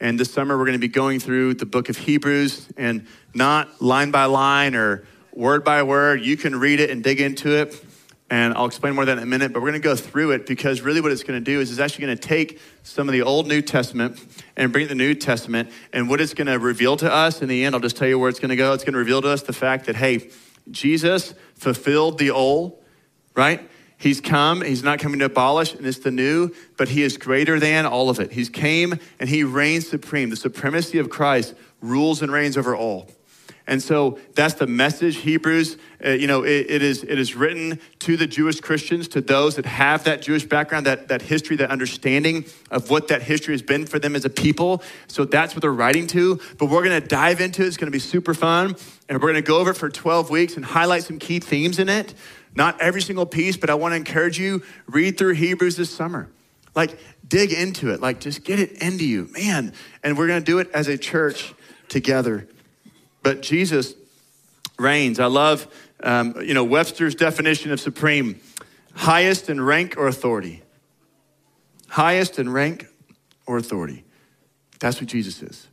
And 0.00 0.18
this 0.18 0.32
summer, 0.32 0.58
we're 0.58 0.64
going 0.64 0.72
to 0.72 0.80
be 0.80 0.88
going 0.88 1.20
through 1.20 1.54
the 1.54 1.66
book 1.66 1.88
of 1.88 1.96
Hebrews 1.96 2.70
and 2.76 3.06
not 3.32 3.80
line 3.80 4.10
by 4.10 4.24
line 4.24 4.74
or 4.74 5.06
word 5.32 5.62
by 5.62 5.84
word. 5.84 6.24
You 6.24 6.36
can 6.36 6.58
read 6.58 6.80
it 6.80 6.90
and 6.90 7.04
dig 7.04 7.20
into 7.20 7.54
it. 7.56 7.84
And 8.32 8.54
I'll 8.54 8.64
explain 8.64 8.94
more 8.94 9.02
of 9.02 9.08
that 9.08 9.18
in 9.18 9.22
a 9.22 9.26
minute, 9.26 9.52
but 9.52 9.60
we're 9.60 9.68
going 9.72 9.82
to 9.82 9.86
go 9.86 9.94
through 9.94 10.30
it 10.30 10.46
because 10.46 10.80
really 10.80 11.02
what 11.02 11.12
it's 11.12 11.22
going 11.22 11.38
to 11.38 11.44
do 11.44 11.60
is 11.60 11.70
it's 11.70 11.78
actually 11.78 12.06
going 12.06 12.16
to 12.16 12.28
take 12.28 12.58
some 12.82 13.06
of 13.06 13.12
the 13.12 13.20
Old 13.20 13.46
New 13.46 13.60
Testament 13.60 14.18
and 14.56 14.72
bring 14.72 14.88
the 14.88 14.94
New 14.94 15.14
Testament. 15.14 15.70
And 15.92 16.08
what 16.08 16.18
it's 16.18 16.32
going 16.32 16.46
to 16.46 16.58
reveal 16.58 16.96
to 16.96 17.12
us 17.12 17.42
in 17.42 17.48
the 17.50 17.62
end, 17.62 17.74
I'll 17.74 17.80
just 17.82 17.98
tell 17.98 18.08
you 18.08 18.18
where 18.18 18.30
it's 18.30 18.38
going 18.38 18.48
to 18.48 18.56
go. 18.56 18.72
It's 18.72 18.84
going 18.84 18.94
to 18.94 18.98
reveal 18.98 19.20
to 19.20 19.28
us 19.28 19.42
the 19.42 19.52
fact 19.52 19.84
that, 19.84 19.96
hey, 19.96 20.30
Jesus 20.70 21.34
fulfilled 21.56 22.16
the 22.16 22.30
old, 22.30 22.82
right? 23.36 23.68
He's 23.98 24.22
come, 24.22 24.62
he's 24.62 24.82
not 24.82 24.98
coming 24.98 25.18
to 25.18 25.26
abolish, 25.26 25.74
and 25.74 25.84
it's 25.84 25.98
the 25.98 26.10
new, 26.10 26.52
but 26.78 26.88
he 26.88 27.02
is 27.02 27.18
greater 27.18 27.60
than 27.60 27.84
all 27.84 28.08
of 28.08 28.18
it. 28.18 28.32
He's 28.32 28.48
came 28.48 28.98
and 29.20 29.28
he 29.28 29.44
reigns 29.44 29.86
supreme. 29.86 30.30
The 30.30 30.36
supremacy 30.36 30.96
of 30.96 31.10
Christ 31.10 31.54
rules 31.82 32.22
and 32.22 32.32
reigns 32.32 32.56
over 32.56 32.74
all. 32.74 33.10
And 33.66 33.80
so 33.80 34.18
that's 34.34 34.54
the 34.54 34.66
message, 34.66 35.18
Hebrews. 35.18 35.76
Uh, 36.04 36.10
you 36.10 36.26
know, 36.26 36.42
it, 36.42 36.66
it, 36.68 36.82
is, 36.82 37.04
it 37.04 37.18
is 37.18 37.36
written 37.36 37.78
to 38.00 38.16
the 38.16 38.26
Jewish 38.26 38.60
Christians, 38.60 39.06
to 39.08 39.20
those 39.20 39.56
that 39.56 39.66
have 39.66 40.04
that 40.04 40.22
Jewish 40.22 40.44
background, 40.44 40.86
that, 40.86 41.08
that 41.08 41.22
history, 41.22 41.56
that 41.56 41.70
understanding 41.70 42.44
of 42.70 42.90
what 42.90 43.08
that 43.08 43.22
history 43.22 43.54
has 43.54 43.62
been 43.62 43.86
for 43.86 43.98
them 43.98 44.16
as 44.16 44.24
a 44.24 44.30
people. 44.30 44.82
So 45.06 45.24
that's 45.24 45.54
what 45.54 45.62
they're 45.62 45.72
writing 45.72 46.08
to. 46.08 46.40
But 46.58 46.66
we're 46.66 46.84
going 46.84 47.00
to 47.00 47.06
dive 47.06 47.40
into 47.40 47.62
it. 47.62 47.68
It's 47.68 47.76
going 47.76 47.86
to 47.86 47.92
be 47.92 48.00
super 48.00 48.34
fun. 48.34 48.74
And 49.08 49.20
we're 49.20 49.30
going 49.30 49.34
to 49.34 49.42
go 49.42 49.58
over 49.58 49.70
it 49.70 49.76
for 49.76 49.88
12 49.88 50.28
weeks 50.28 50.56
and 50.56 50.64
highlight 50.64 51.04
some 51.04 51.18
key 51.18 51.38
themes 51.38 51.78
in 51.78 51.88
it. 51.88 52.14
Not 52.54 52.80
every 52.80 53.00
single 53.00 53.26
piece, 53.26 53.56
but 53.56 53.70
I 53.70 53.74
want 53.74 53.92
to 53.92 53.96
encourage 53.96 54.38
you, 54.38 54.62
read 54.86 55.16
through 55.16 55.34
Hebrews 55.34 55.76
this 55.76 55.90
summer. 55.90 56.28
Like, 56.74 56.98
dig 57.26 57.52
into 57.52 57.92
it. 57.92 58.00
Like, 58.00 58.20
just 58.20 58.44
get 58.44 58.58
it 58.58 58.82
into 58.82 59.06
you. 59.06 59.28
Man. 59.32 59.72
And 60.02 60.18
we're 60.18 60.26
going 60.26 60.40
to 60.40 60.44
do 60.44 60.58
it 60.58 60.70
as 60.74 60.88
a 60.88 60.98
church 60.98 61.54
together. 61.88 62.48
But 63.22 63.42
Jesus 63.42 63.94
reigns. 64.78 65.20
I 65.20 65.26
love, 65.26 65.66
um, 66.02 66.34
you 66.42 66.54
know, 66.54 66.64
Webster's 66.64 67.14
definition 67.14 67.70
of 67.72 67.80
supreme 67.80 68.40
highest 68.94 69.48
in 69.48 69.60
rank 69.60 69.96
or 69.96 70.06
authority. 70.08 70.62
Highest 71.88 72.38
in 72.38 72.50
rank 72.50 72.86
or 73.46 73.56
authority. 73.56 74.04
That's 74.80 75.00
what 75.00 75.08
Jesus 75.08 75.42
is. 75.42 75.68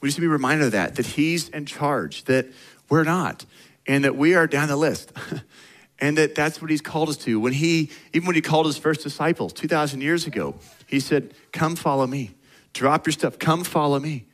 We 0.00 0.08
need 0.08 0.14
to 0.14 0.20
be 0.20 0.26
reminded 0.26 0.66
of 0.66 0.72
that, 0.72 0.96
that 0.96 1.06
he's 1.06 1.48
in 1.48 1.66
charge, 1.66 2.24
that 2.24 2.46
we're 2.88 3.04
not, 3.04 3.44
and 3.86 4.04
that 4.04 4.16
we 4.16 4.34
are 4.34 4.46
down 4.46 4.68
the 4.68 4.76
list. 4.76 5.12
and 6.00 6.18
that 6.18 6.34
that's 6.34 6.60
what 6.60 6.70
he's 6.70 6.80
called 6.80 7.08
us 7.08 7.16
to. 7.18 7.38
When 7.38 7.52
he, 7.52 7.90
even 8.12 8.26
when 8.26 8.34
he 8.34 8.42
called 8.42 8.66
his 8.66 8.78
first 8.78 9.02
disciples 9.02 9.52
2,000 9.52 10.00
years 10.00 10.26
ago, 10.26 10.56
he 10.86 11.00
said, 11.00 11.34
Come 11.52 11.76
follow 11.76 12.06
me. 12.06 12.32
Drop 12.72 13.06
your 13.06 13.12
stuff. 13.12 13.38
Come 13.38 13.64
follow 13.64 13.98
me 13.98 14.26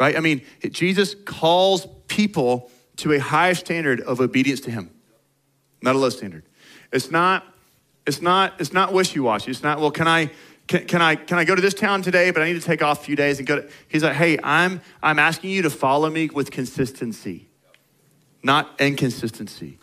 right? 0.00 0.16
I 0.16 0.20
mean, 0.20 0.40
Jesus 0.70 1.14
calls 1.14 1.86
people 2.10 2.70
to 2.96 3.12
a 3.12 3.18
high 3.18 3.54
standard 3.54 4.02
of 4.02 4.20
obedience 4.20 4.60
to 4.60 4.70
him, 4.70 4.90
not 5.80 5.94
a 5.94 5.98
low 5.98 6.10
standard. 6.10 6.42
It's 6.92 7.10
not, 7.10 7.46
it's 8.06 8.20
not, 8.20 8.60
it's 8.60 8.74
not 8.74 8.92
wishy-washy. 8.92 9.50
It's 9.50 9.62
not, 9.62 9.80
well, 9.80 9.90
can 9.90 10.06
I, 10.06 10.30
can, 10.66 10.86
can, 10.86 11.00
I, 11.00 11.14
can 11.14 11.38
I 11.38 11.44
go 11.44 11.54
to 11.54 11.62
this 11.62 11.72
town 11.72 12.02
today, 12.02 12.30
but 12.30 12.42
I 12.42 12.46
need 12.46 12.60
to 12.60 12.66
take 12.66 12.82
off 12.82 13.00
a 13.00 13.04
few 13.04 13.16
days 13.16 13.38
and 13.38 13.46
go 13.46 13.62
to, 13.62 13.70
he's 13.88 14.02
like, 14.02 14.16
hey, 14.16 14.38
I'm, 14.42 14.82
I'm 15.02 15.18
asking 15.18 15.50
you 15.50 15.62
to 15.62 15.70
follow 15.70 16.10
me 16.10 16.28
with 16.28 16.50
consistency, 16.50 17.48
not 18.42 18.78
inconsistency. 18.78 19.78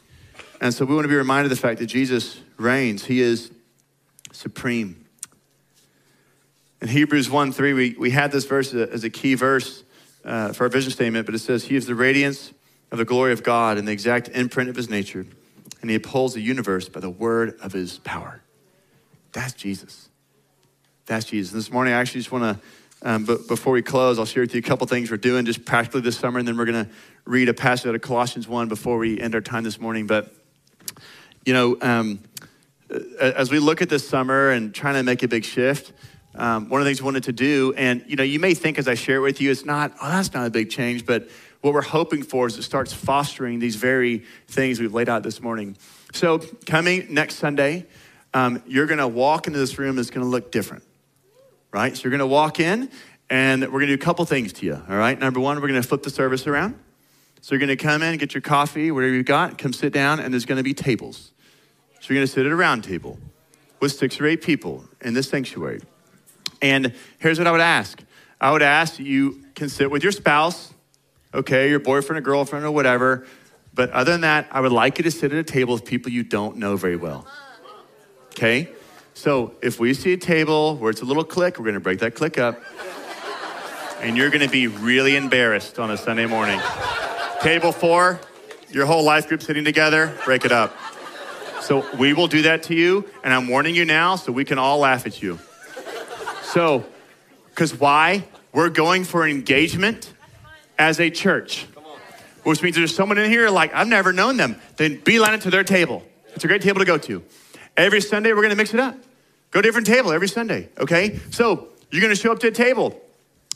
And 0.62 0.74
so 0.74 0.86
we 0.86 0.94
want 0.94 1.06
to 1.06 1.10
be 1.10 1.16
reminded 1.16 1.52
of 1.52 1.58
the 1.58 1.62
fact 1.62 1.80
that 1.80 1.88
Jesus 1.88 2.40
reigns. 2.58 3.06
He 3.06 3.22
is 3.22 3.52
supreme. 4.32 5.06
In 6.82 6.90
Hebrews 6.90 7.30
1 7.30 7.52
3, 7.52 7.74
we, 7.74 7.96
we 7.98 8.12
had 8.12 8.32
this 8.32 8.46
verse 8.46 8.74
as 8.74 9.04
a 9.04 9.10
key 9.10 9.34
verse 9.34 9.84
uh, 10.28 10.52
for 10.52 10.66
our 10.66 10.70
vision 10.70 10.92
statement, 10.92 11.26
but 11.26 11.34
it 11.34 11.40
says, 11.40 11.64
He 11.64 11.76
is 11.76 11.86
the 11.86 11.96
radiance 11.96 12.54
of 12.92 12.98
the 12.98 13.06
glory 13.06 13.32
of 13.34 13.44
God 13.44 13.78
and 13.78 13.88
the 13.88 13.92
exact 13.92 14.30
imprint 14.30 14.70
of 14.70 14.76
His 14.76 14.90
nature, 14.90 15.26
and 15.82 15.90
He 15.90 15.96
upholds 15.96 16.34
the 16.34 16.42
universe 16.42 16.90
by 16.90 17.00
the 17.00 17.10
word 17.10 17.58
of 17.62 17.72
His 17.72 18.00
power. 18.00 18.42
That's 19.32 19.54
Jesus. 19.54 20.10
That's 21.06 21.26
Jesus. 21.26 21.54
And 21.54 21.62
this 21.62 21.72
morning, 21.72 21.94
I 21.94 22.02
actually 22.02 22.22
just 22.22 22.32
want 22.32 22.60
to, 22.60 23.10
um, 23.10 23.24
but 23.24 23.48
before 23.48 23.72
we 23.72 23.82
close, 23.82 24.20
I'll 24.20 24.26
share 24.26 24.44
with 24.44 24.54
you 24.54 24.60
a 24.60 24.64
couple 24.64 24.86
things 24.88 25.10
we're 25.10 25.18
doing 25.18 25.46
just 25.46 25.64
practically 25.64 26.02
this 26.02 26.18
summer, 26.18 26.40
and 26.40 26.48
then 26.48 26.58
we're 26.58 26.66
going 26.66 26.86
to 26.86 26.92
read 27.26 27.48
a 27.48 27.54
passage 27.54 27.88
out 27.88 27.96
of 27.96 28.02
Colossians 28.02 28.48
1 28.48 28.68
before 28.68 28.98
we 28.98 29.20
end 29.20 29.34
our 29.34 29.42
time 29.42 29.64
this 29.64 29.80
morning. 29.80 30.08
But, 30.08 30.34
you 31.46 31.54
know, 31.54 31.78
um, 31.82 32.20
as 33.20 33.52
we 33.52 33.60
look 33.60 33.82
at 33.82 33.90
this 33.90 34.08
summer 34.08 34.50
and 34.50 34.74
trying 34.74 34.96
to 34.96 35.04
make 35.04 35.24
a 35.24 35.28
big 35.28 35.46
shift, 35.46 35.94
um, 36.38 36.70
one 36.70 36.80
of 36.80 36.86
the 36.86 36.90
things 36.90 37.02
we 37.02 37.06
wanted 37.06 37.24
to 37.24 37.34
do, 37.34 37.74
and 37.76 38.04
you 38.08 38.16
know, 38.16 38.24
you 38.24 38.40
may 38.40 38.54
think 38.54 38.78
as 38.78 38.88
I 38.88 38.94
share 38.94 39.18
it 39.18 39.22
with 39.22 39.42
you, 39.42 39.52
it's 39.52 39.66
not, 39.66 39.94
oh, 40.02 40.10
that's 40.10 40.34
not 40.34 40.46
a 40.46 40.50
big 40.50 40.70
change, 40.70 41.06
but 41.06 41.28
what 41.62 41.74
we're 41.74 41.82
hoping 41.82 42.24
for 42.24 42.48
is 42.48 42.58
it 42.58 42.64
starts 42.64 42.94
fostering 42.94 43.60
these 43.60 43.76
very 43.76 44.24
things 44.48 44.80
we've 44.80 44.94
laid 44.94 45.10
out 45.10 45.24
this 45.24 45.42
morning. 45.42 45.76
So, 46.14 46.40
coming 46.66 47.14
next 47.14 47.36
Sunday, 47.36 47.86
um, 48.34 48.62
you're 48.68 48.86
going 48.86 49.00
to 49.00 49.08
walk 49.08 49.48
into 49.48 49.60
this 49.60 49.78
room 49.78 49.96
that's 49.96 50.10
going 50.10 50.26
to 50.26 50.30
look 50.30 50.52
different, 50.52 50.84
right? 51.72 51.96
So, 51.96 52.04
you're 52.04 52.12
going 52.12 52.20
to 52.20 52.28
walk 52.28 52.60
in, 52.60 52.90
and 53.30 53.64
we're 53.64 53.80
going 53.80 53.88
to 53.88 53.98
do 53.98 54.02
a 54.02 54.06
couple 54.06 54.24
things 54.26 54.54
to 54.54 54.66
you, 54.66 54.76
all 54.76 54.96
right? 54.96 55.20
Number 55.20 55.40
one, 55.40 55.58
we're 55.58 55.68
going 55.68 55.82
to 55.82 55.88
flip 55.88 56.04
the 56.04 56.10
service 56.10 56.48
around. 56.48 56.80
So, 57.42 57.56
you're 57.56 57.60
going 57.60 57.76
to 57.76 57.84
come 57.84 58.04
in, 58.04 58.18
get 58.18 58.34
your 58.34 58.42
coffee, 58.42 58.92
whatever 58.92 59.14
you've 59.14 59.26
got, 59.26 59.58
come 59.58 59.74
sit 59.74 59.92
down, 59.92 60.20
and 60.20 60.34
there's 60.34 60.46
going 60.46 60.58
to 60.58 60.64
be 60.64 60.74
tables. 60.74 61.32
So, 62.00 62.14
you're 62.14 62.20
going 62.20 62.28
to 62.28 62.32
sit 62.32 62.46
at 62.46 62.52
a 62.52 62.56
round 62.56 62.84
table 62.84 63.18
with 63.80 63.92
six 63.92 64.20
or 64.22 64.28
eight 64.28 64.42
people 64.42 64.86
in 65.02 65.14
this 65.14 65.30
sanctuary. 65.30 65.82
And 66.62 66.94
here's 67.20 67.38
what 67.38 67.48
I 67.48 67.52
would 67.52 67.62
ask 67.62 68.02
I 68.40 68.52
would 68.52 68.62
ask 68.62 69.00
you 69.00 69.44
can 69.56 69.70
sit 69.70 69.90
with 69.90 70.04
your 70.04 70.12
spouse, 70.12 70.74
okay, 71.34 71.70
your 71.70 71.80
boyfriend 71.80 72.20
or 72.20 72.22
girlfriend 72.22 72.66
or 72.66 72.72
whatever. 72.72 73.26
But 73.74 73.92
other 73.92 74.12
than 74.12 74.22
that, 74.22 74.48
I 74.52 74.62
would 74.62 74.72
like 74.72 74.98
you 74.98 75.04
to 75.04 75.12
sit 75.12 75.32
at 75.32 75.38
a 75.38 75.44
table 75.44 75.74
with 75.76 75.86
people 75.86 76.12
you 76.12 76.24
don't 76.24 76.58
know 76.58 76.76
very 76.78 76.96
well. 76.96 77.28
Okay? 78.32 78.70
So 79.14 79.54
if 79.62 79.80
we 79.80 79.94
see 79.94 80.14
a 80.14 80.18
table 80.18 80.76
where 80.78 80.92
it's 80.92 81.02
a 81.02 81.06
little 81.06 81.24
clique, 81.24 81.58
we're 81.58 81.66
gonna 81.66 81.80
break 81.80 82.00
that 82.00 82.16
clique 82.16 82.38
up. 82.38 82.62
And 84.02 84.16
you're 84.16 84.30
gonna 84.30 84.48
be 84.48 84.68
really 84.68 85.16
embarrassed 85.16 85.80
on 85.80 85.90
a 85.90 85.98
Sunday 85.98 86.28
morning. 86.28 86.60
Table 87.42 87.72
four, 87.72 88.20
your 88.70 88.86
whole 88.86 89.04
life 89.04 89.28
group 89.28 89.42
sitting 89.42 89.64
together, 89.64 90.16
break 90.26 90.46
it 90.46 90.52
up. 90.52 90.76
So 91.62 91.86
we 91.98 92.14
will 92.14 92.28
do 92.28 92.44
that 92.44 92.64
to 92.64 92.76
you, 92.76 93.10
and 93.24 93.34
I'm 93.34 93.48
warning 93.48 93.76
you 93.76 93.86
now 93.86 94.16
so 94.16 94.32
we 94.32 94.46
can 94.46 94.60
all 94.60 94.80
laugh 94.80 95.06
at 95.08 95.22
you. 95.22 95.40
So, 96.54 96.86
because 97.50 97.78
why? 97.78 98.24
We're 98.54 98.70
going 98.70 99.04
for 99.04 99.28
engagement 99.28 100.14
as 100.80 101.00
a 101.00 101.10
church, 101.10 101.68
which 102.44 102.64
means 102.64 102.76
there's 102.76 102.96
someone 102.96 103.18
in 103.18 103.30
here 103.30 103.50
like, 103.50 103.74
I've 103.74 103.88
never 103.88 104.14
known 104.14 104.38
them. 104.38 104.60
Then 104.78 105.02
beeline 105.04 105.34
it 105.34 105.42
to 105.42 105.50
their 105.50 105.66
table. 105.66 106.04
It's 106.34 106.46
a 106.46 106.48
great 106.48 106.62
table 106.62 106.80
to 106.80 106.86
go 106.86 106.98
to. 106.98 107.22
Every 107.76 108.00
Sunday, 108.00 108.32
we're 108.32 108.42
going 108.42 108.52
to 108.52 108.56
mix 108.56 108.74
it 108.74 108.80
up. 108.80 108.96
Go 109.52 109.62
to 109.62 109.68
different 109.68 109.88
table 109.88 110.12
every 110.12 110.30
Sunday, 110.30 110.70
okay? 110.80 111.20
So, 111.32 111.68
you're 111.92 112.02
going 112.02 112.16
to 112.16 112.20
show 112.20 112.32
up 112.32 112.40
to 112.40 112.48
a 112.48 112.52
table 112.52 113.00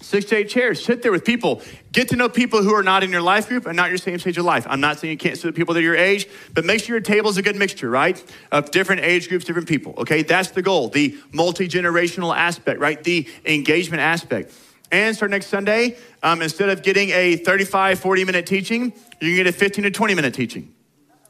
six 0.02 0.26
to 0.26 0.38
eight 0.38 0.50
chairs. 0.50 0.84
Sit 0.84 1.02
there 1.02 1.12
with 1.12 1.24
people. 1.24 1.62
Get 1.92 2.10
to 2.10 2.16
know 2.16 2.30
people 2.30 2.64
who 2.64 2.74
are 2.74 2.84
not 2.84 3.04
in 3.04 3.12
your 3.12 3.22
life 3.22 3.48
group 3.48 3.66
and 3.66 3.76
not 3.76 3.90
your 3.90 3.98
same 3.98 4.20
stage 4.20 4.38
of 4.38 4.46
life. 4.46 4.66
I'm 4.70 4.82
not 4.82 5.00
saying 5.00 5.12
you 5.12 5.18
can't 5.18 5.38
sit 5.38 5.46
with 5.46 5.56
people 5.56 5.74
that 5.74 5.80
are 5.80 5.84
your 5.84 5.96
age, 5.96 6.28
but 6.54 6.66
make 6.66 6.84
sure 6.84 6.96
your 6.96 7.02
table 7.02 7.30
is 7.30 7.38
a 7.38 7.42
good 7.42 7.56
mixture, 7.56 7.90
right? 7.90 8.22
Of 8.52 8.72
different 8.72 9.02
age 9.02 9.30
groups, 9.30 9.46
different 9.46 9.68
people. 9.68 9.94
Okay, 10.00 10.24
that's 10.24 10.52
the 10.52 10.62
goal. 10.62 10.90
The 10.90 11.18
multi 11.32 11.68
generational 11.68 12.36
aspect, 12.36 12.80
right? 12.80 13.02
The 13.04 13.28
engagement 13.46 14.02
aspect. 14.02 14.54
And 14.92 15.16
start 15.16 15.32
next 15.32 15.48
Sunday, 15.48 15.98
um, 16.22 16.42
instead 16.42 16.70
of 16.70 16.84
getting 16.84 17.10
a 17.12 17.38
35, 17.38 18.00
40 18.00 18.26
minute 18.26 18.46
teaching, 18.46 18.94
you 19.22 19.30
can 19.30 19.36
get 19.36 19.48
a 19.48 19.54
15 19.54 19.86
to 19.86 19.92
20 19.92 20.16
minute 20.16 20.34
teaching. 20.34 20.74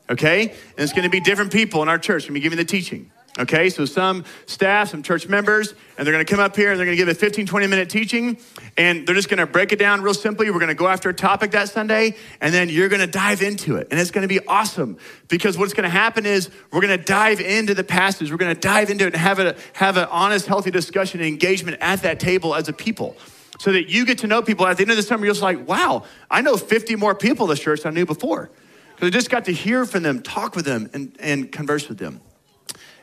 Okay? 0.09 0.49
And 0.49 0.79
it's 0.79 0.93
to 0.93 1.09
be 1.09 1.19
different 1.19 1.51
people 1.51 1.81
in 1.83 1.89
our 1.89 1.99
church 1.99 2.25
to 2.25 2.31
be 2.31 2.39
giving 2.39 2.57
the 2.57 2.65
teaching. 2.65 3.11
Okay, 3.39 3.69
so 3.69 3.85
some 3.85 4.25
staff, 4.45 4.89
some 4.89 5.03
church 5.03 5.29
members, 5.29 5.73
and 5.97 6.05
they're 6.05 6.13
gonna 6.13 6.25
come 6.25 6.41
up 6.41 6.53
here 6.53 6.71
and 6.71 6.77
they're 6.77 6.85
gonna 6.85 6.97
give 6.97 7.07
a 7.07 7.13
15, 7.13 7.45
20 7.45 7.65
minute 7.67 7.89
teaching, 7.89 8.37
and 8.77 9.07
they're 9.07 9.15
just 9.15 9.29
gonna 9.29 9.47
break 9.47 9.71
it 9.71 9.79
down 9.79 10.01
real 10.01 10.13
simply. 10.13 10.51
We're 10.51 10.59
gonna 10.59 10.73
go 10.73 10.89
after 10.89 11.07
a 11.07 11.13
topic 11.13 11.51
that 11.51 11.69
Sunday, 11.69 12.17
and 12.41 12.53
then 12.53 12.67
you're 12.67 12.89
gonna 12.89 13.07
dive 13.07 13.41
into 13.41 13.77
it. 13.77 13.87
And 13.89 13.97
it's 13.97 14.11
gonna 14.11 14.27
be 14.27 14.45
awesome 14.47 14.97
because 15.29 15.57
what's 15.57 15.73
gonna 15.73 15.89
happen 15.89 16.25
is 16.25 16.49
we're 16.73 16.81
gonna 16.81 16.97
dive 16.97 17.39
into 17.39 17.73
the 17.73 17.85
passage, 17.85 18.31
we're 18.31 18.37
gonna 18.37 18.53
dive 18.53 18.89
into 18.89 19.05
it 19.05 19.13
and 19.13 19.21
have, 19.21 19.39
a, 19.39 19.55
have 19.73 19.95
an 19.95 20.09
honest, 20.11 20.45
healthy 20.45 20.69
discussion 20.69 21.21
and 21.21 21.29
engagement 21.29 21.77
at 21.79 22.01
that 22.01 22.19
table 22.19 22.53
as 22.53 22.67
a 22.67 22.73
people. 22.73 23.15
so 23.59 23.71
that 23.71 23.89
you 23.89 24.05
get 24.05 24.17
to 24.17 24.27
know 24.27 24.41
people. 24.41 24.67
At 24.67 24.75
the 24.77 24.83
end 24.83 24.91
of 24.91 24.97
the 24.97 25.03
summer, 25.03 25.23
you're 25.23 25.35
just 25.35 25.43
like, 25.43 25.67
wow, 25.67 26.03
I 26.29 26.41
know 26.41 26.57
50 26.57 26.95
more 26.95 27.15
people 27.15 27.47
this 27.47 27.59
church 27.59 27.83
than 27.83 27.93
I 27.93 27.95
knew 27.95 28.05
before. 28.07 28.49
Because 28.95 29.07
I 29.07 29.11
just 29.11 29.29
got 29.29 29.45
to 29.45 29.53
hear 29.53 29.85
from 29.85 30.03
them, 30.03 30.21
talk 30.21 30.55
with 30.55 30.65
them, 30.65 30.89
and, 30.93 31.15
and 31.19 31.51
converse 31.51 31.87
with 31.87 31.99
them. 31.99 32.21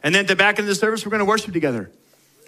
And 0.03 0.15
then 0.15 0.23
at 0.23 0.29
the 0.29 0.37
back 0.37 0.59
end 0.59 0.65
of 0.65 0.69
the 0.69 0.75
service, 0.75 1.05
we're 1.05 1.11
going 1.11 1.21
to 1.21 1.25
worship 1.25 1.53
together. 1.53 1.91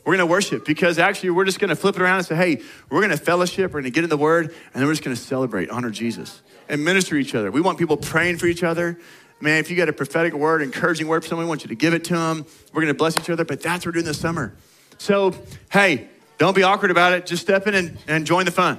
We're 0.05 0.16
going 0.16 0.26
to 0.26 0.32
worship 0.32 0.64
because 0.64 0.98
actually 0.98 1.30
we're 1.30 1.44
just 1.44 1.61
going 1.61 1.68
to 1.68 1.76
flip 1.76 1.96
it 1.96 2.03
around 2.03 2.18
and 2.18 2.26
say, 2.26 2.34
hey, 2.34 2.62
we're 2.88 3.01
going 3.01 3.11
to 3.11 3.22
fellowship, 3.22 3.72
we're 3.72 3.80
going 3.80 3.84
to 3.84 3.90
get 3.90 4.05
in 4.05 4.11
the 4.11 4.16
word, 4.16 4.46
and 4.46 4.74
then 4.74 4.86
we're 4.86 4.92
just 4.92 5.05
going 5.05 5.14
to 5.14 5.22
celebrate, 5.22 5.68
honor 5.68 5.90
Jesus, 5.90 6.40
and 6.68 6.84
minister 6.84 7.16
each 7.16 7.34
other. 7.34 7.51
We 7.51 7.61
want 7.61 7.78
people 7.78 7.96
praying 7.96 8.38
for 8.38 8.46
each 8.46 8.62
other. 8.62 8.98
Man, 9.40 9.59
if 9.59 9.70
you 9.70 9.76
got 9.76 9.88
a 9.88 9.92
prophetic 9.92 10.32
word, 10.32 10.62
encouraging 10.62 11.07
word 11.07 11.22
for 11.22 11.28
someone, 11.28 11.46
we 11.46 11.48
want 11.48 11.62
you 11.62 11.68
to 11.68 11.74
give 11.74 11.94
it 11.94 12.05
to 12.05 12.14
them. 12.14 12.46
We're 12.72 12.82
going 12.82 12.92
to 12.92 12.98
bless 12.98 13.18
each 13.18 13.30
other, 13.30 13.44
but 13.44 13.61
that's 13.61 13.84
what 13.84 13.86
we're 13.86 14.01
doing 14.01 14.07
this 14.07 14.20
summer. 14.20 14.55
So, 14.98 15.34
hey, 15.70 16.09
don't 16.38 16.55
be 16.55 16.62
awkward 16.62 16.90
about 16.90 17.12
it. 17.12 17.26
Just 17.26 17.42
step 17.42 17.66
in 17.66 17.74
and, 17.74 17.98
and 18.07 18.26
join 18.26 18.44
the 18.46 18.51
fun. 18.51 18.78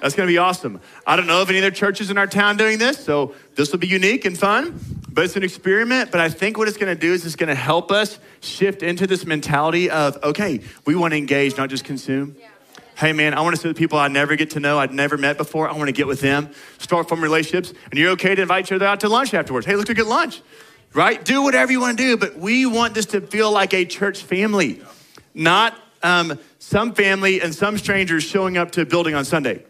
That's 0.00 0.14
going 0.14 0.26
to 0.26 0.32
be 0.32 0.38
awesome. 0.38 0.80
I 1.06 1.16
don't 1.16 1.26
know 1.26 1.42
of 1.42 1.48
any 1.48 1.58
other 1.58 1.70
churches 1.70 2.10
in 2.10 2.18
our 2.18 2.26
town 2.26 2.56
doing 2.56 2.78
this, 2.78 3.02
so 3.02 3.34
this 3.54 3.72
will 3.72 3.78
be 3.78 3.86
unique 3.86 4.24
and 4.24 4.38
fun, 4.38 4.78
but 5.10 5.24
it's 5.24 5.36
an 5.36 5.42
experiment. 5.42 6.10
But 6.10 6.20
I 6.20 6.28
think 6.28 6.58
what 6.58 6.68
it's 6.68 6.76
going 6.76 6.94
to 6.94 7.00
do 7.00 7.12
is 7.12 7.24
it's 7.24 7.36
going 7.36 7.48
to 7.48 7.54
help 7.54 7.90
us 7.90 8.18
shift 8.40 8.82
into 8.82 9.06
this 9.06 9.24
mentality 9.24 9.90
of, 9.90 10.22
okay, 10.22 10.60
we 10.84 10.94
want 10.94 11.12
to 11.12 11.18
engage, 11.18 11.56
not 11.56 11.70
just 11.70 11.84
consume. 11.84 12.36
Yeah. 12.38 12.48
Hey, 12.96 13.12
man, 13.12 13.34
I 13.34 13.40
want 13.42 13.54
to 13.54 13.60
see 13.60 13.68
the 13.68 13.74
people 13.74 13.98
I 13.98 14.08
never 14.08 14.36
get 14.36 14.50
to 14.50 14.60
know, 14.60 14.78
I'd 14.78 14.92
never 14.92 15.18
met 15.18 15.36
before. 15.36 15.68
I 15.68 15.72
want 15.72 15.88
to 15.88 15.92
get 15.92 16.06
with 16.06 16.20
them, 16.20 16.50
start 16.78 17.08
forming 17.08 17.24
relationships, 17.24 17.74
and 17.90 17.98
you're 17.98 18.12
okay 18.12 18.34
to 18.34 18.42
invite 18.42 18.66
each 18.66 18.72
other 18.72 18.86
out 18.86 19.00
to 19.00 19.08
lunch 19.08 19.34
afterwards. 19.34 19.66
Hey, 19.66 19.76
let's 19.76 19.88
go 19.88 19.94
get 19.94 20.06
lunch, 20.06 20.40
right? 20.94 21.22
Do 21.22 21.42
whatever 21.42 21.72
you 21.72 21.80
want 21.80 21.98
to 21.98 22.02
do, 22.02 22.16
but 22.16 22.38
we 22.38 22.64
want 22.64 22.94
this 22.94 23.06
to 23.06 23.20
feel 23.20 23.50
like 23.50 23.74
a 23.74 23.84
church 23.84 24.22
family, 24.22 24.82
not 25.34 25.78
um, 26.02 26.38
some 26.58 26.94
family 26.94 27.40
and 27.40 27.54
some 27.54 27.76
strangers 27.76 28.24
showing 28.24 28.56
up 28.56 28.70
to 28.72 28.82
a 28.82 28.86
building 28.86 29.14
on 29.14 29.24
Sunday. 29.24 29.64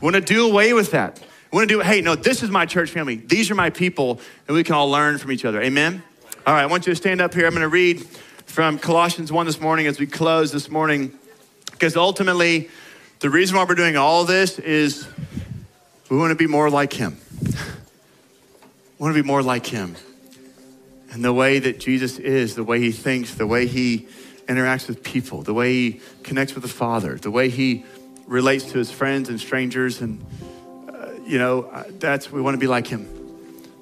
We 0.00 0.04
want 0.04 0.14
to 0.14 0.20
do 0.20 0.48
away 0.48 0.72
with 0.74 0.92
that. 0.92 1.18
We 1.50 1.56
want 1.56 1.68
to 1.70 1.74
do, 1.76 1.80
hey, 1.80 2.00
no, 2.00 2.14
this 2.14 2.44
is 2.44 2.50
my 2.50 2.66
church 2.66 2.90
family. 2.90 3.16
These 3.16 3.50
are 3.50 3.56
my 3.56 3.70
people, 3.70 4.20
and 4.46 4.56
we 4.56 4.62
can 4.62 4.76
all 4.76 4.88
learn 4.88 5.18
from 5.18 5.32
each 5.32 5.44
other. 5.44 5.60
Amen? 5.60 6.04
All 6.46 6.54
right, 6.54 6.62
I 6.62 6.66
want 6.66 6.86
you 6.86 6.92
to 6.92 6.96
stand 6.96 7.20
up 7.20 7.34
here. 7.34 7.46
I'm 7.46 7.52
going 7.52 7.62
to 7.62 7.68
read 7.68 8.06
from 8.46 8.78
Colossians 8.78 9.32
1 9.32 9.46
this 9.46 9.60
morning 9.60 9.86
as 9.88 9.98
we 9.98 10.06
close 10.06 10.52
this 10.52 10.70
morning, 10.70 11.18
because 11.72 11.96
ultimately, 11.96 12.68
the 13.18 13.28
reason 13.28 13.56
why 13.56 13.64
we're 13.64 13.74
doing 13.74 13.96
all 13.96 14.24
this 14.24 14.60
is 14.60 15.08
we 16.08 16.16
want 16.16 16.30
to 16.30 16.36
be 16.36 16.46
more 16.46 16.70
like 16.70 16.92
Him. 16.92 17.18
we 17.42 17.50
want 18.98 19.16
to 19.16 19.20
be 19.20 19.26
more 19.26 19.42
like 19.42 19.66
Him. 19.66 19.96
And 21.10 21.24
the 21.24 21.32
way 21.32 21.58
that 21.58 21.80
Jesus 21.80 22.18
is, 22.18 22.54
the 22.54 22.62
way 22.62 22.78
He 22.78 22.92
thinks, 22.92 23.34
the 23.34 23.48
way 23.48 23.66
He 23.66 24.06
interacts 24.46 24.86
with 24.86 25.02
people, 25.02 25.42
the 25.42 25.54
way 25.54 25.72
He 25.72 26.00
connects 26.22 26.54
with 26.54 26.62
the 26.62 26.68
Father, 26.68 27.16
the 27.16 27.32
way 27.32 27.48
He 27.48 27.84
relates 28.28 28.64
to 28.72 28.78
his 28.78 28.90
friends 28.90 29.28
and 29.28 29.40
strangers. 29.40 30.00
And, 30.00 30.24
uh, 30.88 31.12
you 31.24 31.38
know, 31.38 31.84
that's, 31.98 32.30
we 32.30 32.40
want 32.40 32.54
to 32.54 32.58
be 32.58 32.66
like 32.66 32.86
him. 32.86 33.08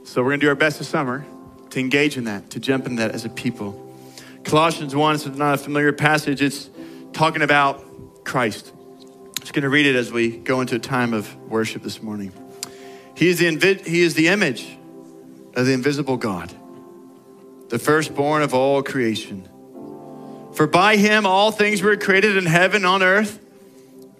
So 0.05 0.23
we're 0.23 0.31
going 0.31 0.41
to 0.41 0.47
do 0.47 0.49
our 0.49 0.55
best 0.55 0.79
this 0.79 0.89
summer 0.89 1.27
to 1.71 1.81
engage 1.81 2.17
in 2.17 2.25
that, 2.25 2.51
to 2.51 2.61
jump 2.61 2.87
in 2.87 2.97
that 2.97 3.11
as 3.11 3.25
a 3.25 3.29
people. 3.29 3.83
Colossians 4.45 4.95
1 4.95 5.15
is 5.17 5.27
not 5.27 5.55
a 5.55 5.59
familiar 5.59 5.93
passage. 5.93 6.41
It's 6.41 6.71
talking 7.13 7.43
about 7.43 8.25
Christ. 8.25 8.73
I'm 8.73 9.35
just 9.41 9.53
going 9.53 9.65
to 9.65 9.69
read 9.69 9.87
it 9.87 9.97
as 9.97 10.13
we 10.13 10.37
go 10.37 10.61
into 10.61 10.77
a 10.77 10.79
time 10.79 11.13
of 11.13 11.35
worship 11.49 11.83
this 11.83 12.01
morning. 12.01 12.33
He 13.17 13.29
is 13.29 13.41
the, 13.41 13.47
invi- 13.47 13.85
he 13.85 14.03
is 14.03 14.15
the 14.15 14.29
image 14.29 14.77
of 15.55 15.67
the 15.67 15.73
invisible 15.73 16.17
God, 16.17 16.55
the 17.69 17.79
firstborn 17.79 18.43
of 18.43 18.55
all 18.55 18.83
creation. 18.83 19.49
For 20.53 20.67
by 20.67 20.97
him 20.97 21.27
all 21.27 21.51
things 21.51 21.83
were 21.83 21.97
created 21.97 22.37
in 22.37 22.47
heaven 22.47 22.85
on 22.85 23.03
earth 23.03 23.41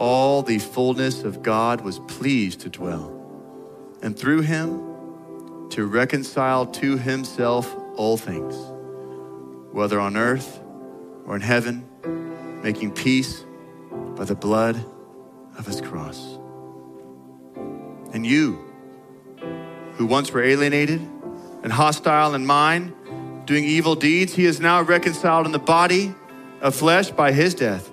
all 0.00 0.42
the 0.42 0.58
fullness 0.58 1.24
of 1.24 1.42
God 1.42 1.82
was 1.82 1.98
pleased 2.00 2.60
to 2.60 2.70
dwell, 2.70 3.14
and 4.02 4.18
through 4.18 4.40
him 4.40 5.68
to 5.68 5.86
reconcile 5.86 6.66
to 6.66 6.96
himself 6.96 7.72
all 7.96 8.16
things, 8.16 8.56
whether 9.72 10.00
on 10.00 10.16
earth 10.16 10.58
or 11.26 11.36
in 11.36 11.42
heaven, 11.42 11.86
making 12.62 12.92
peace 12.92 13.44
by 14.16 14.24
the 14.24 14.34
blood 14.34 14.82
of 15.58 15.66
his 15.66 15.82
cross. 15.82 16.38
And 18.14 18.24
you, 18.24 18.58
who 19.96 20.06
once 20.06 20.32
were 20.32 20.42
alienated 20.42 21.02
and 21.62 21.70
hostile 21.70 22.34
in 22.34 22.46
mind, 22.46 22.94
doing 23.44 23.64
evil 23.64 23.94
deeds, 23.94 24.34
he 24.34 24.46
is 24.46 24.60
now 24.60 24.80
reconciled 24.80 25.44
in 25.44 25.52
the 25.52 25.58
body 25.58 26.14
of 26.62 26.74
flesh 26.74 27.10
by 27.10 27.32
his 27.32 27.54
death 27.54 27.89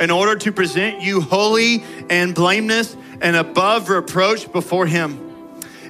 in 0.00 0.10
order 0.10 0.34
to 0.34 0.50
present 0.50 1.02
you 1.02 1.20
holy 1.20 1.84
and 2.08 2.34
blameless 2.34 2.96
and 3.20 3.36
above 3.36 3.90
reproach 3.90 4.50
before 4.50 4.86
Him. 4.86 5.26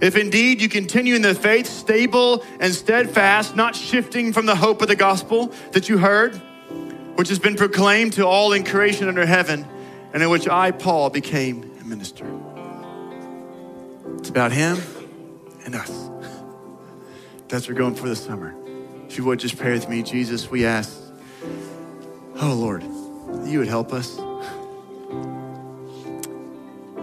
If 0.03 0.17
indeed 0.17 0.61
you 0.61 0.69
continue 0.69 1.15
in 1.15 1.23
the 1.23 1.35
faith, 1.35 1.67
stable 1.67 2.45
and 2.59 2.75
steadfast, 2.75 3.55
not 3.55 3.77
shifting 3.77 4.33
from 4.33 4.47
the 4.47 4.57
hope 4.57 4.83
of 4.83 4.89
the 4.89 4.97
gospel 4.97 5.53
that 5.73 5.89
you 5.89 5.99
heard, 5.99 6.35
which 7.15 7.29
has 7.29 7.39
been 7.39 7.55
proclaimed 7.55 8.15
to 8.15 8.27
all 8.27 8.53
in 8.53 8.65
creation 8.65 9.09
under 9.09 9.25
heaven, 9.25 9.65
and 10.13 10.23
in 10.23 10.31
which 10.31 10.49
I, 10.49 10.73
Paul, 10.73 11.11
became 11.11 11.71
a 11.81 11.85
minister. 11.85 12.27
It's 14.17 14.29
about 14.29 14.53
Him 14.53 14.79
and 15.65 15.75
us. 15.75 16.11
That's 17.49 17.69
what 17.69 17.75
we're 17.75 17.79
going 17.79 17.95
for 17.95 18.09
this 18.09 18.25
summer. 18.25 18.55
If 19.07 19.19
you 19.19 19.25
would 19.25 19.39
just 19.39 19.57
pray 19.57 19.73
with 19.73 19.89
me, 19.89 20.03
Jesus, 20.03 20.51
we 20.51 20.65
ask, 20.65 20.99
oh 22.41 22.55
Lord 22.55 22.85
you 23.45 23.59
would 23.59 23.68
help 23.68 23.93
us. 23.93 24.16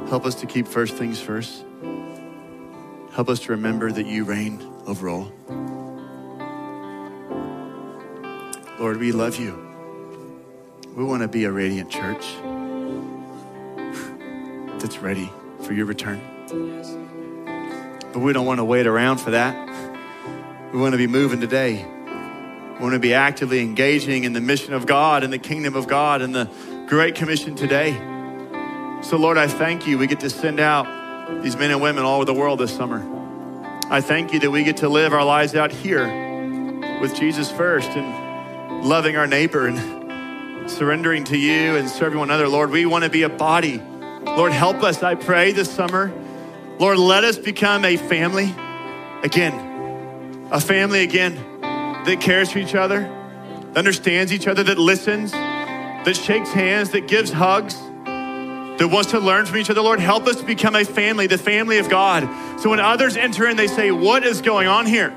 Help 0.09 0.25
us 0.25 0.35
to 0.35 0.45
keep 0.45 0.67
first 0.67 0.95
things 0.95 1.19
first. 1.19 1.65
Help 3.11 3.29
us 3.29 3.39
to 3.41 3.51
remember 3.51 3.91
that 3.91 4.05
you 4.05 4.23
reign 4.23 4.65
over 4.85 5.09
all. 5.09 5.31
Lord, 8.79 8.97
we 8.97 9.11
love 9.11 9.37
you. 9.37 9.67
We 10.95 11.03
want 11.03 11.23
to 11.23 11.27
be 11.27 11.43
a 11.43 11.51
radiant 11.51 11.89
church 11.89 12.25
that's 14.79 14.99
ready 14.99 15.31
for 15.63 15.73
your 15.73 15.85
return. 15.85 16.21
But 18.13 18.19
we 18.19 18.33
don't 18.33 18.45
want 18.45 18.59
to 18.59 18.63
wait 18.63 18.87
around 18.87 19.17
for 19.17 19.31
that. 19.31 19.67
We 20.71 20.79
want 20.79 20.93
to 20.93 20.97
be 20.97 21.07
moving 21.07 21.41
today. 21.41 21.85
We 22.77 22.83
want 22.83 22.93
to 22.93 22.99
be 22.99 23.15
actively 23.15 23.59
engaging 23.61 24.23
in 24.23 24.33
the 24.33 24.41
mission 24.41 24.73
of 24.73 24.85
God 24.85 25.23
and 25.23 25.33
the 25.33 25.39
kingdom 25.39 25.75
of 25.75 25.87
God 25.87 26.21
and 26.21 26.35
the 26.35 26.47
Great 26.87 27.15
Commission 27.15 27.55
today. 27.55 27.93
So, 29.01 29.17
Lord, 29.17 29.39
I 29.39 29.47
thank 29.47 29.87
you. 29.87 29.97
We 29.97 30.05
get 30.05 30.19
to 30.19 30.29
send 30.29 30.59
out 30.59 31.41
these 31.41 31.57
men 31.57 31.71
and 31.71 31.81
women 31.81 32.03
all 32.03 32.17
over 32.17 32.25
the 32.25 32.35
world 32.35 32.59
this 32.59 32.75
summer. 32.75 33.03
I 33.89 33.99
thank 33.99 34.31
you 34.31 34.39
that 34.41 34.51
we 34.51 34.63
get 34.63 34.77
to 34.77 34.89
live 34.89 35.11
our 35.11 35.25
lives 35.25 35.55
out 35.55 35.71
here 35.71 36.05
with 37.01 37.15
Jesus 37.15 37.49
first 37.49 37.89
and 37.89 38.85
loving 38.85 39.15
our 39.15 39.25
neighbor 39.25 39.65
and 39.65 40.69
surrendering 40.69 41.23
to 41.23 41.37
you 41.37 41.77
and 41.77 41.89
serving 41.89 42.19
one 42.19 42.29
another. 42.29 42.47
Lord, 42.47 42.69
we 42.69 42.85
want 42.85 43.05
to 43.05 43.09
be 43.09 43.23
a 43.23 43.29
body. 43.29 43.81
Lord, 44.23 44.51
help 44.51 44.83
us, 44.83 45.01
I 45.01 45.15
pray, 45.15 45.51
this 45.51 45.71
summer. 45.71 46.13
Lord, 46.77 46.99
let 46.99 47.23
us 47.23 47.39
become 47.39 47.85
a 47.85 47.97
family 47.97 48.53
again, 49.23 50.49
a 50.51 50.59
family 50.59 51.01
again 51.01 51.43
that 52.07 52.21
cares 52.21 52.51
for 52.51 52.59
each 52.59 52.73
other, 52.73 53.01
that 53.01 53.77
understands 53.77 54.31
each 54.31 54.47
other, 54.47 54.63
that 54.63 54.77
listens, 54.77 55.33
that 55.33 56.15
shakes 56.15 56.51
hands, 56.51 56.91
that 56.91 57.05
gives 57.05 57.31
hugs, 57.31 57.75
that 58.05 58.87
wants 58.89 59.11
to 59.11 59.19
learn 59.19 59.45
from 59.45 59.57
each 59.57 59.69
other. 59.69 59.81
Lord, 59.81 59.99
help 59.99 60.25
us 60.25 60.37
to 60.37 60.45
become 60.45 60.73
a 60.75 60.85
family, 60.85 61.27
the 61.27 61.37
family 61.37 61.79
of 61.79 61.89
God. 61.89 62.23
So 62.61 62.69
when 62.69 62.79
others 62.79 63.17
enter 63.17 63.45
in, 63.47 63.57
they 63.57 63.67
say, 63.67 63.91
What 63.91 64.23
is 64.23 64.41
going 64.41 64.67
on 64.67 64.85
here? 64.85 65.13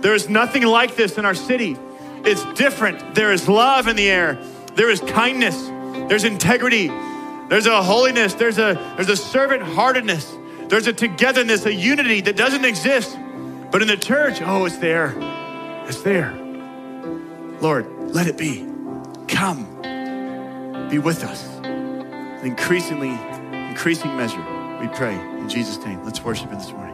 There 0.00 0.14
is 0.14 0.28
nothing 0.28 0.64
like 0.64 0.96
this 0.96 1.16
in 1.16 1.24
our 1.24 1.34
city. 1.34 1.76
It's 2.24 2.44
different. 2.54 3.14
There 3.14 3.32
is 3.32 3.48
love 3.48 3.86
in 3.86 3.94
the 3.94 4.10
air, 4.10 4.34
there 4.74 4.90
is 4.90 5.00
kindness, 5.00 5.56
there's 6.08 6.24
integrity, 6.24 6.88
there's 7.48 7.66
a 7.66 7.82
holiness, 7.84 8.34
there's 8.34 8.58
a, 8.58 8.74
there's 8.96 9.08
a 9.08 9.16
servant 9.16 9.62
heartedness, 9.62 10.34
there's 10.66 10.88
a 10.88 10.92
togetherness, 10.92 11.66
a 11.66 11.72
unity 11.72 12.20
that 12.22 12.36
doesn't 12.36 12.64
exist. 12.64 13.16
But 13.70 13.82
in 13.82 13.86
the 13.86 13.96
church, 13.96 14.42
oh, 14.42 14.64
it's 14.64 14.78
there 14.78 15.14
is 15.90 16.02
there. 16.04 16.32
Lord, 17.60 17.86
let 18.14 18.28
it 18.28 18.38
be. 18.38 18.64
Come, 19.26 19.66
be 20.88 20.98
with 20.98 21.24
us. 21.24 21.44
increasingly, 22.44 23.18
increasing 23.68 24.16
measure. 24.16 24.44
We 24.80 24.86
pray 24.88 25.14
in 25.40 25.48
Jesus' 25.48 25.78
name. 25.84 26.02
Let's 26.04 26.22
worship 26.22 26.48
Him 26.48 26.58
this 26.58 26.70
morning. 26.70 26.89